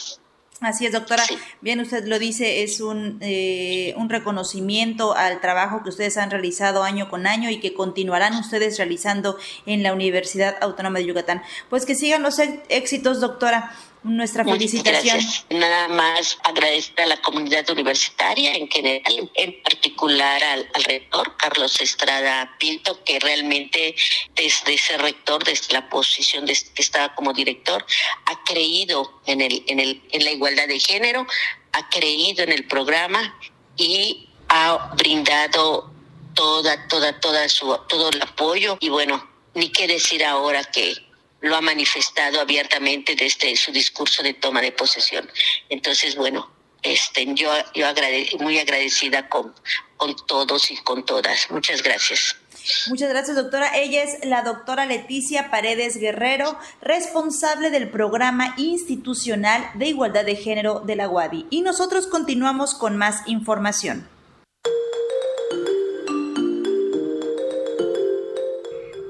Así 0.62 0.86
es, 0.86 0.94
doctora. 0.94 1.22
Bien, 1.60 1.82
usted 1.82 2.06
lo 2.06 2.18
dice, 2.18 2.64
es 2.64 2.80
un, 2.80 3.18
eh, 3.20 3.94
un 3.98 4.10
reconocimiento 4.10 5.14
al 5.14 5.42
trabajo 5.42 5.84
que 5.84 5.90
ustedes 5.90 6.16
han 6.16 6.32
realizado 6.32 6.84
año 6.84 7.10
con 7.10 7.28
año 7.28 7.50
y 7.50 7.60
que 7.60 7.74
continuarán 7.74 8.34
ustedes 8.36 8.78
realizando 8.78 9.38
en 9.66 9.84
la 9.84 9.92
Universidad 9.92 10.56
Autónoma 10.62 11.00
de 11.00 11.08
Yucatán. 11.08 11.42
Pues 11.70 11.86
que 11.86 11.94
sigan 11.94 12.24
los 12.24 12.40
éxitos, 12.70 13.20
doctora 13.20 13.76
nuestra 14.06 14.44
felicitación. 14.44 15.20
Nada 15.50 15.88
más 15.88 16.38
agradecer 16.44 17.02
a 17.02 17.06
la 17.08 17.22
comunidad 17.22 17.68
universitaria 17.70 18.54
en 18.54 18.70
general, 18.70 19.32
en 19.34 19.62
particular 19.64 20.44
al, 20.44 20.70
rector 20.86 21.36
Carlos 21.38 21.82
Estrada 21.82 22.56
Pinto, 22.60 23.04
que 23.04 23.20
realmente 23.20 23.96
desde 24.36 24.76
ese 24.76 24.98
rector, 24.98 25.44
desde 25.44 25.74
la 25.74 25.90
posición 25.90 26.46
de, 26.46 26.54
que 26.54 26.82
estaba 26.82 27.16
como 27.16 27.34
director, 27.34 27.86
ha 28.26 28.44
creído 28.44 29.22
en, 29.26 29.42
el, 29.42 29.64
en, 29.68 29.80
el, 29.80 30.04
en 30.12 30.24
la 30.24 30.32
igualdad 30.32 30.68
de 30.68 30.80
género, 30.80 31.26
ha 31.72 31.90
creído 31.90 32.44
en 32.44 32.52
el 32.52 32.68
programa 32.68 33.38
y 33.76 34.30
ha 34.50 34.94
brindado 34.96 35.92
toda, 36.36 36.88
toda, 36.88 37.20
toda 37.20 37.50
su, 37.50 37.76
todo 37.90 38.10
el 38.10 38.22
apoyo. 38.22 38.78
Y 38.80 38.90
bueno, 38.90 39.28
ni 39.56 39.70
qué 39.70 39.88
decir 39.88 40.24
ahora 40.24 40.64
que 40.64 41.05
lo 41.46 41.56
ha 41.56 41.62
manifestado 41.62 42.42
abiertamente 42.42 43.16
desde 43.16 43.56
su 43.56 43.72
discurso 43.72 44.24
de 44.24 44.34
toma 44.34 44.62
de 44.62 44.72
posesión. 44.72 45.30
Entonces, 45.70 46.16
bueno, 46.16 46.50
este, 46.82 47.26
yo, 47.36 47.52
yo 47.74 47.88
muy 48.40 48.60
agradecida 48.60 49.30
con, 49.30 49.54
con 49.98 50.16
todos 50.28 50.72
y 50.72 50.78
con 50.78 51.06
todas. 51.06 51.50
Muchas 51.52 51.82
gracias. 51.84 52.36
Muchas 52.88 53.10
gracias, 53.10 53.36
doctora. 53.36 53.78
Ella 53.78 54.04
es 54.04 54.26
la 54.26 54.42
doctora 54.42 54.88
Leticia 54.88 55.52
Paredes 55.52 55.98
Guerrero, 55.98 56.58
responsable 56.82 57.70
del 57.70 57.90
programa 57.90 58.56
institucional 58.58 59.70
de 59.76 59.88
igualdad 59.88 60.26
de 60.26 60.36
género 60.36 60.80
de 60.80 60.96
la 60.96 61.08
UADI. 61.08 61.46
Y 61.52 61.62
nosotros 61.62 62.08
continuamos 62.08 62.74
con 62.74 62.98
más 62.98 63.22
información. 63.28 64.08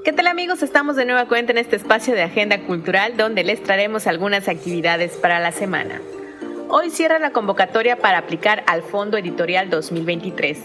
¿Qué 0.06 0.12
tal 0.12 0.28
amigos? 0.28 0.62
Estamos 0.62 0.94
de 0.94 1.04
nueva 1.04 1.26
cuenta 1.26 1.50
en 1.50 1.58
este 1.58 1.74
espacio 1.74 2.14
de 2.14 2.22
Agenda 2.22 2.60
Cultural 2.60 3.16
donde 3.16 3.42
les 3.42 3.60
traeremos 3.60 4.06
algunas 4.06 4.46
actividades 4.46 5.16
para 5.16 5.40
la 5.40 5.50
semana. 5.50 6.00
Hoy 6.68 6.90
cierra 6.90 7.18
la 7.18 7.32
convocatoria 7.32 7.96
para 7.96 8.18
aplicar 8.18 8.62
al 8.68 8.82
Fondo 8.82 9.18
Editorial 9.18 9.68
2023. 9.68 10.58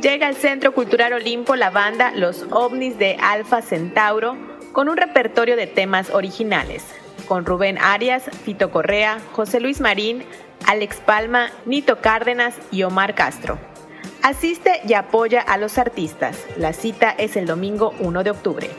Llega 0.00 0.26
al 0.26 0.36
Centro 0.36 0.72
Cultural 0.72 1.12
Olimpo 1.12 1.54
la 1.54 1.68
banda 1.68 2.12
Los 2.16 2.46
OVNIs 2.50 2.96
de 2.96 3.18
Alfa 3.20 3.60
Centauro 3.60 4.49
con 4.72 4.88
un 4.88 4.96
repertorio 4.96 5.56
de 5.56 5.66
temas 5.66 6.10
originales, 6.10 6.84
con 7.26 7.44
Rubén 7.44 7.78
Arias, 7.78 8.24
Fito 8.44 8.70
Correa, 8.70 9.18
José 9.32 9.60
Luis 9.60 9.80
Marín, 9.80 10.24
Alex 10.66 10.96
Palma, 10.98 11.50
Nito 11.66 12.00
Cárdenas 12.00 12.54
y 12.70 12.82
Omar 12.82 13.14
Castro. 13.14 13.58
Asiste 14.22 14.80
y 14.86 14.94
apoya 14.94 15.40
a 15.40 15.56
los 15.56 15.78
artistas. 15.78 16.44
La 16.56 16.72
cita 16.72 17.10
es 17.10 17.36
el 17.36 17.46
domingo 17.46 17.94
1 18.00 18.22
de 18.22 18.30
octubre. 18.30 18.70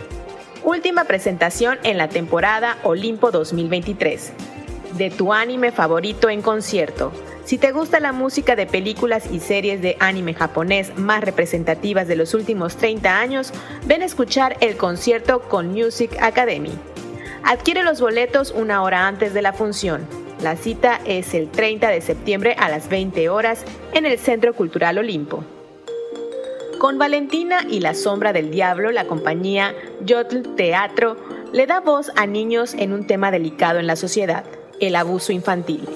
Última 0.63 1.05
presentación 1.05 1.79
en 1.83 1.97
la 1.97 2.09
temporada 2.09 2.77
Olimpo 2.83 3.31
2023. 3.31 4.33
De 4.97 5.09
tu 5.09 5.33
anime 5.33 5.71
favorito 5.71 6.29
en 6.29 6.41
concierto. 6.41 7.11
Si 7.45 7.57
te 7.57 7.71
gusta 7.71 7.99
la 7.99 8.11
música 8.11 8.55
de 8.55 8.65
películas 8.65 9.25
y 9.31 9.39
series 9.39 9.81
de 9.81 9.97
anime 9.99 10.33
japonés 10.33 10.97
más 10.97 11.21
representativas 11.23 12.07
de 12.07 12.15
los 12.15 12.33
últimos 12.33 12.77
30 12.77 13.19
años, 13.19 13.51
ven 13.85 14.01
a 14.01 14.05
escuchar 14.05 14.57
el 14.59 14.77
concierto 14.77 15.41
con 15.41 15.69
Music 15.71 16.15
Academy. 16.21 16.71
Adquiere 17.43 17.83
los 17.83 17.99
boletos 18.01 18.51
una 18.51 18.83
hora 18.83 19.07
antes 19.07 19.33
de 19.33 19.41
la 19.41 19.53
función. 19.53 20.05
La 20.41 20.55
cita 20.55 20.99
es 21.05 21.33
el 21.33 21.49
30 21.49 21.89
de 21.89 22.01
septiembre 22.01 22.55
a 22.59 22.69
las 22.69 22.89
20 22.89 23.29
horas 23.29 23.63
en 23.93 24.05
el 24.05 24.19
Centro 24.19 24.53
Cultural 24.53 24.97
Olimpo. 24.97 25.43
Con 26.79 26.97
Valentina 26.97 27.59
y 27.69 27.79
la 27.79 27.93
Sombra 27.93 28.33
del 28.33 28.49
Diablo, 28.49 28.91
la 28.91 29.05
compañía 29.05 29.75
Yotl 30.03 30.55
Teatro 30.55 31.15
le 31.53 31.67
da 31.67 31.79
voz 31.79 32.11
a 32.15 32.25
niños 32.25 32.73
en 32.73 32.93
un 32.93 33.05
tema 33.05 33.29
delicado 33.29 33.77
en 33.77 33.87
la 33.87 33.95
sociedad, 33.95 34.45
el 34.81 34.95
abuso 34.95 35.31
infantil. 35.31 35.87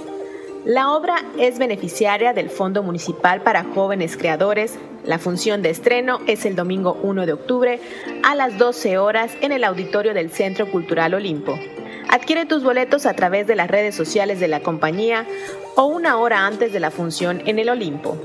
La 0.64 0.94
obra 0.94 1.16
es 1.38 1.60
beneficiaria 1.60 2.34
del 2.34 2.50
Fondo 2.50 2.82
Municipal 2.84 3.42
para 3.42 3.64
Jóvenes 3.64 4.16
Creadores. 4.16 4.80
La 5.04 5.20
función 5.20 5.62
de 5.62 5.72
estreno 5.72 6.22
es 6.28 6.46
el 6.46 6.56
domingo 6.56 6.98
1 7.04 7.26
de 7.26 7.34
octubre 7.34 7.80
a 8.24 8.36
las 8.36 8.58
12 8.58 8.98
horas 8.98 9.32
en 9.42 9.52
el 9.52 9.64
auditorio 9.64 10.14
del 10.14 10.32
Centro 10.32 10.72
Cultural 10.72 11.14
Olimpo. 11.14 11.60
Adquiere 12.10 12.46
tus 12.46 12.64
boletos 12.64 13.06
a 13.06 13.14
través 13.14 13.48
de 13.48 13.56
las 13.56 13.70
redes 13.70 13.96
sociales 13.96 14.40
de 14.40 14.48
la 14.48 14.62
compañía 14.62 15.28
o 15.76 15.86
una 15.86 16.18
hora 16.18 16.46
antes 16.46 16.72
de 16.72 16.80
la 16.80 16.92
función 16.92 17.42
en 17.46 17.60
el 17.60 17.70
Olimpo. 17.70 18.18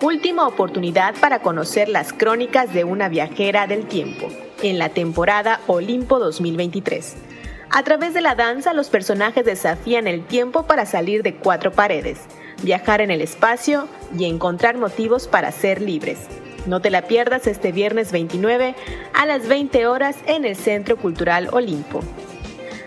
Última 0.00 0.46
oportunidad 0.46 1.14
para 1.20 1.40
conocer 1.40 1.88
las 1.88 2.12
crónicas 2.12 2.72
de 2.72 2.84
una 2.84 3.08
viajera 3.08 3.66
del 3.66 3.86
tiempo 3.86 4.28
en 4.62 4.78
la 4.78 4.88
temporada 4.90 5.60
Olimpo 5.66 6.18
2023. 6.18 7.27
A 7.70 7.82
través 7.82 8.14
de 8.14 8.22
la 8.22 8.34
danza, 8.34 8.72
los 8.72 8.88
personajes 8.88 9.44
desafían 9.44 10.06
el 10.06 10.26
tiempo 10.26 10.64
para 10.64 10.86
salir 10.86 11.22
de 11.22 11.34
cuatro 11.34 11.70
paredes, 11.70 12.18
viajar 12.62 13.02
en 13.02 13.10
el 13.10 13.20
espacio 13.20 13.88
y 14.16 14.24
encontrar 14.24 14.78
motivos 14.78 15.28
para 15.28 15.52
ser 15.52 15.82
libres. 15.82 16.18
No 16.66 16.80
te 16.80 16.90
la 16.90 17.02
pierdas 17.02 17.46
este 17.46 17.70
viernes 17.72 18.10
29 18.10 18.74
a 19.12 19.26
las 19.26 19.46
20 19.48 19.86
horas 19.86 20.16
en 20.26 20.44
el 20.44 20.56
Centro 20.56 20.96
Cultural 20.96 21.48
Olimpo. 21.52 22.00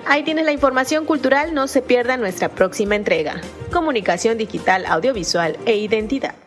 Ahí 0.08 0.24
tienes 0.24 0.46
la 0.46 0.52
información 0.52 1.06
cultural, 1.06 1.54
no 1.54 1.68
se 1.68 1.84
pierda 1.84 2.18
nuestra 2.18 2.50
próxima 2.50 2.96
entrega. 2.96 3.40
Comunicación 3.72 4.38
digital, 4.38 4.86
audiovisual 4.88 5.58
e 5.66 5.78
identidad. 5.78 6.41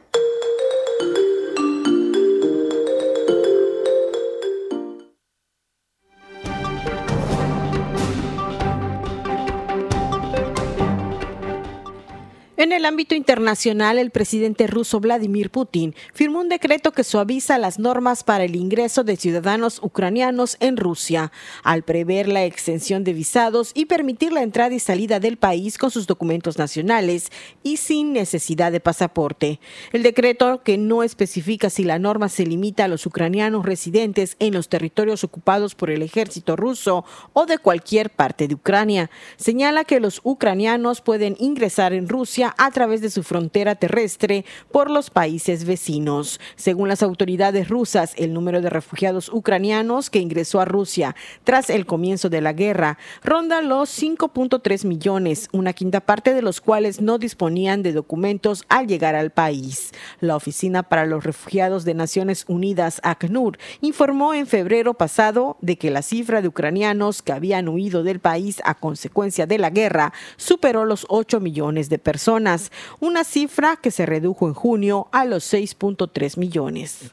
El 12.74 12.86
ámbito 12.86 13.14
internacional, 13.14 13.98
el 13.98 14.10
presidente 14.10 14.66
ruso 14.66 14.98
Vladimir 14.98 15.50
Putin 15.50 15.94
firmó 16.12 16.40
un 16.40 16.48
decreto 16.48 16.90
que 16.90 17.04
suaviza 17.04 17.56
las 17.58 17.78
normas 17.78 18.24
para 18.24 18.44
el 18.44 18.56
ingreso 18.56 19.04
de 19.04 19.16
ciudadanos 19.16 19.78
ucranianos 19.80 20.56
en 20.58 20.76
Rusia, 20.76 21.30
al 21.62 21.84
prever 21.84 22.28
la 22.28 22.44
extensión 22.44 23.04
de 23.04 23.12
visados 23.12 23.70
y 23.74 23.84
permitir 23.84 24.32
la 24.32 24.42
entrada 24.42 24.74
y 24.74 24.80
salida 24.80 25.20
del 25.20 25.36
país 25.36 25.78
con 25.78 25.90
sus 25.92 26.06
documentos 26.06 26.58
nacionales 26.58 27.30
y 27.62 27.76
sin 27.76 28.12
necesidad 28.12 28.72
de 28.72 28.80
pasaporte. 28.80 29.60
El 29.92 30.02
decreto, 30.02 30.62
que 30.64 30.76
no 30.76 31.02
especifica 31.04 31.70
si 31.70 31.84
la 31.84 32.00
norma 32.00 32.28
se 32.28 32.44
limita 32.44 32.84
a 32.84 32.88
los 32.88 33.06
ucranianos 33.06 33.64
residentes 33.64 34.36
en 34.40 34.52
los 34.52 34.68
territorios 34.68 35.22
ocupados 35.22 35.74
por 35.76 35.90
el 35.90 36.02
ejército 36.02 36.56
ruso 36.56 37.04
o 37.32 37.46
de 37.46 37.58
cualquier 37.58 38.10
parte 38.10 38.48
de 38.48 38.54
Ucrania, 38.54 39.10
señala 39.36 39.84
que 39.84 40.00
los 40.00 40.20
ucranianos 40.24 41.00
pueden 41.00 41.36
ingresar 41.38 41.92
en 41.92 42.08
Rusia 42.08 42.52
través 42.70 43.00
de 43.00 43.10
su 43.10 43.22
frontera 43.22 43.74
terrestre 43.74 44.44
por 44.70 44.90
los 44.90 45.10
países 45.10 45.64
vecinos. 45.64 46.40
Según 46.56 46.88
las 46.88 47.02
autoridades 47.02 47.68
rusas, 47.68 48.14
el 48.16 48.32
número 48.32 48.60
de 48.60 48.70
refugiados 48.70 49.28
ucranianos 49.28 50.10
que 50.10 50.18
ingresó 50.18 50.60
a 50.60 50.64
Rusia 50.64 51.16
tras 51.44 51.70
el 51.70 51.86
comienzo 51.86 52.28
de 52.28 52.40
la 52.40 52.52
guerra 52.52 52.98
ronda 53.22 53.60
los 53.62 53.90
5.3 53.90 54.84
millones, 54.84 55.48
una 55.52 55.72
quinta 55.72 56.00
parte 56.00 56.34
de 56.34 56.42
los 56.42 56.60
cuales 56.60 57.00
no 57.00 57.18
disponían 57.18 57.82
de 57.82 57.92
documentos 57.92 58.64
al 58.68 58.86
llegar 58.86 59.14
al 59.14 59.30
país. 59.30 59.92
La 60.20 60.36
Oficina 60.36 60.82
para 60.82 61.06
los 61.06 61.24
Refugiados 61.24 61.84
de 61.84 61.94
Naciones 61.94 62.44
Unidas, 62.48 63.00
ACNUR, 63.02 63.58
informó 63.80 64.34
en 64.34 64.46
febrero 64.46 64.94
pasado 64.94 65.56
de 65.60 65.76
que 65.76 65.90
la 65.90 66.02
cifra 66.02 66.42
de 66.42 66.48
ucranianos 66.48 67.22
que 67.22 67.32
habían 67.32 67.68
huido 67.68 68.02
del 68.02 68.20
país 68.20 68.60
a 68.64 68.74
consecuencia 68.74 69.46
de 69.46 69.58
la 69.58 69.70
guerra 69.70 70.12
superó 70.36 70.84
los 70.84 71.06
8 71.08 71.40
millones 71.40 71.88
de 71.88 71.98
personas 71.98 72.43
una 73.00 73.24
cifra 73.24 73.76
que 73.76 73.90
se 73.90 74.06
redujo 74.06 74.46
en 74.46 74.54
junio 74.54 75.08
a 75.12 75.24
los 75.24 75.52
6.3 75.52 76.38
millones. 76.38 77.12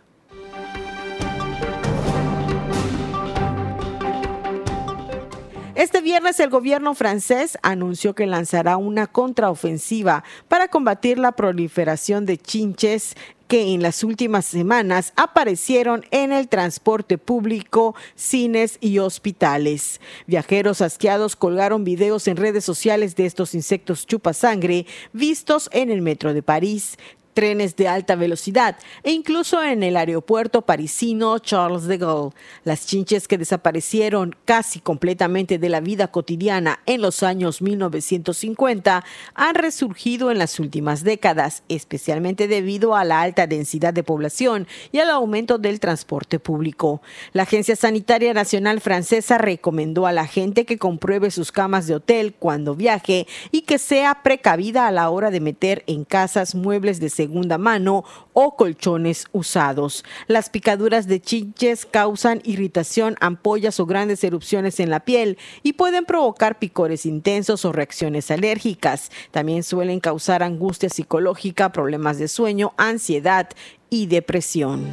Este 5.81 6.01
viernes 6.01 6.39
el 6.39 6.51
gobierno 6.51 6.93
francés 6.93 7.57
anunció 7.63 8.13
que 8.13 8.27
lanzará 8.27 8.77
una 8.77 9.07
contraofensiva 9.07 10.23
para 10.47 10.67
combatir 10.67 11.17
la 11.17 11.31
proliferación 11.31 12.27
de 12.27 12.37
chinches 12.37 13.15
que 13.51 13.73
en 13.73 13.81
las 13.81 14.05
últimas 14.05 14.45
semanas 14.45 15.11
aparecieron 15.17 16.05
en 16.11 16.31
el 16.31 16.47
transporte 16.47 17.17
público, 17.17 17.95
cines 18.15 18.77
y 18.79 18.99
hospitales. 18.99 19.99
Viajeros 20.25 20.79
asqueados 20.79 21.35
colgaron 21.35 21.83
videos 21.83 22.29
en 22.29 22.37
redes 22.37 22.63
sociales 22.63 23.17
de 23.17 23.25
estos 23.25 23.53
insectos 23.53 24.07
chupasangre 24.07 24.85
vistos 25.11 25.69
en 25.73 25.91
el 25.91 26.01
metro 26.01 26.33
de 26.33 26.41
París, 26.41 26.97
trenes 27.33 27.75
de 27.75 27.87
alta 27.87 28.15
velocidad 28.15 28.77
e 29.03 29.11
incluso 29.11 29.63
en 29.63 29.83
el 29.83 29.97
aeropuerto 29.97 30.61
parisino 30.61 31.39
Charles 31.39 31.85
de 31.85 31.97
Gaulle. 31.97 32.35
Las 32.63 32.85
chinches 32.85 33.27
que 33.27 33.37
desaparecieron 33.37 34.35
casi 34.45 34.79
completamente 34.79 35.57
de 35.57 35.69
la 35.69 35.79
vida 35.79 36.09
cotidiana 36.09 36.79
en 36.85 37.01
los 37.01 37.23
años 37.23 37.61
1950 37.61 39.03
han 39.33 39.55
resurgido 39.55 40.31
en 40.31 40.37
las 40.37 40.59
últimas 40.59 41.03
décadas, 41.03 41.63
especialmente 41.69 42.47
debido 42.47 42.95
a 42.95 43.03
la 43.03 43.21
alta 43.21 43.47
densidad 43.47 43.93
de 43.93 44.03
población 44.03 44.67
y 44.91 44.99
al 44.99 45.09
aumento 45.09 45.57
del 45.57 45.79
transporte 45.79 46.39
público. 46.39 47.01
La 47.33 47.43
Agencia 47.43 47.75
Sanitaria 47.75 48.33
Nacional 48.33 48.81
Francesa 48.81 49.37
recomendó 49.37 50.05
a 50.05 50.11
la 50.11 50.27
gente 50.27 50.65
que 50.65 50.77
compruebe 50.77 51.31
sus 51.31 51.51
camas 51.51 51.87
de 51.87 51.95
hotel 51.95 52.35
cuando 52.37 52.75
viaje 52.75 53.27
y 53.51 53.61
que 53.61 53.77
sea 53.77 54.23
precavida 54.23 54.87
a 54.87 54.91
la 54.91 55.09
hora 55.09 55.31
de 55.31 55.39
meter 55.39 55.83
en 55.87 56.03
casas 56.03 56.55
muebles 56.55 56.99
de 56.99 57.09
segunda 57.21 57.59
mano 57.59 58.03
o 58.33 58.55
colchones 58.55 59.27
usados. 59.31 60.03
Las 60.25 60.49
picaduras 60.49 61.05
de 61.05 61.21
chinches 61.21 61.85
causan 61.85 62.41
irritación, 62.45 63.15
ampollas 63.19 63.79
o 63.79 63.85
grandes 63.85 64.23
erupciones 64.23 64.79
en 64.79 64.89
la 64.89 65.01
piel 65.01 65.37
y 65.61 65.73
pueden 65.73 66.05
provocar 66.05 66.57
picores 66.57 67.05
intensos 67.05 67.63
o 67.63 67.71
reacciones 67.71 68.31
alérgicas. 68.31 69.11
También 69.29 69.61
suelen 69.61 69.99
causar 69.99 70.41
angustia 70.41 70.89
psicológica, 70.89 71.71
problemas 71.71 72.17
de 72.17 72.27
sueño, 72.27 72.73
ansiedad 72.77 73.49
y 73.91 74.07
depresión. 74.07 74.89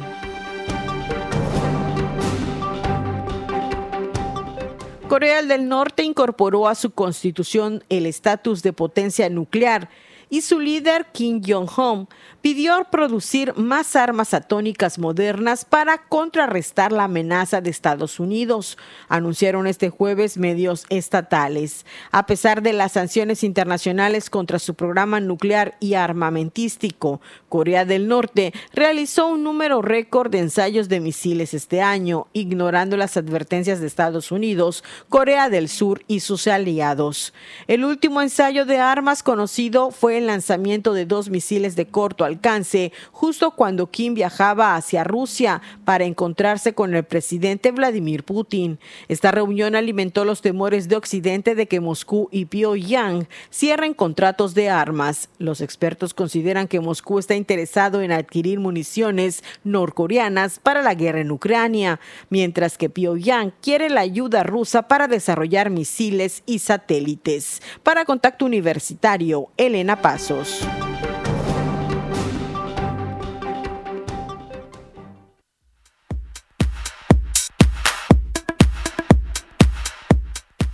Corea 5.07 5.41
del 5.41 5.67
Norte 5.67 6.03
incorporó 6.03 6.67
a 6.67 6.75
su 6.75 6.91
constitución 6.91 7.83
el 7.89 8.05
estatus 8.05 8.61
de 8.61 8.71
potencia 8.73 9.27
nuclear 9.31 9.89
y 10.29 10.41
su 10.41 10.59
líder 10.59 11.07
Kim 11.11 11.41
Jong-un 11.45 12.07
pidió 12.41 12.85
producir 12.89 13.53
más 13.57 13.95
armas 13.95 14.33
atónicas 14.33 14.99
modernas 14.99 15.65
para 15.65 15.97
contrarrestar 16.07 16.91
la 16.91 17.05
amenaza 17.05 17.61
de 17.61 17.69
Estados 17.69 18.19
Unidos, 18.19 18.77
anunciaron 19.09 19.67
este 19.67 19.89
jueves 19.89 20.37
medios 20.37 20.85
estatales. 20.89 21.85
A 22.11 22.25
pesar 22.25 22.61
de 22.61 22.73
las 22.73 22.93
sanciones 22.93 23.43
internacionales 23.43 24.29
contra 24.29 24.59
su 24.59 24.75
programa 24.75 25.19
nuclear 25.19 25.75
y 25.79 25.95
armamentístico, 25.95 27.19
Corea 27.49 27.83
del 27.83 28.07
Norte 28.07 28.53
realizó 28.73 29.27
un 29.27 29.43
número 29.43 29.81
récord 29.81 30.31
de 30.31 30.39
ensayos 30.39 30.87
de 30.87 30.99
misiles 30.99 31.53
este 31.53 31.81
año, 31.81 32.27
ignorando 32.33 32.95
las 32.95 33.17
advertencias 33.17 33.81
de 33.81 33.87
Estados 33.87 34.31
Unidos, 34.31 34.83
Corea 35.09 35.49
del 35.49 35.67
Sur 35.67 36.03
y 36.07 36.21
sus 36.21 36.47
aliados. 36.47 37.33
El 37.67 37.83
último 37.83 38.21
ensayo 38.21 38.65
de 38.65 38.77
armas 38.77 39.23
conocido 39.23 39.91
fue 39.91 40.18
el 40.19 40.27
lanzamiento 40.27 40.93
de 40.93 41.05
dos 41.05 41.29
misiles 41.29 41.75
de 41.75 41.87
corto 41.87 42.23
alcance 42.23 42.91
justo 43.11 43.51
cuando 43.51 43.87
Kim 43.87 44.13
viajaba 44.13 44.75
hacia 44.75 45.03
Rusia 45.03 45.61
para 45.85 46.05
encontrarse 46.05 46.73
con 46.73 46.93
el 46.93 47.03
presidente 47.03 47.71
Vladimir 47.71 48.23
Putin. 48.23 48.79
Esta 49.07 49.31
reunión 49.31 49.75
alimentó 49.75 50.25
los 50.25 50.41
temores 50.41 50.87
de 50.87 50.95
Occidente 50.95 51.55
de 51.55 51.67
que 51.67 51.79
Moscú 51.79 52.29
y 52.31 52.45
Pyongyang 52.45 53.27
cierren 53.51 53.93
contratos 53.93 54.53
de 54.53 54.69
armas. 54.69 55.29
Los 55.39 55.61
expertos 55.61 56.13
consideran 56.13 56.67
que 56.67 56.79
Moscú 56.79 57.19
está 57.19 57.35
interesado 57.35 58.01
en 58.01 58.11
adquirir 58.11 58.59
municiones 58.59 59.43
norcoreanas 59.63 60.59
para 60.59 60.81
la 60.81 60.93
guerra 60.93 61.21
en 61.21 61.31
Ucrania, 61.31 61.99
mientras 62.29 62.77
que 62.77 62.89
Pyongyang 62.89 63.53
quiere 63.61 63.89
la 63.89 64.01
ayuda 64.01 64.43
rusa 64.43 64.83
para 64.83 65.07
desarrollar 65.07 65.69
misiles 65.69 66.43
y 66.45 66.59
satélites. 66.59 67.61
Para 67.83 68.05
Contacto 68.05 68.45
Universitario, 68.45 69.49
Elena 69.57 70.01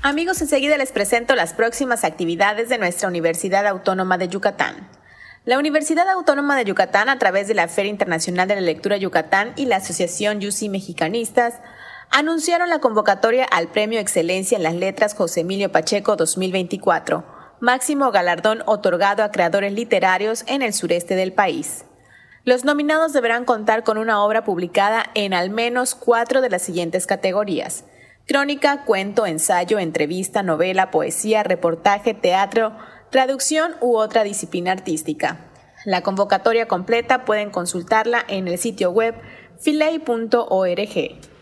Amigos, 0.02 0.40
enseguida 0.42 0.78
les 0.78 0.92
presento 0.92 1.36
las 1.36 1.54
próximas 1.54 2.04
actividades 2.04 2.70
de 2.70 2.78
nuestra 2.78 3.10
Universidad 3.10 3.66
Autónoma 3.66 4.18
de 4.18 4.28
Yucatán. 4.28 4.88
La 5.46 5.60
Universidad 5.60 6.08
Autónoma 6.08 6.56
de 6.56 6.64
Yucatán, 6.64 7.10
a 7.10 7.20
través 7.20 7.48
de 7.48 7.56
la 7.56 7.68
Feria 7.68 7.90
Internacional 7.90 8.48
de 8.48 8.56
la 8.56 8.62
Lectura 8.62 8.98
Yucatán 8.98 9.54
y 9.56 9.66
la 9.66 9.78
Asociación 9.78 10.40
YUSI 10.40 10.70
Mexicanistas, 10.70 11.56
anunciaron 12.10 12.70
la 12.70 12.80
convocatoria 12.80 13.46
al 13.46 13.68
Premio 13.68 14.00
Excelencia 14.00 14.56
en 14.56 14.64
las 14.64 14.76
Letras 14.76 15.14
José 15.14 15.42
Emilio 15.42 15.72
Pacheco 15.72 16.16
2024, 16.16 17.35
máximo 17.66 18.12
galardón 18.12 18.64
otorgado 18.66 19.24
a 19.24 19.32
creadores 19.32 19.74
literarios 19.74 20.46
en 20.48 20.62
el 20.62 20.74
sureste 20.74 21.16
del 21.16 21.34
país. 21.34 21.86
Los 22.44 22.64
nominados 22.64 23.12
deberán 23.12 23.44
contar 23.44 23.84
con 23.84 23.98
una 23.98 24.24
obra 24.24 24.46
publicada 24.46 25.08
en 25.16 25.34
al 25.34 25.50
menos 25.50 25.96
cuatro 25.96 26.42
de 26.42 26.50
las 26.50 26.62
siguientes 26.62 27.08
categorías 27.08 27.84
Crónica, 28.28 28.86
cuento, 28.86 29.28
ensayo, 29.28 29.78
entrevista, 29.78 30.42
novela, 30.42 30.90
poesía, 30.90 31.44
reportaje, 31.44 32.16
teatro, 32.16 32.76
traducción 33.12 33.76
u 33.82 33.98
otra 33.98 34.24
disciplina 34.24 34.72
artística. 34.72 35.38
La 35.86 36.02
convocatoria 36.02 36.68
completa 36.68 37.24
pueden 37.24 37.52
consultarla 37.52 38.26
en 38.28 38.48
el 38.48 38.58
sitio 38.58 38.90
web 38.90 39.14
filey.org. 39.60 41.35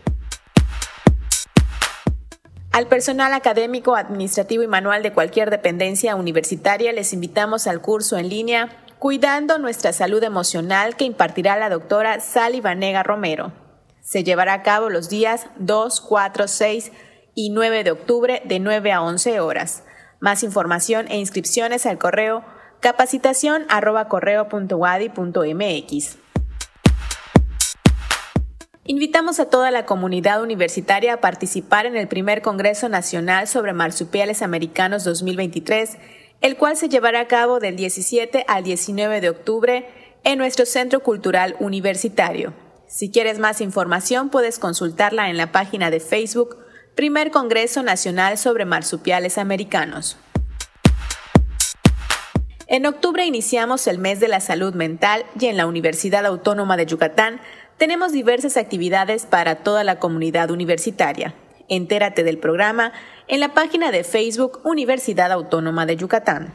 Al 2.74 2.88
personal 2.88 3.32
académico, 3.34 3.94
administrativo 3.94 4.64
y 4.64 4.66
manual 4.66 5.04
de 5.04 5.12
cualquier 5.12 5.48
dependencia 5.48 6.16
universitaria 6.16 6.92
les 6.92 7.12
invitamos 7.12 7.68
al 7.68 7.80
curso 7.80 8.18
en 8.18 8.28
línea 8.28 8.68
Cuidando 8.98 9.58
nuestra 9.58 9.92
salud 9.92 10.20
emocional 10.24 10.96
que 10.96 11.04
impartirá 11.04 11.56
la 11.56 11.68
doctora 11.68 12.18
Sally 12.18 12.60
Vanega 12.60 13.04
Romero. 13.04 13.52
Se 14.00 14.24
llevará 14.24 14.54
a 14.54 14.62
cabo 14.64 14.90
los 14.90 15.08
días 15.08 15.46
2, 15.58 16.00
4, 16.00 16.48
6 16.48 16.90
y 17.36 17.50
9 17.50 17.84
de 17.84 17.92
octubre 17.92 18.42
de 18.44 18.58
9 18.58 18.90
a 18.90 19.02
11 19.02 19.38
horas. 19.38 19.84
Más 20.18 20.42
información 20.42 21.06
e 21.08 21.18
inscripciones 21.18 21.86
al 21.86 21.98
correo 21.98 22.44
capacitación 22.80 23.66
Invitamos 28.86 29.40
a 29.40 29.48
toda 29.48 29.70
la 29.70 29.86
comunidad 29.86 30.42
universitaria 30.42 31.14
a 31.14 31.20
participar 31.20 31.86
en 31.86 31.96
el 31.96 32.06
primer 32.06 32.42
Congreso 32.42 32.90
Nacional 32.90 33.48
sobre 33.48 33.72
Marsupiales 33.72 34.42
Americanos 34.42 35.04
2023, 35.04 35.96
el 36.42 36.58
cual 36.58 36.76
se 36.76 36.90
llevará 36.90 37.20
a 37.20 37.26
cabo 37.26 37.60
del 37.60 37.76
17 37.76 38.44
al 38.46 38.62
19 38.62 39.22
de 39.22 39.30
octubre 39.30 39.86
en 40.22 40.36
nuestro 40.36 40.66
Centro 40.66 41.00
Cultural 41.00 41.56
Universitario. 41.60 42.52
Si 42.86 43.10
quieres 43.10 43.38
más 43.38 43.62
información, 43.62 44.28
puedes 44.28 44.58
consultarla 44.58 45.30
en 45.30 45.38
la 45.38 45.50
página 45.50 45.90
de 45.90 46.00
Facebook 46.00 46.58
Primer 46.94 47.30
Congreso 47.30 47.82
Nacional 47.82 48.36
sobre 48.36 48.66
Marsupiales 48.66 49.38
Americanos. 49.38 50.18
En 52.66 52.86
octubre 52.86 53.24
iniciamos 53.26 53.86
el 53.86 53.98
mes 53.98 54.20
de 54.20 54.28
la 54.28 54.40
salud 54.40 54.74
mental 54.74 55.24
y 55.38 55.46
en 55.46 55.56
la 55.56 55.66
Universidad 55.66 56.24
Autónoma 56.24 56.76
de 56.76 56.86
Yucatán 56.86 57.40
tenemos 57.78 58.12
diversas 58.12 58.56
actividades 58.56 59.26
para 59.26 59.56
toda 59.56 59.84
la 59.84 59.98
comunidad 59.98 60.50
universitaria. 60.50 61.34
Entérate 61.68 62.24
del 62.24 62.38
programa 62.38 62.92
en 63.26 63.40
la 63.40 63.54
página 63.54 63.90
de 63.90 64.04
Facebook 64.04 64.60
Universidad 64.64 65.32
Autónoma 65.32 65.86
de 65.86 65.96
Yucatán. 65.96 66.52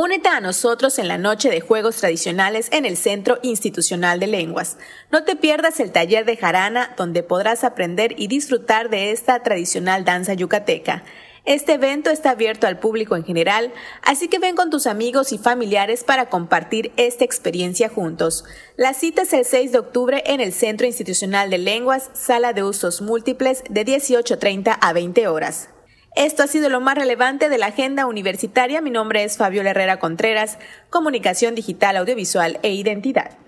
Únete 0.00 0.28
a 0.28 0.40
nosotros 0.40 0.98
en 1.00 1.08
la 1.08 1.18
noche 1.18 1.50
de 1.50 1.60
juegos 1.60 1.96
tradicionales 1.96 2.68
en 2.70 2.84
el 2.84 2.96
Centro 2.96 3.40
Institucional 3.42 4.20
de 4.20 4.28
Lenguas. 4.28 4.76
No 5.10 5.24
te 5.24 5.34
pierdas 5.34 5.80
el 5.80 5.90
taller 5.90 6.24
de 6.24 6.36
jarana 6.36 6.94
donde 6.96 7.24
podrás 7.24 7.64
aprender 7.64 8.14
y 8.16 8.28
disfrutar 8.28 8.90
de 8.90 9.10
esta 9.10 9.42
tradicional 9.42 10.04
danza 10.04 10.34
yucateca. 10.34 11.02
Este 11.48 11.72
evento 11.72 12.10
está 12.10 12.32
abierto 12.32 12.66
al 12.66 12.78
público 12.78 13.16
en 13.16 13.24
general, 13.24 13.72
así 14.02 14.28
que 14.28 14.38
ven 14.38 14.54
con 14.54 14.68
tus 14.68 14.86
amigos 14.86 15.32
y 15.32 15.38
familiares 15.38 16.04
para 16.04 16.28
compartir 16.28 16.92
esta 16.98 17.24
experiencia 17.24 17.88
juntos. 17.88 18.44
La 18.76 18.92
cita 18.92 19.22
es 19.22 19.32
el 19.32 19.46
6 19.46 19.72
de 19.72 19.78
octubre 19.78 20.22
en 20.26 20.42
el 20.42 20.52
Centro 20.52 20.86
Institucional 20.86 21.48
de 21.48 21.56
Lenguas, 21.56 22.10
sala 22.12 22.52
de 22.52 22.64
usos 22.64 23.00
múltiples 23.00 23.64
de 23.70 23.86
18.30 23.86 24.76
a 24.78 24.92
20 24.92 25.26
horas. 25.28 25.70
Esto 26.16 26.42
ha 26.42 26.48
sido 26.48 26.68
lo 26.68 26.82
más 26.82 26.98
relevante 26.98 27.48
de 27.48 27.56
la 27.56 27.68
agenda 27.68 28.04
universitaria. 28.04 28.82
Mi 28.82 28.90
nombre 28.90 29.24
es 29.24 29.38
Fabiola 29.38 29.70
Herrera 29.70 29.98
Contreras, 29.98 30.58
Comunicación 30.90 31.54
Digital, 31.54 31.96
Audiovisual 31.96 32.58
e 32.62 32.74
Identidad. 32.74 33.38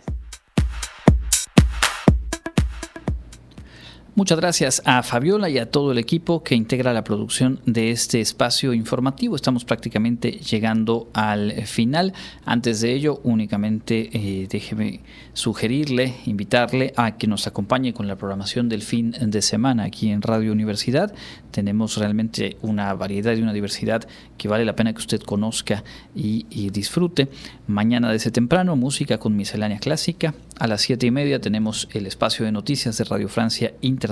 Muchas 4.21 4.39
gracias 4.39 4.83
a 4.85 5.03
Fabiola 5.03 5.49
y 5.49 5.57
a 5.57 5.71
todo 5.71 5.93
el 5.93 5.99
equipo 5.99 6.43
que 6.43 6.55
integra 6.55 6.93
la 6.93 7.05
producción 7.05 7.59
de 7.65 7.91
este 7.91 8.21
espacio 8.21 8.75
informativo. 8.75 9.35
Estamos 9.35 9.65
prácticamente 9.65 10.33
llegando 10.33 11.09
al 11.15 11.63
final. 11.63 12.13
Antes 12.45 12.83
de 12.83 12.93
ello, 12.93 13.23
únicamente 13.25 14.11
eh, 14.13 14.47
déjeme 14.51 15.01
sugerirle, 15.33 16.17
invitarle 16.27 16.93
a 16.97 17.17
que 17.17 17.29
nos 17.29 17.47
acompañe 17.47 17.95
con 17.95 18.09
la 18.09 18.17
programación 18.17 18.69
del 18.69 18.83
fin 18.83 19.13
de 19.19 19.41
semana 19.41 19.85
aquí 19.85 20.11
en 20.11 20.21
Radio 20.21 20.53
Universidad. 20.53 21.15
Tenemos 21.51 21.97
realmente 21.97 22.59
una 22.61 22.93
variedad 22.93 23.35
y 23.35 23.41
una 23.41 23.55
diversidad 23.55 24.07
que 24.37 24.49
vale 24.49 24.67
la 24.67 24.77
pena 24.77 24.93
que 24.93 24.99
usted 24.99 25.23
conozca 25.23 25.83
y, 26.15 26.45
disfrute. 26.71 27.29
Mañana 27.67 28.13
desde 28.13 28.31
temprano, 28.31 28.77
música 28.77 29.17
con 29.17 29.35
miscelánea 29.35 29.79
clásica. 29.79 30.35
A 30.59 30.67
las 30.67 30.83
siete 30.83 31.07
y 31.07 31.11
media 31.11 31.41
tenemos 31.41 31.89
el 31.93 32.07
espacio 32.07 32.45
de 32.45 32.53
noticias 32.53 32.99
de 32.99 33.05
Radio 33.05 33.29
Francia 33.29 33.73
Internacional 33.81 34.10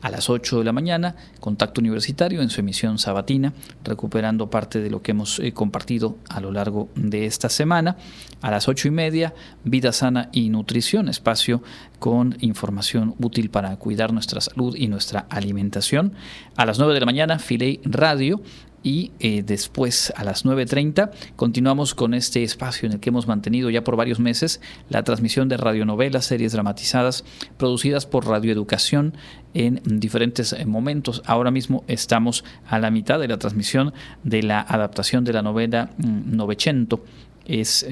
a 0.00 0.10
las 0.10 0.30
8 0.30 0.58
de 0.58 0.64
la 0.64 0.72
mañana, 0.72 1.16
Contacto 1.40 1.80
Universitario 1.80 2.42
en 2.42 2.50
su 2.50 2.60
emisión 2.60 2.98
sabatina, 2.98 3.52
recuperando 3.84 4.50
parte 4.50 4.80
de 4.80 4.90
lo 4.90 5.02
que 5.02 5.12
hemos 5.12 5.38
eh, 5.40 5.52
compartido 5.52 6.18
a 6.28 6.40
lo 6.40 6.52
largo 6.52 6.88
de 6.94 7.26
esta 7.26 7.48
semana. 7.48 7.96
A 8.40 8.50
las 8.50 8.68
ocho 8.68 8.88
y 8.88 8.90
media, 8.92 9.34
Vida 9.64 9.92
Sana 9.92 10.28
y 10.32 10.50
Nutrición, 10.50 11.08
espacio 11.08 11.62
con 11.98 12.36
información 12.40 13.14
útil 13.18 13.50
para 13.50 13.76
cuidar 13.76 14.12
nuestra 14.12 14.40
salud 14.40 14.76
y 14.76 14.86
nuestra 14.86 15.26
alimentación. 15.30 16.12
A 16.56 16.64
las 16.64 16.78
9 16.78 16.94
de 16.94 17.00
la 17.00 17.06
mañana, 17.06 17.38
Filey 17.38 17.80
Radio 17.84 18.40
y 18.82 19.12
eh, 19.20 19.42
después 19.44 20.12
a 20.16 20.24
las 20.24 20.44
9.30 20.44 21.10
continuamos 21.36 21.94
con 21.94 22.14
este 22.14 22.42
espacio 22.42 22.86
en 22.86 22.94
el 22.94 23.00
que 23.00 23.10
hemos 23.10 23.26
mantenido 23.26 23.70
ya 23.70 23.84
por 23.84 23.96
varios 23.96 24.20
meses 24.20 24.60
la 24.88 25.02
transmisión 25.02 25.48
de 25.48 25.56
radionovelas, 25.56 26.26
series 26.26 26.52
dramatizadas 26.52 27.24
producidas 27.56 28.06
por 28.06 28.26
Radioeducación 28.26 29.14
en 29.54 29.80
diferentes 29.84 30.52
eh, 30.52 30.64
momentos. 30.66 31.22
Ahora 31.26 31.50
mismo 31.50 31.84
estamos 31.88 32.44
a 32.66 32.78
la 32.78 32.90
mitad 32.90 33.18
de 33.18 33.28
la 33.28 33.38
transmisión 33.38 33.92
de 34.22 34.42
la 34.42 34.60
adaptación 34.60 35.24
de 35.24 35.32
la 35.32 35.42
novela 35.42 35.90
mm, 35.98 36.36
Novecento 36.36 37.02
es 37.48 37.86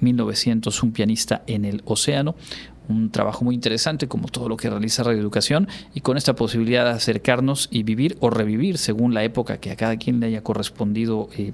1900, 0.00 0.76
eh, 0.76 0.80
un 0.82 0.92
pianista 0.92 1.42
en 1.46 1.64
el 1.64 1.82
océano, 1.86 2.36
un 2.88 3.10
trabajo 3.10 3.44
muy 3.44 3.54
interesante 3.54 4.08
como 4.08 4.28
todo 4.28 4.48
lo 4.48 4.56
que 4.56 4.70
realiza 4.70 5.02
Radio 5.02 5.20
Educación 5.20 5.68
y 5.94 6.00
con 6.00 6.16
esta 6.16 6.34
posibilidad 6.34 6.84
de 6.84 6.90
acercarnos 6.90 7.68
y 7.70 7.82
vivir 7.82 8.16
o 8.20 8.30
revivir 8.30 8.78
según 8.78 9.14
la 9.14 9.24
época 9.24 9.58
que 9.58 9.70
a 9.70 9.76
cada 9.76 9.96
quien 9.96 10.20
le 10.20 10.26
haya 10.26 10.42
correspondido 10.42 11.28
eh, 11.36 11.52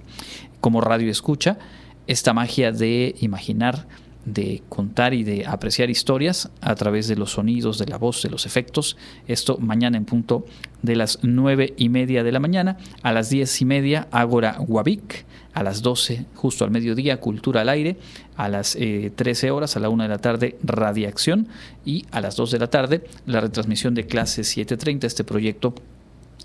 como 0.61 0.81
radio 0.81 1.11
escucha, 1.11 1.59
esta 2.07 2.33
magia 2.33 2.73
de 2.73 3.15
imaginar, 3.21 3.87
de 4.25 4.63
contar 4.69 5.13
y 5.13 5.23
de 5.23 5.47
apreciar 5.47 5.91
historias 5.91 6.51
a 6.61 6.75
través 6.75 7.09
de 7.09 7.17
los 7.17 7.33
sonidos, 7.33 7.79
de 7.79 7.87
la 7.87 7.99
voz, 7.99 8.23
de 8.23 8.31
los 8.31 8.47
efectos. 8.47 8.97
Esto 9.27 9.59
mañana 9.59 9.97
en 9.97 10.05
punto 10.05 10.47
de 10.83 10.97
las 10.97 11.19
nueve 11.23 11.75
y 11.77 11.89
media 11.89 12.25
de 12.25 12.33
la 12.33 12.41
mañana, 12.41 12.79
a 13.03 13.13
las 13.13 13.31
diez 13.31 13.61
y 13.61 13.65
media 13.65 14.09
Ágora 14.11 14.57
Guavic, 14.59 15.27
a 15.55 15.63
las 15.63 15.83
12 15.83 16.27
justo 16.35 16.65
al 16.65 16.71
mediodía 16.71 17.21
Cultura 17.21 17.63
al 17.63 17.69
Aire, 17.69 17.97
a 18.37 18.49
las 18.49 18.77
13 18.77 19.47
eh, 19.47 19.51
horas 19.51 19.77
a 19.77 19.81
la 19.81 19.89
una 19.89 20.05
de 20.05 20.11
la 20.11 20.19
tarde 20.19 20.59
Radiación 20.63 21.49
y 21.85 22.05
a 22.11 22.21
las 22.21 22.37
2 22.37 22.51
de 22.51 22.59
la 22.59 22.69
tarde 22.69 23.05
la 23.27 23.41
retransmisión 23.41 23.95
de 23.95 24.07
clases 24.07 24.57
7.30, 24.57 25.05
este 25.05 25.25
proyecto 25.25 25.75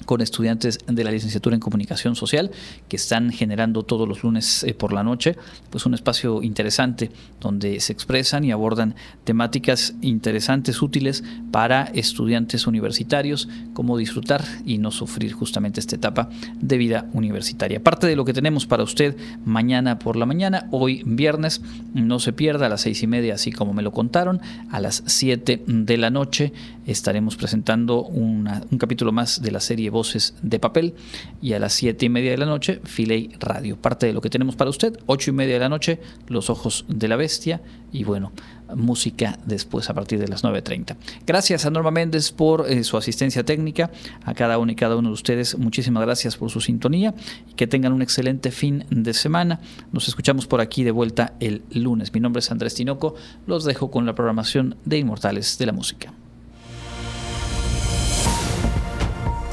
con 0.05 0.21
estudiantes 0.21 0.79
de 0.87 1.03
la 1.03 1.11
licenciatura 1.11 1.55
en 1.55 1.59
comunicación 1.59 2.15
social 2.15 2.51
que 2.87 2.95
están 2.95 3.31
generando 3.31 3.83
todos 3.83 4.07
los 4.07 4.23
lunes 4.23 4.63
eh, 4.63 4.73
por 4.73 4.93
la 4.93 5.03
noche 5.03 5.35
pues 5.69 5.85
un 5.85 5.93
espacio 5.93 6.41
interesante 6.41 7.11
donde 7.39 7.79
se 7.79 7.93
expresan 7.93 8.43
y 8.43 8.51
abordan 8.51 8.95
temáticas 9.23 9.95
interesantes 10.01 10.81
útiles 10.81 11.23
para 11.51 11.83
estudiantes 11.93 12.67
universitarios 12.67 13.47
cómo 13.73 13.97
disfrutar 13.97 14.43
y 14.65 14.77
no 14.77 14.91
sufrir 14.91 15.33
justamente 15.33 15.79
esta 15.79 15.95
etapa 15.95 16.29
de 16.59 16.77
vida 16.77 17.09
universitaria. 17.13 17.83
Parte 17.83 18.07
de 18.07 18.15
lo 18.15 18.25
que 18.25 18.33
tenemos 18.33 18.65
para 18.65 18.83
usted 18.83 19.15
mañana 19.45 19.99
por 19.99 20.15
la 20.15 20.25
mañana 20.25 20.67
hoy 20.71 21.03
viernes 21.05 21.61
no 21.93 22.19
se 22.19 22.33
pierda 22.33 22.65
a 22.65 22.69
las 22.69 22.81
seis 22.81 23.03
y 23.03 23.07
media 23.07 23.35
así 23.35 23.51
como 23.51 23.73
me 23.73 23.83
lo 23.83 23.91
contaron 23.91 24.41
a 24.71 24.79
las 24.79 25.03
siete 25.05 25.63
de 25.67 25.97
la 25.97 26.09
noche 26.09 26.53
estaremos 26.91 27.35
presentando 27.35 28.03
un 28.03 28.49
capítulo 28.79 29.11
más 29.11 29.41
de 29.41 29.51
la 29.51 29.59
serie 29.59 29.89
Voces 29.89 30.33
de 30.41 30.59
Papel 30.59 30.95
y 31.41 31.53
a 31.53 31.59
las 31.59 31.73
siete 31.73 32.07
y 32.07 32.09
media 32.09 32.31
de 32.31 32.37
la 32.37 32.45
noche 32.45 32.81
Filey 32.83 33.31
Radio. 33.39 33.77
Parte 33.77 34.07
de 34.07 34.13
lo 34.13 34.21
que 34.21 34.29
tenemos 34.29 34.55
para 34.55 34.69
usted, 34.69 34.97
ocho 35.05 35.29
y 35.29 35.33
media 35.33 35.55
de 35.55 35.59
la 35.59 35.69
noche 35.69 35.99
Los 36.27 36.49
Ojos 36.49 36.85
de 36.87 37.07
la 37.07 37.15
Bestia 37.15 37.61
y 37.91 38.03
bueno, 38.03 38.31
música 38.75 39.39
después 39.45 39.89
a 39.89 39.93
partir 39.93 40.19
de 40.19 40.27
las 40.27 40.43
9.30. 40.43 40.95
Gracias 41.25 41.65
a 41.65 41.69
Norma 41.69 41.91
Méndez 41.91 42.31
por 42.31 42.69
eh, 42.69 42.83
su 42.83 42.97
asistencia 42.97 43.43
técnica, 43.43 43.91
a 44.23 44.33
cada 44.33 44.57
uno 44.57 44.71
y 44.71 44.75
cada 44.75 44.95
uno 44.95 45.09
de 45.09 45.13
ustedes 45.13 45.57
muchísimas 45.57 46.03
gracias 46.03 46.37
por 46.37 46.49
su 46.49 46.61
sintonía 46.61 47.13
y 47.49 47.53
que 47.53 47.67
tengan 47.67 47.93
un 47.93 48.01
excelente 48.01 48.51
fin 48.51 48.85
de 48.89 49.13
semana. 49.13 49.59
Nos 49.91 50.07
escuchamos 50.07 50.47
por 50.47 50.61
aquí 50.61 50.83
de 50.83 50.91
vuelta 50.91 51.33
el 51.39 51.63
lunes. 51.71 52.13
Mi 52.13 52.19
nombre 52.19 52.39
es 52.39 52.51
Andrés 52.51 52.75
Tinoco, 52.75 53.15
los 53.47 53.63
dejo 53.65 53.91
con 53.91 54.05
la 54.05 54.15
programación 54.15 54.77
de 54.85 54.97
Inmortales 54.97 55.57
de 55.57 55.65
la 55.65 55.71
Música. 55.71 56.13